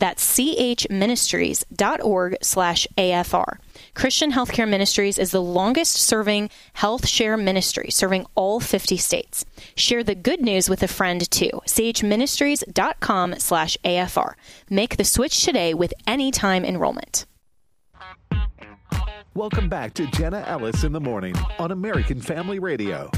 That's 0.00 0.38
chministries.org 0.38 2.36
slash 2.42 2.86
AFR. 2.96 3.58
Christian 3.94 4.32
Healthcare 4.32 4.68
Ministries 4.68 5.18
is 5.18 5.30
the 5.30 5.42
longest 5.42 5.92
serving 5.96 6.48
health 6.72 7.06
share 7.06 7.36
ministry, 7.36 7.90
serving 7.90 8.24
all 8.34 8.60
50 8.60 8.96
states. 8.96 9.44
Share 9.74 10.02
the 10.02 10.14
good 10.14 10.40
news 10.40 10.70
with 10.70 10.82
a 10.82 10.88
friend 10.88 11.30
too. 11.30 11.50
chministries.com 11.66 13.38
slash 13.38 13.76
AFR. 13.84 14.32
Make 14.70 14.96
the 14.96 15.04
switch 15.04 15.44
today 15.44 15.74
with 15.74 15.92
any 16.06 16.30
time 16.30 16.64
enrollment. 16.64 17.26
Welcome 19.34 19.68
back 19.68 19.94
to 19.94 20.06
Jenna 20.06 20.42
Ellis 20.46 20.82
in 20.82 20.92
the 20.92 21.00
morning 21.00 21.36
on 21.58 21.70
American 21.70 22.20
Family 22.20 22.58
Radio. 22.58 23.10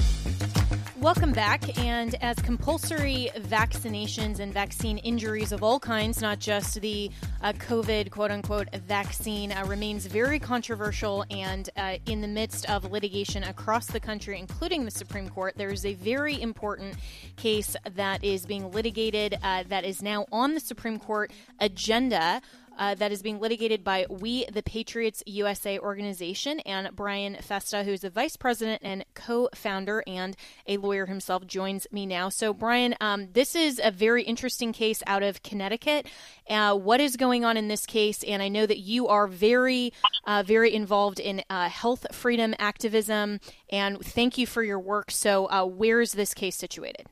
Welcome 1.03 1.33
back. 1.33 1.81
And 1.81 2.15
as 2.23 2.37
compulsory 2.37 3.29
vaccinations 3.37 4.39
and 4.39 4.55
vaccine 4.55 4.99
injuries 4.99 5.51
of 5.51 5.65
all 5.65 5.81
kinds, 5.81 6.23
not 6.23 6.39
just 6.39 6.81
the 6.81 7.11
uh, 7.43 7.55
COVID 7.55 8.13
quote 8.13 8.31
unquote 8.31 8.73
vaccine, 8.87 9.51
uh, 9.51 9.65
remains 9.67 10.07
very 10.07 10.39
controversial 10.39 11.25
and 11.29 11.69
uh, 11.77 11.97
in 12.07 12.21
the 12.21 12.29
midst 12.29 12.71
of 12.71 12.93
litigation 12.93 13.43
across 13.43 13.87
the 13.89 13.99
country, 13.99 14.39
including 14.39 14.85
the 14.85 14.93
Supreme 14.93 15.29
Court, 15.29 15.55
there 15.57 15.71
is 15.71 15.85
a 15.85 15.95
very 15.95 16.41
important 16.41 16.95
case 17.35 17.75
that 17.97 18.23
is 18.23 18.47
being 18.47 18.71
litigated 18.71 19.37
uh, 19.43 19.65
that 19.71 19.85
is 19.85 20.03
now 20.03 20.25
on 20.31 20.55
the 20.55 20.61
Supreme 20.61 21.01
Court 21.01 21.33
agenda 21.59 22.41
uh, 22.79 22.95
that 22.95 23.13
is 23.13 23.23
being 23.23 23.41
litigated 23.41 23.85
by 23.85 24.07
We 24.09 24.47
the 24.47 24.63
Patriots 24.63 25.23
USA 25.27 25.79
organization. 25.79 26.61
And 26.61 26.95
Brian 26.95 27.37
Festa, 27.41 27.85
who's 27.85 28.01
the 28.01 28.11
vice 28.11 28.37
president 28.37 28.83
and 28.85 29.05
co 29.15 29.49
founder 29.55 30.03
and 30.07 30.37
a 30.67 30.77
lawyer 30.77 31.07
himself, 31.07 31.47
joins 31.47 31.87
me 31.93 32.07
now. 32.07 32.29
So, 32.29 32.53
Brian, 32.53 32.95
um, 33.01 33.29
this 33.33 33.55
is 33.55 33.81
a 33.83 33.91
very 33.91 34.23
interesting 34.23 34.73
case 34.73 35.03
out 35.07 35.23
of 35.23 35.43
Connecticut. 35.43 36.07
Uh, 36.49 36.75
what 36.77 37.01
is 37.01 37.17
going 37.17 37.45
on 37.45 37.57
in 37.57 37.69
this 37.69 37.87
case? 37.87 38.23
And 38.25 38.43
I 38.43 38.49
know 38.49 38.67
that 38.67 38.79
you 38.79 39.09
are 39.09 39.27
very, 39.27 39.93
uh, 40.27 40.43
very 40.47 40.75
involved 40.75 41.21
in 41.21 41.43
uh, 41.51 41.69
health 41.69 42.07
freedom 42.13 42.55
activism. 42.59 43.41
And 43.71 44.01
thank 44.01 44.39
you 44.39 44.47
for 44.47 44.63
your 44.63 44.81
work. 44.81 45.11
So, 45.11 45.47
uh, 45.51 45.65
where 45.65 46.01
is 46.01 46.13
this 46.13 46.35
case 46.35 46.57
situated? 46.57 47.07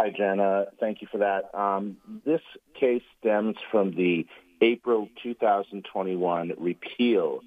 Hi, 0.00 0.10
Jenna. 0.16 0.66
Thank 0.78 1.02
you 1.02 1.08
for 1.10 1.18
that. 1.18 1.52
Um, 1.58 1.96
this 2.24 2.40
case 2.78 3.02
stems 3.18 3.56
from 3.68 3.96
the 3.96 4.28
April 4.60 5.08
2021 5.24 6.52
repeal 6.56 7.40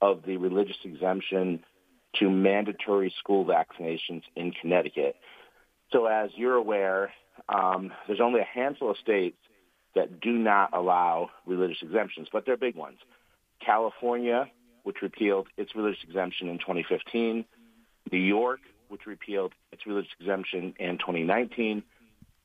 of 0.00 0.22
the 0.26 0.38
religious 0.38 0.78
exemption 0.84 1.62
to 2.18 2.30
mandatory 2.30 3.12
school 3.18 3.44
vaccinations 3.44 4.22
in 4.34 4.52
Connecticut. 4.52 5.16
So, 5.92 6.06
as 6.06 6.30
you're 6.34 6.54
aware, 6.54 7.12
um, 7.46 7.92
there's 8.06 8.20
only 8.22 8.40
a 8.40 8.44
handful 8.54 8.90
of 8.90 8.96
states 8.96 9.36
that 9.94 10.18
do 10.18 10.32
not 10.32 10.70
allow 10.72 11.28
religious 11.44 11.82
exemptions, 11.82 12.28
but 12.32 12.46
they're 12.46 12.56
big 12.56 12.74
ones. 12.74 12.96
California, 13.60 14.50
which 14.82 15.02
repealed 15.02 15.46
its 15.58 15.76
religious 15.76 16.02
exemption 16.04 16.48
in 16.48 16.56
2015, 16.56 17.44
New 18.10 18.18
York, 18.18 18.60
which 18.88 19.04
repealed 19.04 19.52
its 19.72 19.86
religious 19.86 20.12
exemption 20.18 20.72
in 20.78 20.96
2019, 20.96 21.82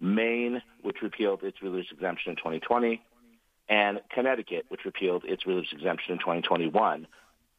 Maine, 0.03 0.61
which 0.81 0.97
repealed 1.01 1.43
its 1.43 1.61
religious 1.61 1.91
exemption 1.91 2.31
in 2.31 2.35
2020, 2.35 3.01
and 3.69 4.01
Connecticut, 4.13 4.65
which 4.67 4.81
repealed 4.85 5.23
its 5.25 5.47
religious 5.47 5.71
exemption 5.71 6.13
in 6.13 6.19
2021. 6.19 7.07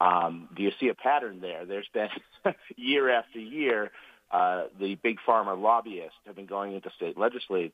Um, 0.00 0.48
do 0.54 0.62
you 0.62 0.70
see 0.78 0.88
a 0.88 0.94
pattern 0.94 1.40
there? 1.40 1.64
There's 1.64 1.88
been 1.92 2.08
year 2.76 3.08
after 3.08 3.38
year, 3.38 3.90
uh, 4.30 4.64
the 4.80 4.96
big 4.96 5.18
pharma 5.26 5.60
lobbyists 5.60 6.18
have 6.26 6.34
been 6.34 6.46
going 6.46 6.74
into 6.74 6.90
state 6.96 7.16
legislatures 7.16 7.72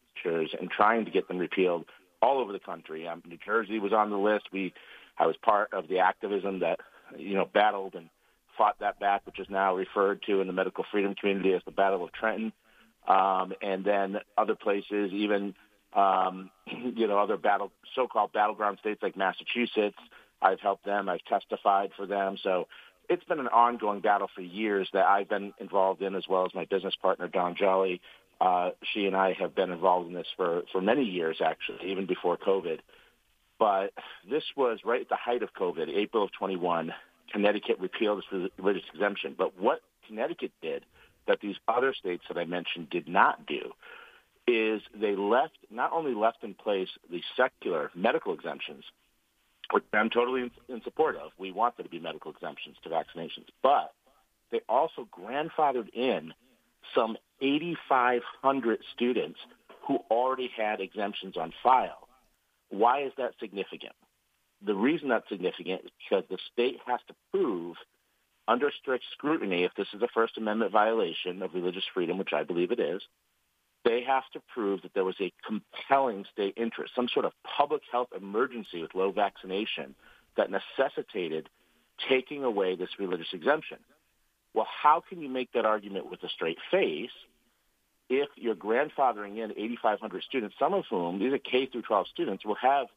and 0.59 0.71
trying 0.71 1.05
to 1.07 1.11
get 1.11 1.27
them 1.27 1.39
repealed 1.39 1.87
all 2.21 2.39
over 2.39 2.53
the 2.53 2.59
country. 2.59 3.09
Um, 3.09 3.23
New 3.27 3.39
Jersey 3.45 3.79
was 3.79 3.93
on 3.93 4.11
the 4.11 4.19
list. 4.19 4.45
We, 4.53 4.75
I 5.19 5.27
was 5.27 5.37
part 5.43 5.73
of 5.73 5.89
the 5.89 6.01
activism 6.01 6.61
that 6.61 6.81
you 7.17 7.35
know 7.35 7.49
battled 7.53 7.95
and 7.95 8.11
fought 8.59 8.79
that 8.81 9.01
back, 9.01 9.25
which 9.25 9.41
is 9.41 9.47
now 9.49 9.75
referred 9.75 10.23
to 10.25 10.41
in 10.41 10.47
the 10.47 10.53
medical 10.53 10.85
freedom 10.93 11.15
community 11.15 11.55
as 11.55 11.63
the 11.65 11.71
Battle 11.71 12.05
of 12.05 12.13
Trenton 12.13 12.53
um, 13.09 13.53
and 13.63 13.85
then 13.85 14.19
other 14.37 14.55
places, 14.55 15.13
even 15.13 15.55
um, 15.95 16.51
you 16.67 17.07
know 17.07 17.19
other 17.19 17.37
battle 17.37 17.73
so-called 17.95 18.33
battleground 18.33 18.79
states 18.81 19.03
like 19.03 19.17
Massachusetts. 19.17 19.99
I've 20.43 20.61
helped 20.61 20.85
them. 20.85 21.09
I've 21.09 21.25
testified 21.25 21.91
for 21.97 22.07
them. 22.07 22.39
So 22.43 22.67
it's 23.11 23.25
been 23.25 23.41
an 23.41 23.49
ongoing 23.49 24.01
battle 24.01 24.29
for 24.35 24.41
years 24.41 24.89
that 24.93 25.07
I've 25.07 25.29
been 25.29 25.53
involved 25.59 26.01
in, 26.01 26.15
as 26.15 26.25
well 26.29 26.47
as 26.47 26.55
my 26.55 26.65
business 26.65 26.95
partner 27.01 27.29
Dawn 27.29 27.57
Jolly. 27.59 28.01
Uh, 28.41 28.71
she 28.95 29.05
and 29.05 29.15
I 29.15 29.35
have 29.35 29.55
been 29.55 29.71
involved 29.71 30.09
in 30.09 30.15
this 30.15 30.29
for 30.37 30.63
for 30.73 30.81
many 30.81 31.05
years, 31.05 31.41
actually, 31.45 31.91
even 31.91 32.07
before 32.07 32.39
COVID. 32.39 32.79
But 33.59 33.93
this 34.29 34.45
was 34.57 34.79
right 34.85 35.03
at 35.03 35.11
the 35.11 35.17
height 35.17 35.43
of 35.43 35.53
COVID, 35.53 35.89
April 35.95 36.25
of 36.25 36.33
21. 36.33 36.95
Connecticut 37.31 37.79
repealed 37.79 38.23
its 38.33 38.53
religious 38.57 38.89
exemption. 38.93 39.35
But 39.37 39.61
what 39.61 39.81
Connecticut 40.09 40.53
did 40.63 40.85
that 41.31 41.41
these 41.41 41.57
other 41.69 41.95
states 41.95 42.25
that 42.29 42.37
I 42.37 42.45
mentioned 42.45 42.91
did 42.91 43.07
not 43.09 43.47
do 43.47 43.71
is 44.49 44.83
they 45.01 45.15
left 45.15 45.57
not 45.71 45.93
only 45.93 46.13
left 46.13 46.43
in 46.43 46.55
place 46.55 46.89
the 47.09 47.23
secular 47.37 47.93
medical 47.95 48.35
exemptions, 48.35 48.83
which 49.71 49.85
I'm 49.93 50.11
totally 50.11 50.43
in, 50.43 50.51
in 50.69 50.83
support 50.83 51.15
of. 51.15 51.31
We 51.39 51.53
want 51.53 51.77
there 51.77 51.85
to 51.85 51.91
be 51.91 52.01
medical 52.01 52.33
exemptions 52.33 52.77
to 52.83 52.89
vaccinations, 52.89 53.47
but 53.63 53.93
they 54.51 54.61
also 54.69 55.07
grandfathered 55.17 55.89
in 55.95 56.35
some 56.97 57.17
8,500 57.41 58.81
students 58.93 59.39
who 59.87 59.99
already 60.11 60.51
had 60.57 60.81
exemptions 60.81 61.37
on 61.37 61.53
file. 61.63 62.09
Why 62.71 63.03
is 63.05 63.13
that 63.19 63.35
significant? 63.39 63.93
The 64.67 64.75
reason 64.75 65.09
that's 65.11 65.29
significant 65.29 65.83
is 65.85 65.91
because 66.09 66.25
the 66.29 66.39
state 66.53 66.79
has 66.87 66.99
to 67.07 67.15
prove 67.31 67.77
under 68.51 68.73
strict 68.81 69.05
scrutiny, 69.13 69.63
if 69.63 69.73
this 69.77 69.87
is 69.95 70.03
a 70.03 70.09
First 70.13 70.37
Amendment 70.37 70.73
violation 70.73 71.41
of 71.41 71.55
religious 71.55 71.85
freedom, 71.95 72.19
which 72.19 72.33
I 72.35 72.43
believe 72.43 72.73
it 72.73 72.81
is, 72.81 73.01
they 73.85 74.03
have 74.03 74.25
to 74.33 74.41
prove 74.53 74.83
that 74.83 74.93
there 74.93 75.05
was 75.05 75.15
a 75.21 75.33
compelling 75.47 76.25
state 76.33 76.55
interest, 76.57 76.93
some 76.97 77.09
sort 77.09 77.25
of 77.25 77.33
public 77.45 77.83
health 77.93 78.09
emergency 78.15 78.83
with 78.83 78.95
low 78.95 79.13
vaccination 79.13 79.95
that 80.37 80.49
necessitated 80.51 81.49
taking 82.09 82.43
away 82.43 82.75
this 82.75 82.89
religious 82.99 83.29
exemption. 83.33 83.79
Well, 84.53 84.67
how 84.83 85.01
can 85.09 85.21
you 85.21 85.29
make 85.29 85.53
that 85.53 85.65
argument 85.65 86.11
with 86.11 86.21
a 86.25 86.29
straight 86.29 86.59
face 86.73 87.11
if 88.09 88.29
you're 88.35 88.57
grandfathering 88.57 89.39
in 89.39 89.53
8,500 89.53 90.25
students, 90.25 90.57
some 90.59 90.75
of 90.75 90.85
whom, 90.91 91.21
these 91.21 91.33
are 91.33 91.39
K 91.39 91.67
through 91.67 91.83
12 91.83 92.09
students, 92.09 92.45
will 92.45 92.57
have, 92.57 92.89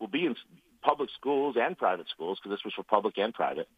will 0.00 0.08
be 0.08 0.26
in 0.26 0.34
public 0.82 1.08
schools 1.16 1.54
and 1.56 1.78
private 1.78 2.08
schools, 2.10 2.40
because 2.42 2.58
this 2.58 2.64
was 2.64 2.74
for 2.74 2.82
public 2.82 3.16
and 3.16 3.32
private, 3.32 3.68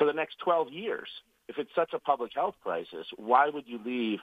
for 0.00 0.06
the 0.06 0.14
next 0.14 0.38
12 0.38 0.72
years. 0.72 1.08
If 1.46 1.58
it's 1.58 1.70
such 1.74 1.92
a 1.92 1.98
public 1.98 2.32
health 2.34 2.54
crisis, 2.62 3.06
why 3.16 3.50
would 3.50 3.64
you 3.66 3.78
leave 3.84 4.20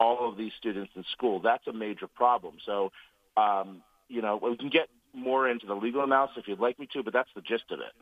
all 0.00 0.28
of 0.28 0.36
these 0.36 0.50
students 0.58 0.90
in 0.96 1.04
school? 1.12 1.38
That's 1.38 1.64
a 1.68 1.72
major 1.72 2.08
problem. 2.08 2.56
So, 2.66 2.90
um, 3.36 3.82
you 4.08 4.20
know, 4.20 4.36
we 4.42 4.56
can 4.56 4.68
get 4.68 4.88
more 5.14 5.48
into 5.48 5.64
the 5.64 5.74
legal 5.74 6.02
analysis 6.02 6.38
if 6.38 6.48
you'd 6.48 6.58
like 6.58 6.80
me 6.80 6.88
to, 6.92 7.04
but 7.04 7.12
that's 7.12 7.28
the 7.36 7.40
gist 7.40 7.70
of 7.70 7.78
it. 7.78 7.92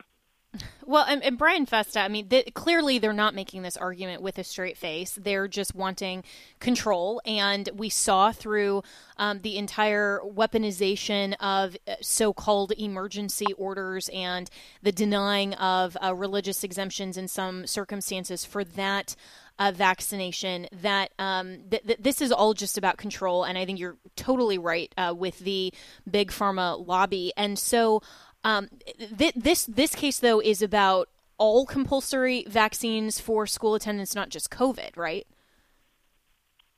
Well, 0.85 1.05
and, 1.07 1.23
and 1.23 1.37
Brian 1.37 1.65
Festa, 1.65 1.99
I 1.99 2.07
mean, 2.07 2.29
th- 2.29 2.53
clearly 2.53 2.99
they're 2.99 3.13
not 3.13 3.33
making 3.33 3.63
this 3.63 3.75
argument 3.75 4.21
with 4.21 4.37
a 4.37 4.43
straight 4.43 4.77
face. 4.77 5.17
They're 5.19 5.47
just 5.47 5.73
wanting 5.73 6.23
control. 6.59 7.21
And 7.25 7.69
we 7.75 7.89
saw 7.89 8.31
through 8.31 8.83
um, 9.17 9.39
the 9.41 9.57
entire 9.57 10.19
weaponization 10.23 11.35
of 11.39 11.75
uh, 11.87 11.95
so 12.01 12.33
called 12.33 12.71
emergency 12.77 13.51
orders 13.57 14.09
and 14.13 14.49
the 14.83 14.91
denying 14.91 15.53
of 15.55 15.97
uh, 16.03 16.13
religious 16.13 16.63
exemptions 16.63 17.17
in 17.17 17.27
some 17.27 17.65
circumstances 17.65 18.45
for 18.45 18.63
that. 18.63 19.15
Uh, 19.57 19.71
vaccination 19.73 20.67
that 20.81 21.13
um, 21.17 21.59
th- 21.71 21.81
th- 21.83 21.99
this 22.01 22.19
is 22.19 22.29
all 22.29 22.53
just 22.53 22.77
about 22.77 22.97
control 22.97 23.45
and 23.45 23.57
i 23.57 23.63
think 23.63 23.79
you're 23.79 23.95
totally 24.17 24.57
right 24.57 24.93
uh, 24.97 25.13
with 25.17 25.39
the 25.39 25.73
big 26.11 26.29
pharma 26.29 26.85
lobby 26.85 27.31
and 27.37 27.57
so 27.57 28.01
um, 28.45 28.69
th- 29.17 29.33
this 29.35 29.65
this 29.65 29.95
case 29.95 30.19
though 30.19 30.39
is 30.39 30.61
about 30.61 31.09
all 31.37 31.65
compulsory 31.65 32.45
vaccines 32.47 33.19
for 33.19 33.45
school 33.45 33.75
attendance, 33.75 34.15
not 34.15 34.29
just 34.29 34.49
COVID, 34.49 34.95
right? 34.95 35.27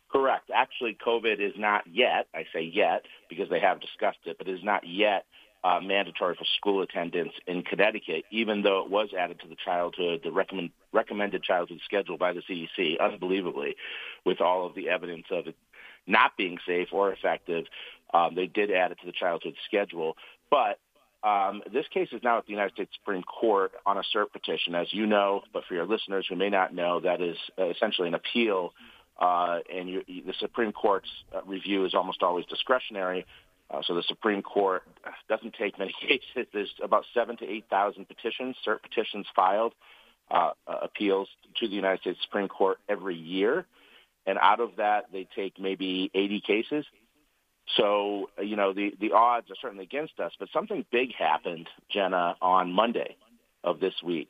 Correct. 0.10 0.50
Actually, 0.54 0.98
COVID 1.06 1.40
is 1.40 1.54
not 1.58 1.84
yet. 1.86 2.28
I 2.34 2.46
say 2.54 2.62
yet 2.62 3.06
because 3.30 3.50
they 3.50 3.60
have 3.60 3.82
discussed 3.82 4.20
it, 4.26 4.38
but 4.38 4.48
is 4.48 4.64
not 4.64 4.88
yet 4.88 5.26
uh, 5.64 5.82
mandatory 5.82 6.36
for 6.36 6.46
school 6.58 6.82
attendance 6.82 7.34
in 7.46 7.62
Connecticut, 7.64 8.24
even 8.32 8.62
though 8.62 8.80
it 8.86 8.90
was 8.90 9.10
added 9.18 9.42
to 9.42 9.48
the 9.48 9.58
childhood, 9.64 10.22
the 10.24 10.32
recommend, 10.32 10.70
recommended 10.94 11.44
childhood 11.44 11.82
schedule 11.84 12.18
by 12.18 12.32
the 12.32 12.42
CDC, 12.50 13.00
unbelievably, 13.00 13.76
with 14.26 14.40
all 14.40 14.66
of 14.66 14.74
the 14.74 14.88
evidence 14.88 15.26
of 15.30 15.48
it 15.48 15.56
not 16.08 16.38
being 16.38 16.58
safe 16.66 16.88
or 16.94 17.12
effective. 17.12 17.66
Um, 18.14 18.34
they 18.34 18.48
did 18.48 18.72
add 18.72 18.92
it 18.92 19.00
to 19.02 19.06
the 19.06 19.12
childhood 19.12 19.56
schedule. 19.66 20.16
But 20.50 20.80
um, 21.24 21.62
this 21.72 21.86
case 21.94 22.10
is 22.12 22.22
now 22.24 22.38
at 22.38 22.46
the 22.46 22.52
United 22.52 22.74
States 22.74 22.92
Supreme 23.00 23.24
Court 23.24 23.72
on 23.86 23.98
a 23.98 24.04
cert 24.16 24.32
petition, 24.32 24.76
as 24.76 24.88
you 24.92 25.06
know, 25.06 25.42
but 25.52 25.64
for 25.68 25.74
your 25.74 25.86
listeners 25.86 26.26
who 26.30 26.36
may 26.36 26.50
not 26.50 26.74
know, 26.74 27.00
that 27.00 27.22
is 27.22 27.38
essentially 27.58 28.08
an 28.08 28.14
appeal, 28.14 28.74
uh, 29.20 29.60
and 29.74 29.90
you, 29.90 30.04
the 30.08 30.34
Supreme 30.40 30.72
Court's 30.72 31.10
uh, 31.36 31.42
review 31.46 31.86
is 31.86 31.96
almost 31.96 32.22
always 32.22 32.46
discretionary. 32.46 33.26
Uh, 33.70 33.82
so 33.86 33.96
the 33.96 34.04
Supreme 34.04 34.42
Court 34.42 34.84
doesn't 35.28 35.56
take 35.56 35.78
many 35.80 35.94
cases. 36.02 36.48
There's 36.54 36.74
about 36.82 37.06
seven 37.14 37.36
to 37.38 37.46
eight 37.46 37.66
thousand 37.70 38.08
petitions, 38.08 38.56
cert 38.66 38.82
petitions 38.82 39.26
filed, 39.36 39.74
uh, 40.30 40.52
uh, 40.68 40.78
appeals 40.84 41.28
to 41.60 41.68
the 41.68 41.76
United 41.76 42.02
States 42.02 42.20
Supreme 42.24 42.48
Court 42.48 42.78
every 42.88 43.16
year, 43.16 43.66
and 44.26 44.38
out 44.38 44.60
of 44.60 44.76
that, 44.78 45.06
they 45.12 45.28
take 45.36 45.60
maybe 45.60 46.12
80 46.14 46.42
cases. 46.42 46.86
So, 47.76 48.30
you 48.42 48.56
know, 48.56 48.74
the, 48.74 48.94
the 49.00 49.12
odds 49.12 49.52
are 49.52 49.56
certainly 49.62 49.84
against 49.84 50.20
us, 50.20 50.32
but 50.40 50.50
something 50.54 50.86
big 50.92 51.14
happened, 51.14 51.68
Jenna, 51.90 52.36
on 52.42 52.72
Monday 52.72 53.18
of 53.64 53.80
this 53.80 53.94
week. 54.04 54.30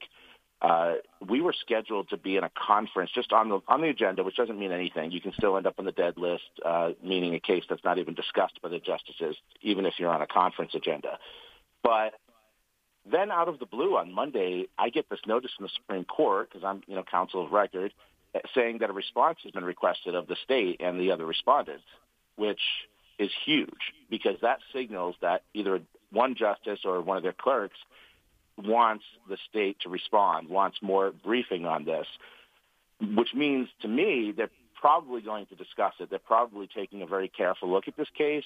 Uh, 0.60 0.96
we 1.30 1.40
were 1.40 1.54
scheduled 1.54 2.10
to 2.10 2.18
be 2.18 2.36
in 2.36 2.44
a 2.44 2.50
conference 2.58 3.12
just 3.14 3.32
on 3.32 3.50
the 3.50 3.60
on 3.68 3.82
the 3.82 3.90
agenda, 3.90 4.24
which 4.24 4.36
doesn't 4.36 4.58
mean 4.58 4.72
anything. 4.72 5.12
You 5.12 5.22
can 5.22 5.32
still 5.34 5.56
end 5.56 5.68
up 5.68 5.76
on 5.78 5.86
the 5.86 5.92
dead 5.92 6.18
list, 6.18 6.50
uh, 6.66 6.94
meaning 7.04 7.36
a 7.36 7.40
case 7.40 7.64
that's 7.70 7.84
not 7.84 8.00
even 8.00 8.16
discussed 8.16 8.60
by 8.64 8.70
the 8.70 8.80
justices, 8.80 9.36
even 9.62 9.86
if 9.86 9.94
you're 10.00 10.10
on 10.10 10.24
a 10.24 10.28
conference 10.28 10.72
agenda. 10.74 11.20
But 11.84 12.14
then, 13.10 13.30
out 13.30 13.48
of 13.48 13.60
the 13.60 13.68
blue, 13.68 13.98
on 13.98 14.12
Monday, 14.12 14.66
I 14.80 14.90
get 14.90 15.08
this 15.12 15.20
notice 15.28 15.52
from 15.56 15.68
the 15.68 15.72
Supreme 15.76 16.06
Court 16.06 16.50
because 16.50 16.66
I'm, 16.66 16.82
you 16.88 16.96
know, 16.96 17.04
counsel 17.04 17.46
of 17.46 17.52
record, 17.52 17.94
saying 18.56 18.80
that 18.80 18.90
a 18.90 18.94
response 18.94 19.38
has 19.44 19.52
been 19.52 19.64
requested 19.64 20.16
of 20.16 20.26
the 20.26 20.36
state 20.44 20.82
and 20.82 21.00
the 21.00 21.12
other 21.12 21.26
respondents, 21.28 21.86
which 22.36 22.60
is 23.20 23.32
huge 23.46 23.94
because 24.10 24.36
that 24.42 24.60
signals 24.74 25.16
that 25.22 25.44
either 25.54 25.82
one 26.12 26.36
justice 26.36 26.80
or 26.86 27.02
one 27.02 27.18
of 27.18 27.24
their 27.24 27.34
clerks 27.34 27.78
wants 28.58 29.04
the 29.30 29.38
state 29.50 29.78
to 29.82 29.90
respond, 29.90 30.50
wants 30.50 30.78
more 30.82 31.12
briefing 31.12 31.66
on 31.66 31.86
this, 31.86 32.08
which 33.16 33.34
means 33.36 33.68
to 33.82 33.88
me 33.88 34.34
they're 34.36 34.50
probably 34.80 35.22
going 35.22 35.46
to 35.48 35.56
discuss 35.56 35.94
it. 36.00 36.10
They're 36.10 36.20
probably 36.20 36.68
taking 36.68 37.02
a 37.02 37.08
very 37.08 37.28
careful 37.28 37.70
look 37.70 37.88
at 37.88 37.98
this 37.98 38.08
case 38.18 38.46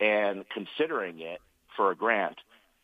and 0.00 0.44
considering 0.52 1.20
it 1.20 1.40
for 1.76 1.90
a 1.90 1.96
grant, 1.96 2.36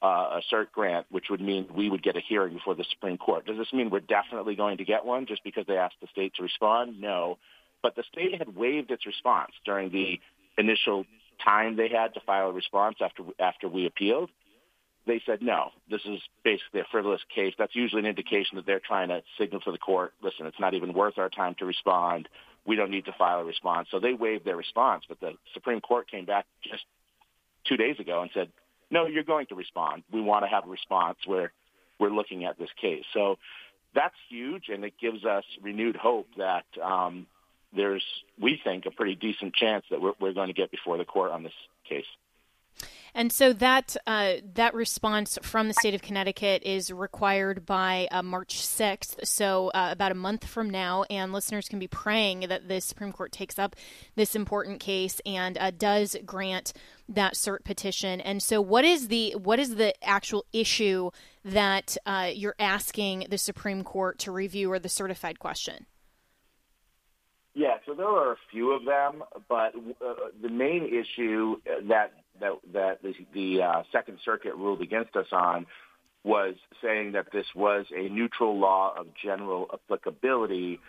uh, 0.02 0.40
a 0.40 0.42
cert 0.52 0.70
grant, 0.72 1.06
which 1.10 1.26
would 1.30 1.40
mean 1.40 1.66
we 1.74 1.90
would 1.90 2.02
get 2.02 2.16
a 2.16 2.20
hearing 2.20 2.54
before 2.54 2.74
the 2.74 2.84
Supreme 2.90 3.18
Court. 3.18 3.46
Does 3.46 3.58
this 3.58 3.72
mean 3.72 3.90
we're 3.90 4.00
definitely 4.00 4.54
going 4.54 4.78
to 4.78 4.84
get 4.84 5.04
one 5.04 5.26
just 5.26 5.44
because 5.44 5.66
they 5.66 5.76
asked 5.76 5.96
the 6.00 6.06
state 6.08 6.34
to 6.36 6.42
respond? 6.42 7.00
No. 7.00 7.38
But 7.82 7.96
the 7.96 8.04
state 8.10 8.38
had 8.38 8.56
waived 8.56 8.90
its 8.90 9.06
response 9.06 9.52
during 9.64 9.90
the 9.90 10.20
initial 10.56 11.04
time 11.44 11.76
they 11.76 11.88
had 11.88 12.14
to 12.14 12.20
file 12.20 12.48
a 12.48 12.52
response 12.52 12.96
after 13.00 13.22
after 13.38 13.68
we 13.68 13.86
appealed. 13.86 14.30
They 15.06 15.22
said 15.24 15.40
no. 15.40 15.70
This 15.90 16.02
is 16.04 16.20
basically 16.44 16.80
a 16.80 16.86
frivolous 16.90 17.22
case. 17.34 17.54
That's 17.58 17.74
usually 17.74 18.00
an 18.00 18.06
indication 18.06 18.56
that 18.56 18.66
they're 18.66 18.80
trying 18.80 19.08
to 19.08 19.22
signal 19.38 19.60
to 19.62 19.72
the 19.72 19.78
court, 19.78 20.12
listen, 20.22 20.46
it's 20.46 20.60
not 20.60 20.74
even 20.74 20.92
worth 20.92 21.16
our 21.16 21.30
time 21.30 21.54
to 21.60 21.64
respond. 21.64 22.28
We 22.66 22.76
don't 22.76 22.90
need 22.90 23.06
to 23.06 23.14
file 23.16 23.40
a 23.40 23.44
response. 23.44 23.88
So 23.90 24.00
they 24.00 24.12
waived 24.12 24.44
their 24.44 24.56
response, 24.56 25.04
but 25.08 25.18
the 25.18 25.32
Supreme 25.54 25.80
Court 25.80 26.10
came 26.10 26.26
back 26.26 26.44
just 26.62 26.84
two 27.66 27.78
days 27.78 27.98
ago 27.98 28.20
and 28.20 28.30
said, 28.34 28.48
no, 28.90 29.06
you're 29.06 29.24
going 29.24 29.46
to 29.46 29.54
respond. 29.54 30.02
We 30.12 30.20
want 30.20 30.44
to 30.44 30.48
have 30.48 30.66
a 30.66 30.70
response 30.70 31.18
where 31.24 31.52
we're 31.98 32.10
looking 32.10 32.44
at 32.44 32.58
this 32.58 32.70
case. 32.80 33.04
So 33.14 33.38
that's 33.94 34.14
huge, 34.28 34.64
and 34.68 34.84
it 34.84 34.94
gives 35.00 35.24
us 35.24 35.44
renewed 35.62 35.96
hope 35.96 36.28
that 36.36 36.66
um, 36.82 37.26
there's, 37.74 38.04
we 38.40 38.60
think, 38.62 38.86
a 38.86 38.90
pretty 38.90 39.14
decent 39.14 39.54
chance 39.54 39.84
that 39.90 40.00
we're, 40.00 40.12
we're 40.20 40.32
going 40.32 40.48
to 40.48 40.54
get 40.54 40.70
before 40.70 40.96
the 40.96 41.04
court 41.04 41.30
on 41.30 41.42
this 41.42 41.52
case. 41.88 42.06
And 43.14 43.32
so 43.32 43.52
that 43.54 43.96
uh, 44.06 44.34
that 44.54 44.74
response 44.74 45.38
from 45.42 45.68
the 45.68 45.74
state 45.74 45.94
of 45.94 46.02
Connecticut 46.02 46.62
is 46.62 46.92
required 46.92 47.66
by 47.66 48.06
uh, 48.10 48.22
March 48.22 48.58
6th, 48.58 49.26
so 49.26 49.68
uh, 49.74 49.88
about 49.90 50.12
a 50.12 50.14
month 50.14 50.46
from 50.46 50.70
now. 50.70 51.04
And 51.10 51.32
listeners 51.32 51.68
can 51.68 51.78
be 51.78 51.88
praying 51.88 52.40
that 52.48 52.68
the 52.68 52.80
Supreme 52.80 53.12
Court 53.12 53.32
takes 53.32 53.58
up 53.58 53.76
this 54.14 54.36
important 54.36 54.80
case 54.80 55.20
and 55.24 55.56
uh, 55.58 55.70
does 55.70 56.16
grant 56.24 56.72
that 57.08 57.34
cert 57.34 57.64
petition. 57.64 58.20
And 58.20 58.42
so, 58.42 58.60
what 58.60 58.84
is 58.84 59.08
the 59.08 59.32
what 59.32 59.58
is 59.58 59.76
the 59.76 59.94
actual 60.06 60.44
issue 60.52 61.10
that 61.44 61.96
uh, 62.04 62.30
you're 62.32 62.56
asking 62.58 63.26
the 63.30 63.38
Supreme 63.38 63.84
Court 63.84 64.18
to 64.20 64.32
review, 64.32 64.70
or 64.70 64.78
the 64.78 64.88
certified 64.88 65.38
question? 65.38 65.86
So 67.88 67.94
there 67.94 68.06
are 68.06 68.32
a 68.32 68.36
few 68.50 68.72
of 68.72 68.84
them, 68.84 69.24
but 69.48 69.74
uh, 69.74 70.14
the 70.42 70.50
main 70.50 70.84
issue 70.84 71.56
that 71.88 72.12
that 72.38 72.52
that 72.74 73.02
the, 73.02 73.14
the 73.32 73.62
uh, 73.62 73.82
Second 73.90 74.18
Circuit 74.26 74.54
ruled 74.56 74.82
against 74.82 75.16
us 75.16 75.28
on 75.32 75.64
was 76.22 76.56
saying 76.82 77.12
that 77.12 77.32
this 77.32 77.46
was 77.54 77.86
a 77.96 78.10
neutral 78.10 78.58
law 78.58 78.92
of 78.94 79.06
general 79.14 79.70
applicability 79.72 80.80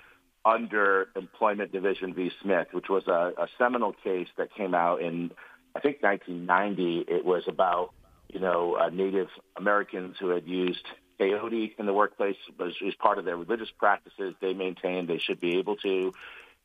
under 0.44 1.08
Employment 1.16 1.72
Division 1.72 2.14
v. 2.14 2.32
Smith, 2.42 2.68
which 2.74 2.90
was 2.90 3.08
a, 3.08 3.32
a 3.42 3.48
seminal 3.58 3.94
case 4.04 4.28
that 4.38 4.54
came 4.54 4.76
out 4.76 5.02
in 5.02 5.32
I 5.74 5.80
think 5.80 6.04
1990. 6.04 7.06
It 7.08 7.24
was 7.24 7.44
about 7.48 7.94
you 8.28 8.42
know 8.42 8.76
uh, 8.76 8.90
Native 8.90 9.30
Americans 9.56 10.18
who 10.20 10.30
had 10.30 10.46
used 10.46 10.86
peyote 11.18 11.80
in 11.80 11.86
the 11.86 11.94
workplace 11.94 12.38
was, 12.58 12.74
was 12.82 12.96
part 12.96 13.20
of 13.20 13.24
their 13.24 13.38
religious 13.38 13.72
practices. 13.78 14.36
They 14.42 14.54
maintained 14.54 15.08
they 15.08 15.18
should 15.18 15.40
be 15.40 15.60
able 15.60 15.78
to 15.78 16.12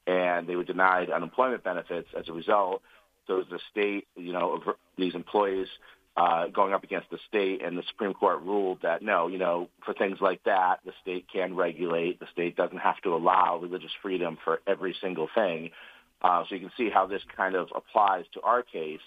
and 0.07 0.47
they 0.47 0.57
were 0.57 0.65
denied 0.65 1.11
unemployment 1.11 1.65
benefits 1.65 2.09
as 2.19 2.29
a 2.29 2.33
result. 2.33 2.83
So 3.27 3.43
the 3.49 3.59
state, 3.71 4.07
you 4.17 4.33
know, 4.33 4.61
these 4.99 5.15
employees 5.15 5.69
uh, 6.17 6.47
going 6.49 6.73
up 6.73 6.85
against 6.85 7.11
the 7.11 7.19
state, 7.29 7.63
and 7.65 7.77
the 7.77 7.83
Supreme 7.89 8.15
Court 8.15 8.43
ruled 8.43 8.83
that 8.83 9.03
no, 9.03 9.27
you 9.27 9.39
know, 9.39 9.69
for 9.85 9.95
things 9.95 10.19
like 10.21 10.45
that, 10.45 10.77
the 10.85 10.93
state 11.03 11.27
can 11.33 11.57
regulate. 11.57 12.21
The 12.21 12.27
state 12.33 12.57
doesn't 12.57 12.79
have 12.79 13.01
to 13.03 13.15
allow 13.15 13.59
religious 13.59 13.91
freedom 14.01 14.39
for 14.45 14.61
every 14.67 14.95
single 15.01 15.29
thing. 15.35 15.71
Uh, 16.23 16.45
so 16.49 16.55
you 16.55 16.61
can 16.61 16.71
see 16.77 16.89
how 16.89 17.07
this 17.07 17.23
kind 17.37 17.55
of 17.57 17.69
applies 17.75 18.25
to 18.35 18.41
our 18.43 18.63
case. 18.63 19.01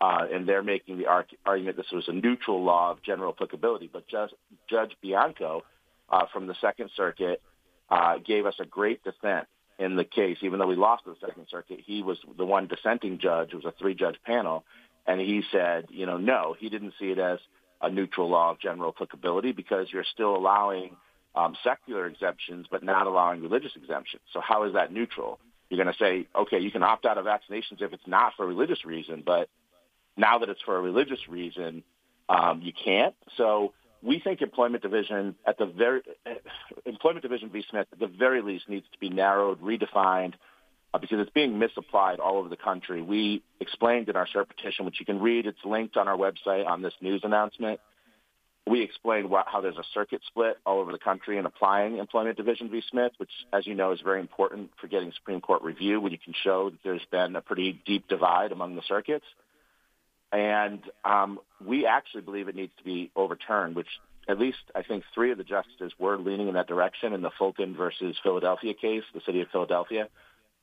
Uh, 0.00 0.26
and 0.32 0.48
they're 0.48 0.62
making 0.62 0.96
the 0.96 1.06
arg- 1.06 1.26
argument 1.44 1.76
this 1.76 1.90
was 1.92 2.06
a 2.06 2.12
neutral 2.12 2.62
law 2.62 2.92
of 2.92 3.02
general 3.02 3.32
applicability. 3.32 3.90
But 3.92 4.06
Judge, 4.06 4.30
Judge 4.70 4.92
Bianco 5.02 5.64
uh, 6.08 6.26
from 6.32 6.46
the 6.46 6.54
Second 6.60 6.90
Circuit 6.96 7.42
uh, 7.90 8.18
gave 8.24 8.46
us 8.46 8.54
a 8.60 8.64
great 8.64 9.02
dissent 9.02 9.48
in 9.78 9.96
the 9.96 10.04
case, 10.04 10.38
even 10.42 10.58
though 10.58 10.66
we 10.66 10.76
lost 10.76 11.04
the 11.04 11.14
Second 11.20 11.46
Circuit, 11.50 11.80
he 11.84 12.02
was 12.02 12.18
the 12.36 12.44
one 12.44 12.66
dissenting 12.66 13.18
judge. 13.18 13.50
It 13.52 13.56
was 13.56 13.64
a 13.64 13.74
three-judge 13.78 14.16
panel, 14.24 14.64
and 15.06 15.20
he 15.20 15.42
said, 15.52 15.86
you 15.90 16.06
know, 16.06 16.16
no, 16.16 16.56
he 16.58 16.68
didn't 16.68 16.94
see 16.98 17.10
it 17.10 17.18
as 17.18 17.38
a 17.80 17.90
neutral 17.90 18.28
law 18.28 18.50
of 18.50 18.60
general 18.60 18.92
applicability 18.94 19.52
because 19.52 19.86
you're 19.92 20.04
still 20.12 20.36
allowing 20.36 20.96
um, 21.34 21.56
secular 21.62 22.06
exemptions, 22.06 22.66
but 22.70 22.82
not 22.82 23.06
allowing 23.06 23.40
religious 23.40 23.72
exemptions. 23.76 24.22
So 24.32 24.40
how 24.40 24.64
is 24.64 24.74
that 24.74 24.92
neutral? 24.92 25.38
You're 25.70 25.82
going 25.82 25.94
to 25.94 25.98
say, 25.98 26.26
okay, 26.34 26.58
you 26.58 26.70
can 26.70 26.82
opt 26.82 27.06
out 27.06 27.18
of 27.18 27.26
vaccinations 27.26 27.80
if 27.80 27.92
it's 27.92 28.06
not 28.06 28.32
for 28.36 28.44
a 28.44 28.46
religious 28.46 28.84
reason, 28.84 29.22
but 29.24 29.48
now 30.16 30.38
that 30.38 30.48
it's 30.48 30.62
for 30.62 30.76
a 30.76 30.80
religious 30.80 31.20
reason, 31.28 31.84
um, 32.28 32.60
you 32.62 32.72
can't. 32.72 33.14
So 33.36 33.72
we 34.02 34.20
think 34.20 34.42
employment 34.42 34.82
division 34.82 35.34
at 35.46 35.58
the 35.58 35.66
very 35.66 36.02
employment 36.86 37.22
division 37.22 37.50
v. 37.50 37.64
Smith 37.68 37.86
at 37.92 37.98
the 37.98 38.06
very 38.06 38.42
least 38.42 38.68
needs 38.68 38.86
to 38.92 38.98
be 38.98 39.08
narrowed, 39.08 39.60
redefined, 39.60 40.34
uh, 40.94 40.98
because 40.98 41.18
it's 41.20 41.30
being 41.30 41.58
misapplied 41.58 42.20
all 42.20 42.38
over 42.38 42.48
the 42.48 42.56
country. 42.56 43.02
We 43.02 43.42
explained 43.60 44.08
in 44.08 44.16
our 44.16 44.26
cert 44.26 44.48
petition, 44.48 44.84
which 44.84 45.00
you 45.00 45.06
can 45.06 45.20
read. 45.20 45.46
It's 45.46 45.58
linked 45.64 45.96
on 45.96 46.08
our 46.08 46.16
website 46.16 46.66
on 46.66 46.82
this 46.82 46.94
news 47.00 47.22
announcement. 47.24 47.80
We 48.66 48.82
explained 48.82 49.30
what, 49.30 49.46
how 49.48 49.62
there's 49.62 49.78
a 49.78 49.84
circuit 49.94 50.20
split 50.26 50.58
all 50.66 50.78
over 50.80 50.92
the 50.92 50.98
country 50.98 51.38
in 51.38 51.46
applying 51.46 51.98
employment 51.98 52.36
division 52.36 52.70
v. 52.70 52.82
Smith, 52.90 53.12
which, 53.16 53.30
as 53.52 53.66
you 53.66 53.74
know, 53.74 53.92
is 53.92 54.00
very 54.02 54.20
important 54.20 54.70
for 54.80 54.88
getting 54.88 55.10
Supreme 55.12 55.40
Court 55.40 55.62
review 55.62 56.00
when 56.00 56.12
you 56.12 56.18
can 56.18 56.34
show 56.44 56.70
that 56.70 56.78
there's 56.84 57.04
been 57.10 57.34
a 57.34 57.40
pretty 57.40 57.80
deep 57.86 58.06
divide 58.08 58.52
among 58.52 58.76
the 58.76 58.82
circuits. 58.86 59.24
And 60.32 60.80
um, 61.04 61.38
we 61.64 61.86
actually 61.86 62.20
believe 62.22 62.48
it 62.48 62.54
needs 62.54 62.72
to 62.78 62.84
be 62.84 63.10
overturned, 63.16 63.76
which 63.76 63.88
at 64.28 64.38
least 64.38 64.58
I 64.74 64.82
think 64.82 65.04
three 65.14 65.32
of 65.32 65.38
the 65.38 65.44
justices 65.44 65.92
were 65.98 66.18
leaning 66.18 66.48
in 66.48 66.54
that 66.54 66.66
direction 66.66 67.14
in 67.14 67.22
the 67.22 67.30
Fulton 67.38 67.74
versus 67.74 68.16
Philadelphia 68.22 68.74
case, 68.74 69.02
the 69.14 69.22
city 69.24 69.40
of 69.40 69.48
Philadelphia. 69.50 70.08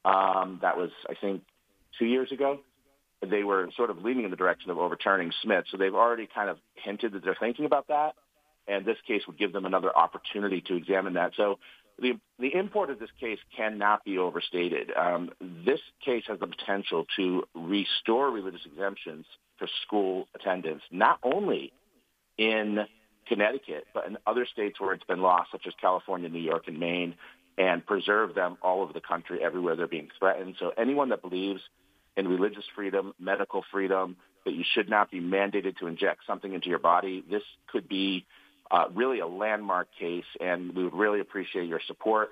Um, 0.04 0.60
that 0.62 0.78
was, 0.78 0.92
I 1.10 1.16
think, 1.20 1.42
two 1.98 2.06
years 2.06 2.32
ago. 2.32 2.60
They 3.28 3.44
were 3.44 3.70
sort 3.76 3.90
of 3.90 4.04
leaning 4.04 4.26
in 4.26 4.30
the 4.30 4.38
direction 4.38 4.70
of 4.70 4.78
overturning 4.78 5.32
Smith. 5.42 5.66
So 5.72 5.78
they've 5.78 5.96
already 5.96 6.28
kind 6.28 6.50
of 6.50 6.58
hinted 6.76 7.14
that 7.14 7.24
they're 7.24 7.38
thinking 7.40 7.66
about 7.66 7.88
that. 7.88 8.14
And 8.68 8.86
this 8.86 8.98
case 9.08 9.24
would 9.26 9.38
give 9.38 9.52
them 9.52 9.66
another 9.66 9.96
opportunity 9.96 10.62
to 10.62 10.76
examine 10.76 11.14
that. 11.14 11.32
So 11.36 11.58
the, 12.00 12.20
the 12.38 12.54
import 12.54 12.92
of 12.92 13.00
this 13.00 13.10
case 13.20 13.40
cannot 13.56 14.04
be 14.04 14.20
overstated. 14.20 14.92
Um, 14.96 15.32
this 15.40 15.80
case 16.04 16.26
has 16.28 16.40
the 16.40 16.48
potential 16.48 17.08
to 17.16 17.46
restore 17.56 18.30
religious 18.30 18.62
exemptions– 18.68 19.26
for 19.58 19.68
school 19.86 20.28
attendance, 20.36 20.82
not 20.92 21.20
only 21.24 21.72
in 22.38 22.86
Connecticut, 23.28 23.88
but 23.94 24.08
in 24.08 24.18
other 24.28 24.46
states 24.46 24.80
where 24.80 24.94
it's 24.94 25.04
been 25.04 25.22
lost, 25.22 25.52
such 25.52 25.68
as 25.68 25.74
California, 25.80 26.30
New 26.30 26.40
York, 26.40 26.68
and 26.68 26.80
Maine, 26.80 27.16
and 27.58 27.86
preserve 27.86 28.36
them 28.36 28.58
all 28.62 28.82
over 28.82 28.94
the 28.94 29.02
country, 29.02 29.40
everywhere 29.44 29.76
they're 29.76 29.88
being 29.88 30.10
threatened. 30.20 30.56
So 30.60 30.72
anyone 30.78 31.10
that 31.10 31.22
believes 31.22 31.62
in 32.18 32.28
religious 32.28 32.66
freedom, 32.76 33.14
medical 33.20 33.64
freedom, 33.72 34.18
that 34.46 34.54
you 34.54 34.64
should 34.74 34.90
not 34.90 35.10
be 35.10 35.20
mandated 35.20 35.78
to 35.78 35.88
inject 35.88 36.22
something 36.28 36.54
into 36.54 36.70
your 36.70 36.80
body, 36.80 37.24
this 37.30 37.44
could 37.68 37.88
be 37.88 38.26
uh, 38.70 38.86
really 38.94 39.20
a 39.20 39.28
landmark 39.28 39.88
case, 40.00 40.26
and 40.40 40.76
we 40.76 40.84
would 40.84 40.94
really 40.94 41.20
appreciate 41.20 41.68
your 41.68 41.82
support. 41.88 42.30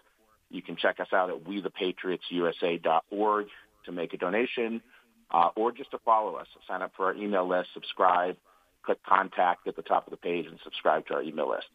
You 0.49 0.61
can 0.61 0.75
check 0.75 0.99
us 0.99 1.07
out 1.13 1.29
at 1.29 1.43
wethepatriotsusa.org 1.43 3.47
to 3.85 3.91
make 3.91 4.13
a 4.13 4.17
donation 4.17 4.81
uh, 5.31 5.49
or 5.55 5.71
just 5.71 5.91
to 5.91 5.97
follow 5.99 6.35
us. 6.35 6.47
Sign 6.67 6.81
up 6.81 6.93
for 6.95 7.05
our 7.05 7.15
email 7.15 7.47
list, 7.47 7.69
subscribe, 7.73 8.37
click 8.83 9.03
contact 9.03 9.67
at 9.67 9.75
the 9.75 9.81
top 9.81 10.07
of 10.07 10.11
the 10.11 10.17
page, 10.17 10.45
and 10.45 10.59
subscribe 10.63 11.07
to 11.07 11.15
our 11.15 11.21
email 11.21 11.49
list. 11.49 11.67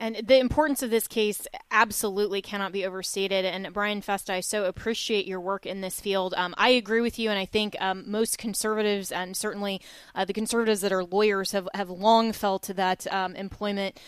And 0.00 0.16
the 0.26 0.38
importance 0.40 0.82
of 0.82 0.90
this 0.90 1.06
case 1.06 1.46
absolutely 1.70 2.42
cannot 2.42 2.72
be 2.72 2.84
overstated. 2.84 3.44
And 3.44 3.72
Brian 3.72 4.00
Festa, 4.00 4.34
I 4.34 4.40
so 4.40 4.64
appreciate 4.64 5.26
your 5.26 5.40
work 5.40 5.64
in 5.64 5.80
this 5.80 6.00
field. 6.00 6.34
Um, 6.36 6.56
I 6.58 6.70
agree 6.70 7.00
with 7.00 7.20
you, 7.20 7.30
and 7.30 7.38
I 7.38 7.44
think 7.44 7.76
um, 7.80 8.10
most 8.10 8.36
conservatives, 8.36 9.12
and 9.12 9.36
certainly 9.36 9.80
uh, 10.16 10.24
the 10.24 10.32
conservatives 10.32 10.80
that 10.80 10.92
are 10.92 11.04
lawyers, 11.04 11.52
have, 11.52 11.68
have 11.74 11.88
long 11.88 12.32
felt 12.32 12.64
that 12.64 13.06
um, 13.12 13.36
employment 13.36 14.00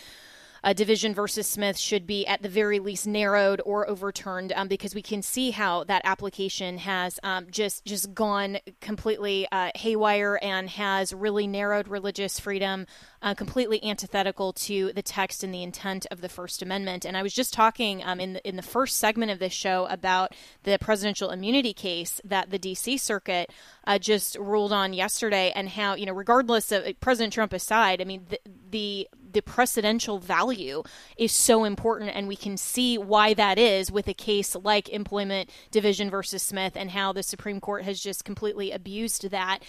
uh, 0.65 0.73
division 0.73 1.13
versus 1.13 1.47
Smith 1.47 1.77
should 1.77 2.07
be 2.07 2.25
at 2.25 2.41
the 2.41 2.49
very 2.49 2.79
least 2.79 3.05
narrowed 3.05 3.61
or 3.65 3.87
overturned 3.87 4.51
um, 4.55 4.67
because 4.67 4.95
we 4.95 5.01
can 5.01 5.21
see 5.21 5.51
how 5.51 5.83
that 5.83 6.01
application 6.03 6.79
has 6.79 7.19
um, 7.21 7.45
just 7.51 7.85
just 7.85 8.13
gone 8.15 8.57
completely 8.81 9.47
uh, 9.51 9.69
haywire 9.75 10.39
and 10.41 10.67
has 10.71 11.13
really 11.13 11.45
narrowed 11.45 11.87
religious 11.87 12.39
freedom, 12.39 12.87
uh, 13.25 13.33
completely 13.33 13.83
antithetical 13.83 14.53
to 14.53 14.93
the 14.93 15.01
text 15.01 15.43
and 15.43 15.51
the 15.51 15.63
intent 15.63 16.05
of 16.11 16.21
the 16.21 16.29
First 16.29 16.61
Amendment. 16.61 17.05
And 17.05 17.17
I 17.17 17.23
was 17.23 17.33
just 17.33 17.53
talking 17.53 18.03
um, 18.03 18.19
in 18.19 18.33
the, 18.33 18.47
in 18.47 18.55
the 18.55 18.61
first 18.61 18.97
segment 18.97 19.31
of 19.31 19.39
this 19.39 19.51
show 19.51 19.87
about 19.89 20.33
the 20.61 20.77
presidential 20.79 21.31
immunity 21.31 21.73
case 21.73 22.21
that 22.23 22.51
the 22.51 22.59
D.C. 22.59 22.97
Circuit 22.97 23.51
uh, 23.87 23.97
just 23.97 24.37
ruled 24.37 24.71
on 24.71 24.93
yesterday, 24.93 25.51
and 25.55 25.69
how 25.69 25.95
you 25.95 26.05
know, 26.05 26.13
regardless 26.13 26.71
of 26.71 26.85
President 26.99 27.33
Trump 27.33 27.51
aside, 27.51 27.99
I 27.99 28.05
mean 28.05 28.27
the, 28.29 28.39
the 28.69 29.09
the 29.31 29.41
precedential 29.41 30.21
value 30.21 30.83
is 31.17 31.31
so 31.31 31.65
important, 31.65 32.11
and 32.15 32.27
we 32.27 32.35
can 32.35 32.57
see 32.57 32.97
why 32.97 33.33
that 33.33 33.57
is 33.57 33.91
with 33.91 34.07
a 34.07 34.13
case 34.13 34.55
like 34.55 34.87
Employment 34.89 35.49
Division 35.71 36.11
versus 36.11 36.43
Smith, 36.43 36.73
and 36.75 36.91
how 36.91 37.11
the 37.11 37.23
Supreme 37.23 37.59
Court 37.59 37.83
has 37.83 37.99
just 37.99 38.23
completely 38.23 38.71
abused 38.71 39.29
that. 39.31 39.59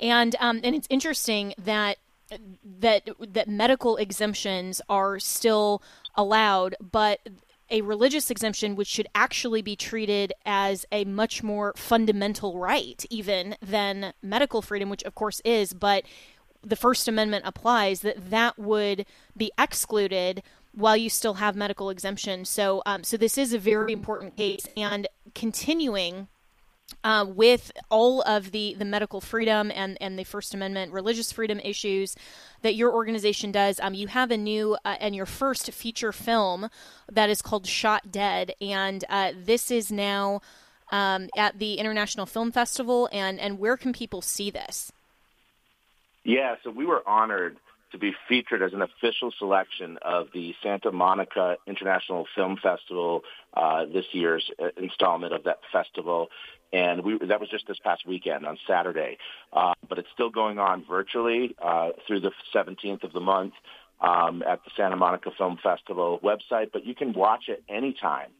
And 0.00 0.34
um, 0.40 0.60
and 0.64 0.74
it's 0.74 0.88
interesting 0.90 1.54
that 1.58 1.98
that 2.80 3.08
that 3.28 3.48
medical 3.48 3.96
exemptions 3.96 4.80
are 4.88 5.18
still 5.18 5.82
allowed, 6.14 6.74
but 6.80 7.20
a 7.70 7.80
religious 7.80 8.30
exemption 8.30 8.76
which 8.76 8.88
should 8.88 9.08
actually 9.14 9.62
be 9.62 9.74
treated 9.74 10.32
as 10.44 10.84
a 10.92 11.04
much 11.04 11.42
more 11.42 11.72
fundamental 11.76 12.58
right 12.58 13.06
even 13.08 13.56
than 13.62 14.12
medical 14.22 14.60
freedom 14.60 14.90
which 14.90 15.02
of 15.04 15.14
course 15.14 15.40
is 15.46 15.72
but 15.72 16.04
the 16.64 16.76
First 16.76 17.06
Amendment 17.08 17.44
applies, 17.46 18.00
that 18.00 18.30
that 18.30 18.58
would 18.58 19.06
be 19.36 19.52
excluded 19.58 20.42
while 20.72 20.96
you 20.96 21.08
still 21.08 21.34
have 21.34 21.54
medical 21.54 21.90
exemption. 21.90 22.44
So, 22.44 22.82
um, 22.86 23.04
so 23.04 23.16
this 23.16 23.38
is 23.38 23.52
a 23.52 23.58
very 23.58 23.92
important 23.92 24.36
case, 24.36 24.66
and 24.76 25.06
continuing. 25.34 26.28
Uh, 27.02 27.24
with 27.28 27.70
all 27.90 28.22
of 28.22 28.50
the, 28.50 28.74
the 28.78 28.84
medical 28.84 29.20
freedom 29.20 29.70
and, 29.74 29.98
and 30.00 30.18
the 30.18 30.24
First 30.24 30.54
Amendment 30.54 30.92
religious 30.92 31.32
freedom 31.32 31.60
issues 31.60 32.16
that 32.62 32.74
your 32.74 32.92
organization 32.92 33.52
does, 33.52 33.78
um, 33.80 33.92
you 33.92 34.06
have 34.06 34.30
a 34.30 34.38
new 34.38 34.76
uh, 34.84 34.96
and 35.00 35.14
your 35.14 35.26
first 35.26 35.70
feature 35.72 36.12
film 36.12 36.68
that 37.12 37.28
is 37.28 37.42
called 37.42 37.66
Shot 37.66 38.10
Dead, 38.10 38.54
and 38.60 39.04
uh, 39.10 39.32
this 39.36 39.70
is 39.70 39.92
now 39.92 40.40
um, 40.92 41.28
at 41.36 41.58
the 41.58 41.74
International 41.74 42.26
Film 42.26 42.52
Festival. 42.52 43.08
And, 43.12 43.40
and 43.40 43.58
where 43.58 43.76
can 43.76 43.92
people 43.92 44.22
see 44.22 44.50
this? 44.50 44.92
Yeah, 46.24 46.56
so 46.62 46.70
we 46.70 46.86
were 46.86 47.06
honored 47.06 47.56
to 47.92 47.98
be 47.98 48.12
featured 48.28 48.60
as 48.60 48.72
an 48.72 48.82
official 48.82 49.32
selection 49.38 49.98
of 50.02 50.28
the 50.34 50.54
Santa 50.62 50.90
Monica 50.90 51.56
International 51.66 52.26
Film 52.34 52.56
Festival, 52.60 53.22
uh, 53.54 53.84
this 53.84 54.06
year's 54.12 54.50
uh, 54.60 54.68
installment 54.76 55.32
of 55.32 55.44
that 55.44 55.58
festival. 55.72 56.28
And 56.72 57.04
we, 57.04 57.18
that 57.18 57.40
was 57.40 57.48
just 57.48 57.66
this 57.68 57.78
past 57.82 58.06
weekend 58.06 58.46
on 58.46 58.58
Saturday. 58.66 59.18
Uh, 59.52 59.74
but 59.88 59.98
it's 59.98 60.08
still 60.12 60.30
going 60.30 60.58
on 60.58 60.84
virtually 60.88 61.54
uh, 61.62 61.90
through 62.06 62.20
the 62.20 62.32
17th 62.54 63.04
of 63.04 63.12
the 63.12 63.20
month 63.20 63.54
um, 64.00 64.42
at 64.42 64.64
the 64.64 64.70
Santa 64.76 64.96
Monica 64.96 65.30
Film 65.36 65.58
Festival 65.62 66.20
website. 66.22 66.70
But 66.72 66.84
you 66.84 66.94
can 66.94 67.12
watch 67.12 67.44
it 67.48 67.62
anytime 67.68 68.30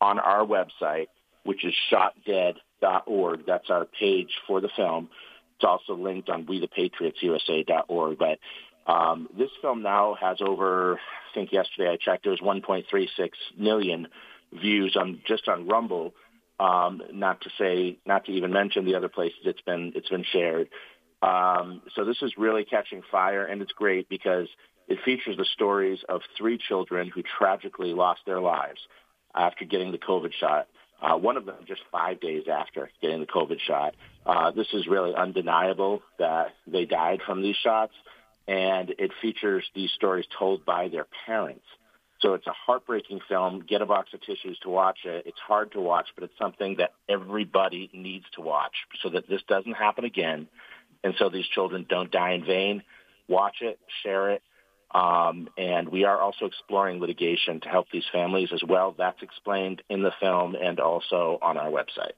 on 0.00 0.18
our 0.18 0.44
website, 0.44 1.06
which 1.44 1.64
is 1.64 1.74
shotdead.org. 1.90 3.46
That's 3.46 3.70
our 3.70 3.86
page 3.86 4.30
for 4.46 4.60
the 4.60 4.68
film. 4.76 5.08
It's 5.56 5.64
also 5.64 5.94
linked 5.94 6.28
on 6.28 6.46
wethepatriotsusa.org. 6.46 8.18
But 8.18 8.38
um, 8.86 9.28
this 9.36 9.50
film 9.60 9.82
now 9.82 10.16
has 10.20 10.38
over, 10.40 10.94
I 10.94 11.34
think 11.34 11.52
yesterday 11.52 11.90
I 11.90 11.96
checked, 11.96 12.26
it 12.26 12.30
was 12.30 12.40
1.36 12.40 13.30
million 13.56 14.08
views 14.52 14.96
on 14.98 15.20
just 15.26 15.48
on 15.48 15.66
Rumble. 15.68 16.14
Um, 16.60 17.02
not 17.12 17.40
to 17.42 17.50
say, 17.58 17.98
not 18.04 18.24
to 18.24 18.32
even 18.32 18.52
mention 18.52 18.84
the 18.84 18.96
other 18.96 19.08
places 19.08 19.38
it's 19.44 19.60
been 19.60 19.92
it's 19.94 20.08
been 20.08 20.24
shared. 20.32 20.68
Um, 21.22 21.82
so 21.94 22.04
this 22.04 22.16
is 22.22 22.32
really 22.36 22.64
catching 22.64 23.02
fire, 23.10 23.44
and 23.44 23.62
it's 23.62 23.72
great 23.72 24.08
because 24.08 24.48
it 24.88 24.98
features 25.04 25.36
the 25.36 25.44
stories 25.54 25.98
of 26.08 26.20
three 26.36 26.58
children 26.58 27.10
who 27.14 27.22
tragically 27.38 27.92
lost 27.92 28.20
their 28.26 28.40
lives 28.40 28.80
after 29.34 29.64
getting 29.64 29.92
the 29.92 29.98
COVID 29.98 30.32
shot. 30.38 30.68
Uh, 31.00 31.16
one 31.16 31.36
of 31.36 31.46
them 31.46 31.56
just 31.66 31.82
five 31.92 32.20
days 32.20 32.44
after 32.52 32.90
getting 33.00 33.20
the 33.20 33.26
COVID 33.26 33.60
shot. 33.60 33.94
Uh, 34.26 34.50
this 34.50 34.66
is 34.72 34.86
really 34.88 35.14
undeniable 35.14 36.02
that 36.18 36.48
they 36.66 36.84
died 36.84 37.20
from 37.24 37.42
these 37.42 37.56
shots, 37.62 37.92
and 38.48 38.90
it 38.98 39.12
features 39.22 39.64
these 39.74 39.90
stories 39.92 40.26
told 40.38 40.64
by 40.64 40.88
their 40.88 41.06
parents. 41.26 41.64
So 42.20 42.34
it's 42.34 42.46
a 42.46 42.52
heartbreaking 42.52 43.20
film. 43.28 43.64
Get 43.68 43.80
a 43.80 43.86
box 43.86 44.12
of 44.12 44.20
tissues 44.20 44.58
to 44.62 44.68
watch 44.68 44.98
it. 45.04 45.24
It's 45.26 45.38
hard 45.38 45.72
to 45.72 45.80
watch, 45.80 46.08
but 46.14 46.24
it's 46.24 46.38
something 46.38 46.76
that 46.78 46.92
everybody 47.08 47.88
needs 47.92 48.24
to 48.34 48.40
watch 48.40 48.74
so 49.02 49.10
that 49.10 49.28
this 49.28 49.42
doesn't 49.48 49.74
happen 49.74 50.04
again, 50.04 50.48
and 51.04 51.14
so 51.18 51.28
these 51.28 51.46
children 51.46 51.86
don't 51.88 52.10
die 52.10 52.32
in 52.32 52.44
vain. 52.44 52.82
Watch 53.28 53.56
it, 53.60 53.78
share 54.02 54.30
it, 54.30 54.42
um, 54.94 55.48
and 55.58 55.88
we 55.90 56.04
are 56.04 56.18
also 56.18 56.46
exploring 56.46 56.98
litigation 56.98 57.60
to 57.60 57.68
help 57.68 57.86
these 57.92 58.06
families 58.10 58.48
as 58.52 58.62
well. 58.66 58.94
That's 58.96 59.22
explained 59.22 59.82
in 59.88 60.02
the 60.02 60.12
film 60.18 60.54
and 60.54 60.80
also 60.80 61.38
on 61.42 61.58
our 61.58 61.70
website. 61.70 62.12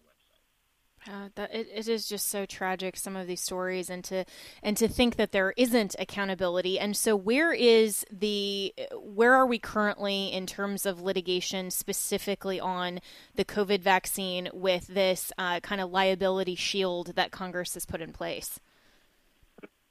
Uh, 1.09 1.30
that 1.34 1.55
it, 1.55 1.66
it 1.74 1.88
is 1.88 2.07
just 2.07 2.28
so 2.28 2.44
tragic 2.44 2.94
some 2.94 3.16
of 3.16 3.26
these 3.26 3.40
stories 3.40 3.88
and 3.88 4.05
to 4.05 4.22
and 4.62 4.76
to 4.76 4.86
think 4.86 5.16
that 5.16 5.32
there 5.32 5.55
isn't 5.57 5.96
accountability. 5.98 6.78
And 6.78 6.94
so 6.94 7.16
where 7.16 7.55
is 7.55 8.05
the 8.11 8.74
where 8.92 9.32
are 9.32 9.46
we 9.46 9.59
currently 9.59 10.30
in 10.30 10.46
terms 10.46 10.84
of 10.84 11.01
litigation 11.01 11.70
specifically 11.70 12.61
on 12.61 13.01
the 13.34 13.46
covid 13.46 13.80
vaccine 13.80 14.51
with 14.53 14.88
this 14.88 15.32
uh, 15.38 15.61
kind 15.61 15.80
of 15.80 15.90
liability 15.90 16.55
shield 16.55 17.14
that 17.16 17.30
congress 17.30 17.72
has 17.74 17.86
put 17.86 18.03
in 18.03 18.12
place? 18.12 18.61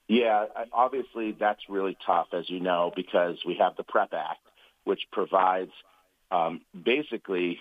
Yeah, 0.07 0.45
obviously 0.71 1.31
that's 1.31 1.61
really 1.69 1.97
tough, 2.05 2.27
as 2.33 2.49
you 2.49 2.59
know, 2.59 2.91
because 2.95 3.37
we 3.45 3.55
have 3.59 3.75
the 3.77 3.83
PREP 3.83 4.13
Act, 4.13 4.41
which 4.83 5.01
provides 5.11 5.71
um, 6.31 6.61
basically 6.73 7.59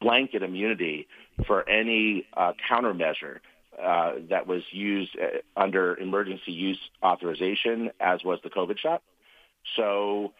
blanket 0.00 0.42
immunity 0.42 1.08
for 1.46 1.68
any 1.68 2.26
uh, 2.36 2.52
countermeasure 2.70 3.38
uh, 3.82 4.12
that 4.28 4.46
was 4.46 4.62
used 4.70 5.16
uh, 5.18 5.38
under 5.60 5.96
emergency 5.96 6.52
use 6.52 6.78
authorization, 7.02 7.90
as 8.00 8.22
was 8.24 8.38
the 8.44 8.50
COVID 8.50 8.78
shot. 8.78 9.02
So 9.76 10.32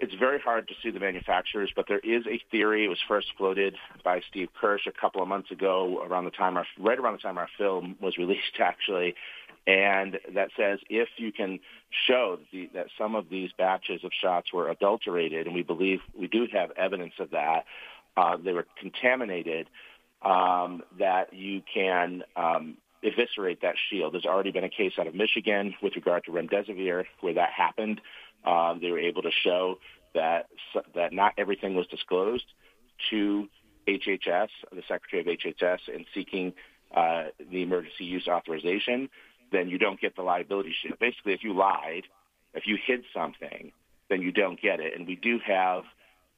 it's 0.00 0.14
very 0.14 0.38
hard 0.38 0.68
to 0.68 0.74
sue 0.82 0.92
the 0.92 1.00
manufacturers, 1.00 1.70
but 1.74 1.86
there 1.88 1.98
is 1.98 2.24
a 2.26 2.40
theory. 2.50 2.84
It 2.84 2.88
was 2.88 2.98
first 3.06 3.28
floated 3.36 3.74
by 4.04 4.20
Steve 4.30 4.48
Kirsch 4.58 4.86
a 4.86 4.92
couple 4.92 5.22
of 5.22 5.28
months 5.28 5.50
ago, 5.50 6.02
around 6.04 6.24
the 6.24 6.30
time 6.30 6.56
our 6.56 6.66
right 6.78 6.98
around 6.98 7.14
the 7.14 7.22
time 7.22 7.36
our 7.36 7.48
film 7.58 7.96
was 8.00 8.16
released, 8.18 8.60
actually, 8.60 9.14
and 9.66 10.18
that 10.34 10.50
says 10.56 10.78
if 10.88 11.08
you 11.16 11.32
can 11.32 11.58
show 12.06 12.38
the, 12.52 12.70
that 12.74 12.86
some 12.96 13.14
of 13.14 13.28
these 13.28 13.50
batches 13.58 14.04
of 14.04 14.12
shots 14.18 14.52
were 14.52 14.70
adulterated, 14.70 15.46
and 15.46 15.54
we 15.54 15.62
believe 15.62 16.00
we 16.18 16.28
do 16.28 16.46
have 16.52 16.70
evidence 16.72 17.14
of 17.18 17.30
that, 17.30 17.64
uh, 18.16 18.36
they 18.36 18.52
were 18.52 18.66
contaminated, 18.80 19.68
um, 20.22 20.82
that 20.98 21.32
you 21.32 21.62
can 21.72 22.22
um, 22.36 22.76
eviscerate 23.02 23.62
that 23.62 23.76
shield. 23.90 24.14
There's 24.14 24.26
already 24.26 24.50
been 24.50 24.64
a 24.64 24.68
case 24.68 24.92
out 24.98 25.06
of 25.06 25.14
Michigan 25.14 25.74
with 25.82 25.94
regard 25.96 26.24
to 26.24 26.32
remdesivir 26.32 27.04
where 27.20 27.34
that 27.34 27.50
happened. 27.50 28.00
Um, 28.44 28.78
they 28.80 28.90
were 28.90 28.98
able 28.98 29.22
to 29.22 29.30
show 29.44 29.78
that 30.14 30.48
that 30.94 31.12
not 31.12 31.34
everything 31.38 31.74
was 31.74 31.86
disclosed 31.86 32.46
to 33.10 33.48
HHS, 33.86 34.48
the 34.72 34.82
Secretary 34.88 35.20
of 35.20 35.26
HHS, 35.26 35.88
in 35.88 36.04
seeking 36.14 36.52
uh, 36.94 37.24
the 37.50 37.62
emergency 37.62 38.04
use 38.04 38.28
authorization. 38.28 39.08
then 39.50 39.68
you 39.68 39.78
don't 39.78 39.98
get 39.98 40.14
the 40.14 40.22
liability 40.22 40.74
shield. 40.82 40.98
Basically, 40.98 41.32
if 41.32 41.42
you 41.42 41.54
lied, 41.54 42.02
if 42.52 42.66
you 42.66 42.76
hid 42.86 43.04
something, 43.14 43.72
then 44.10 44.20
you 44.20 44.32
don't 44.32 44.60
get 44.60 44.80
it. 44.80 44.94
And 44.94 45.06
we 45.06 45.16
do 45.16 45.38
have 45.46 45.84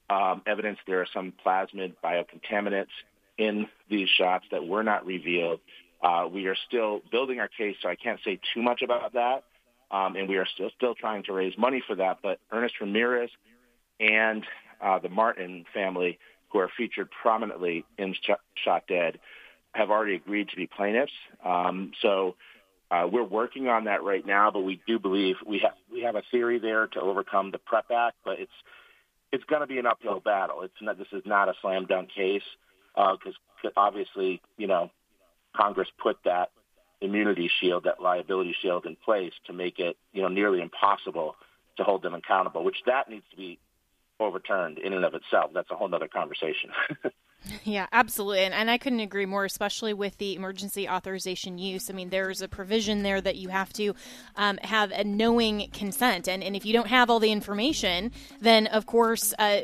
um, 0.09 0.43
evidence 0.47 0.79
there 0.87 1.01
are 1.01 1.07
some 1.13 1.33
plasmid 1.45 1.95
biocontaminants 2.05 2.95
in 3.41 3.67
these 3.89 4.09
shots 4.09 4.45
that 4.51 4.67
were 4.67 4.83
not 4.83 5.07
revealed. 5.07 5.61
Uh, 6.03 6.29
we 6.33 6.47
are 6.47 6.57
still 6.69 7.01
building 7.11 7.41
our 7.41 7.49
case, 7.49 7.77
so 7.83 7.89
I 7.89 7.97
can't 7.97 8.21
say 8.25 8.39
too 8.55 8.63
much 8.63 8.83
about 8.83 9.15
that. 9.15 9.45
Um, 9.91 10.15
and 10.15 10.29
we 10.29 10.37
are 10.37 10.47
still 10.55 10.71
still 10.77 10.95
trying 10.95 11.25
to 11.25 11.33
raise 11.33 11.57
money 11.59 11.83
for 11.85 11.97
that. 11.97 12.19
But 12.23 12.39
Ernest 12.53 12.75
Ramirez 12.81 13.31
and 13.99 14.45
uh, 14.81 14.99
the 15.01 15.09
Martin 15.09 15.65
family, 15.75 16.19
who 16.53 16.59
are 16.59 16.71
featured 16.77 17.09
prominently 17.23 17.85
in 17.99 18.15
Shot 18.65 18.85
Dead, 18.87 19.19
have 19.73 19.91
already 19.91 20.15
agreed 20.15 20.51
to 20.51 20.57
be 20.57 20.67
plaintiffs. 20.69 21.13
Um, 21.45 21.93
so 22.03 22.37
uh, 22.91 23.09
we're 23.11 23.25
working 23.25 23.69
on 23.69 23.85
that 23.85 24.05
right 24.05 24.25
now, 24.25 24.51
but 24.51 24.61
we 24.61 24.81
do 24.87 24.99
believe 24.99 25.37
we 25.47 25.59
have 25.61 25.75
we 25.91 26.03
have 26.03 26.15
a 26.15 26.23
theory 26.31 26.59
there 26.59 26.87
to 26.89 27.01
overcome 27.01 27.51
the 27.51 27.59
PREP 27.59 27.91
Act, 27.91 28.17
but 28.25 28.39
it's 28.39 28.53
it's 29.33 29.45
going 29.45 29.61
to 29.61 29.67
be 29.67 29.79
an 29.79 29.87
uphill 29.87 30.21
battle. 30.21 30.63
It's 30.63 30.75
not 30.81 30.99
this 30.99 31.09
is 31.13 31.23
not 31.25 31.49
a 31.49 31.55
slam 31.63 31.87
dunk 31.87 32.11
case 32.15 32.43
because 32.95 33.35
uh, 33.65 33.69
obviously 33.77 34.41
you 34.57 34.67
know 34.67 34.91
Congress 35.57 35.89
put 36.03 36.19
that 36.25 36.51
immunity 37.01 37.51
shield, 37.61 37.85
that 37.85 38.01
liability 38.01 38.55
shield 38.61 38.87
in 38.87 38.97
place 38.97 39.33
to 39.47 39.53
make 39.53 39.79
it, 39.79 39.97
you 40.13 40.23
know, 40.23 40.29
nearly 40.29 40.61
impossible 40.61 41.35
to 41.77 41.85
hold 41.85 42.03
them 42.03 42.15
accountable, 42.15 42.63
which 42.63 42.77
that 42.87 43.09
needs 43.09 43.25
to 43.31 43.37
be 43.37 43.59
overturned 44.19 44.79
in 44.79 44.93
and 44.93 45.05
of 45.05 45.15
itself. 45.15 45.51
That's 45.55 45.71
a 45.71 45.77
whole 45.77 45.93
other 45.95 46.09
conversation. 46.09 46.71
Yeah, 47.65 47.87
absolutely. 47.91 48.41
And, 48.41 48.53
and 48.53 48.71
I 48.71 48.77
couldn't 48.77 49.01
agree 49.01 49.27
more, 49.27 49.45
especially 49.45 49.95
with 49.95 50.19
the 50.19 50.35
emergency 50.35 50.89
authorization 50.89 51.59
use. 51.59 51.89
I 51.89 51.95
mean, 51.95 52.11
there's 52.11 52.43
a 52.43 52.49
provision 52.49 53.03
there 53.03 53.21
that 53.21 53.37
you 53.37 53.49
have 53.49 53.73
to 53.75 53.95
um, 54.37 54.59
have 54.59 54.91
a 54.91 55.05
knowing 55.05 55.71
consent. 55.73 56.29
And, 56.29 56.43
and 56.45 56.55
if 56.55 56.67
you 56.67 56.73
don't 56.73 56.89
have 56.89 57.09
all 57.09 57.19
the 57.19 57.33
information, 57.33 58.13
then 58.41 58.67
of 58.69 58.87
course 58.87 59.33
uh, 59.39 59.63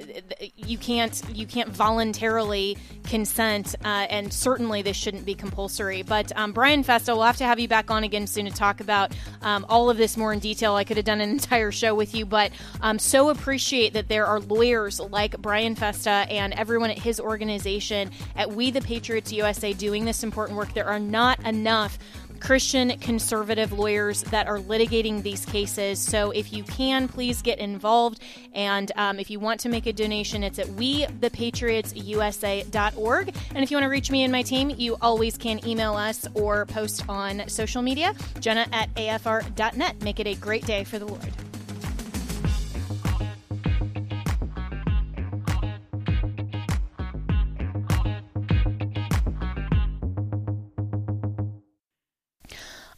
you 0.57 0.79
can't 0.79 1.22
you 1.33 1.47
can't 1.47 1.68
voluntarily 1.68 2.79
consent. 3.05 3.74
Uh, 3.85 4.07
and 4.09 4.33
certainly 4.33 4.81
this 4.81 4.97
shouldn't 4.97 5.27
be 5.27 5.35
compulsory. 5.35 6.03
But 6.03 6.33
um, 6.37 6.53
Brian 6.53 6.83
Festa, 6.83 7.14
we'll 7.14 7.24
have 7.24 7.37
to 7.39 7.45
have 7.45 7.61
you 7.61 7.68
back 7.68 7.91
on 7.91 8.05
again 8.05 8.27
soon 8.27 8.47
to 8.47 8.53
talk 8.53 8.81
about 8.81 9.14
um, 9.43 9.66
all 9.68 9.91
of 9.91 9.99
this 9.99 10.16
more 10.16 10.33
in 10.33 10.39
detail. 10.39 10.74
I 10.74 10.85
could 10.85 10.97
have 10.97 11.07
done 11.07 11.20
an 11.20 11.31
entire 11.37 11.72
show 11.72 11.95
with 11.95 12.14
you, 12.14 12.24
but 12.24 12.53
um, 12.81 12.99
so 12.99 13.29
appreciate 13.29 13.93
that 13.93 14.09
there 14.09 14.27
are 14.27 14.41
lawyers 14.41 14.99
like 14.99 15.37
Brian 15.39 15.74
Festa 15.74 16.11
and 16.11 16.55
everyone 16.55 16.91
at 16.91 16.99
his 16.99 17.20
organization 17.20 17.65
organization 17.66 18.10
at 18.36 18.52
We 18.52 18.70
the 18.70 18.80
Patriots 18.80 19.32
USA 19.32 19.72
doing 19.72 20.04
this 20.04 20.22
important 20.22 20.56
work. 20.56 20.72
There 20.72 20.86
are 20.86 21.00
not 21.00 21.44
enough 21.44 21.98
Christian 22.38 22.98
conservative 22.98 23.72
lawyers 23.72 24.22
that 24.24 24.46
are 24.46 24.58
litigating 24.58 25.22
these 25.22 25.46
cases. 25.46 25.98
So 25.98 26.32
if 26.32 26.52
you 26.52 26.64
can, 26.64 27.08
please 27.08 27.40
get 27.40 27.58
involved. 27.58 28.20
And 28.52 28.92
um, 28.96 29.18
if 29.18 29.30
you 29.30 29.40
want 29.40 29.60
to 29.60 29.70
make 29.70 29.86
a 29.86 29.92
donation, 29.92 30.44
it's 30.44 30.58
at 30.58 30.66
wethepatriotsusa.org. 30.66 33.34
And 33.54 33.64
if 33.64 33.70
you 33.70 33.76
want 33.76 33.84
to 33.84 33.88
reach 33.88 34.10
me 34.10 34.22
and 34.22 34.30
my 34.30 34.42
team, 34.42 34.68
you 34.68 34.98
always 35.00 35.38
can 35.38 35.66
email 35.66 35.94
us 35.94 36.26
or 36.34 36.66
post 36.66 37.08
on 37.08 37.48
social 37.48 37.80
media, 37.80 38.12
jenna 38.40 38.66
at 38.70 38.92
afr.net. 38.94 40.02
Make 40.02 40.20
it 40.20 40.26
a 40.26 40.34
great 40.34 40.66
day 40.66 40.84
for 40.84 40.98
the 40.98 41.06
Lord. 41.06 41.45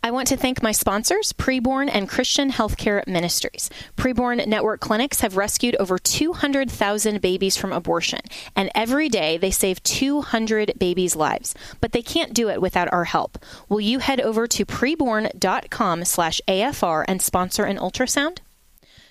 I 0.08 0.10
want 0.10 0.28
to 0.28 0.38
thank 0.38 0.62
my 0.62 0.72
sponsors, 0.72 1.34
Preborn 1.34 1.90
and 1.92 2.08
Christian 2.08 2.50
Healthcare 2.50 3.06
Ministries. 3.06 3.68
Preborn 3.94 4.46
Network 4.46 4.80
clinics 4.80 5.20
have 5.20 5.36
rescued 5.36 5.76
over 5.76 5.98
200,000 5.98 7.20
babies 7.20 7.58
from 7.58 7.74
abortion, 7.74 8.20
and 8.56 8.70
every 8.74 9.10
day 9.10 9.36
they 9.36 9.50
save 9.50 9.82
200 9.82 10.72
babies' 10.78 11.14
lives. 11.14 11.54
But 11.82 11.92
they 11.92 12.00
can't 12.00 12.32
do 12.32 12.48
it 12.48 12.62
without 12.62 12.90
our 12.90 13.04
help. 13.04 13.36
Will 13.68 13.82
you 13.82 13.98
head 13.98 14.18
over 14.18 14.46
to 14.46 14.64
preborn.com 14.64 16.06
slash 16.06 16.40
AFR 16.48 17.04
and 17.06 17.20
sponsor 17.20 17.64
an 17.64 17.76
ultrasound? 17.76 18.38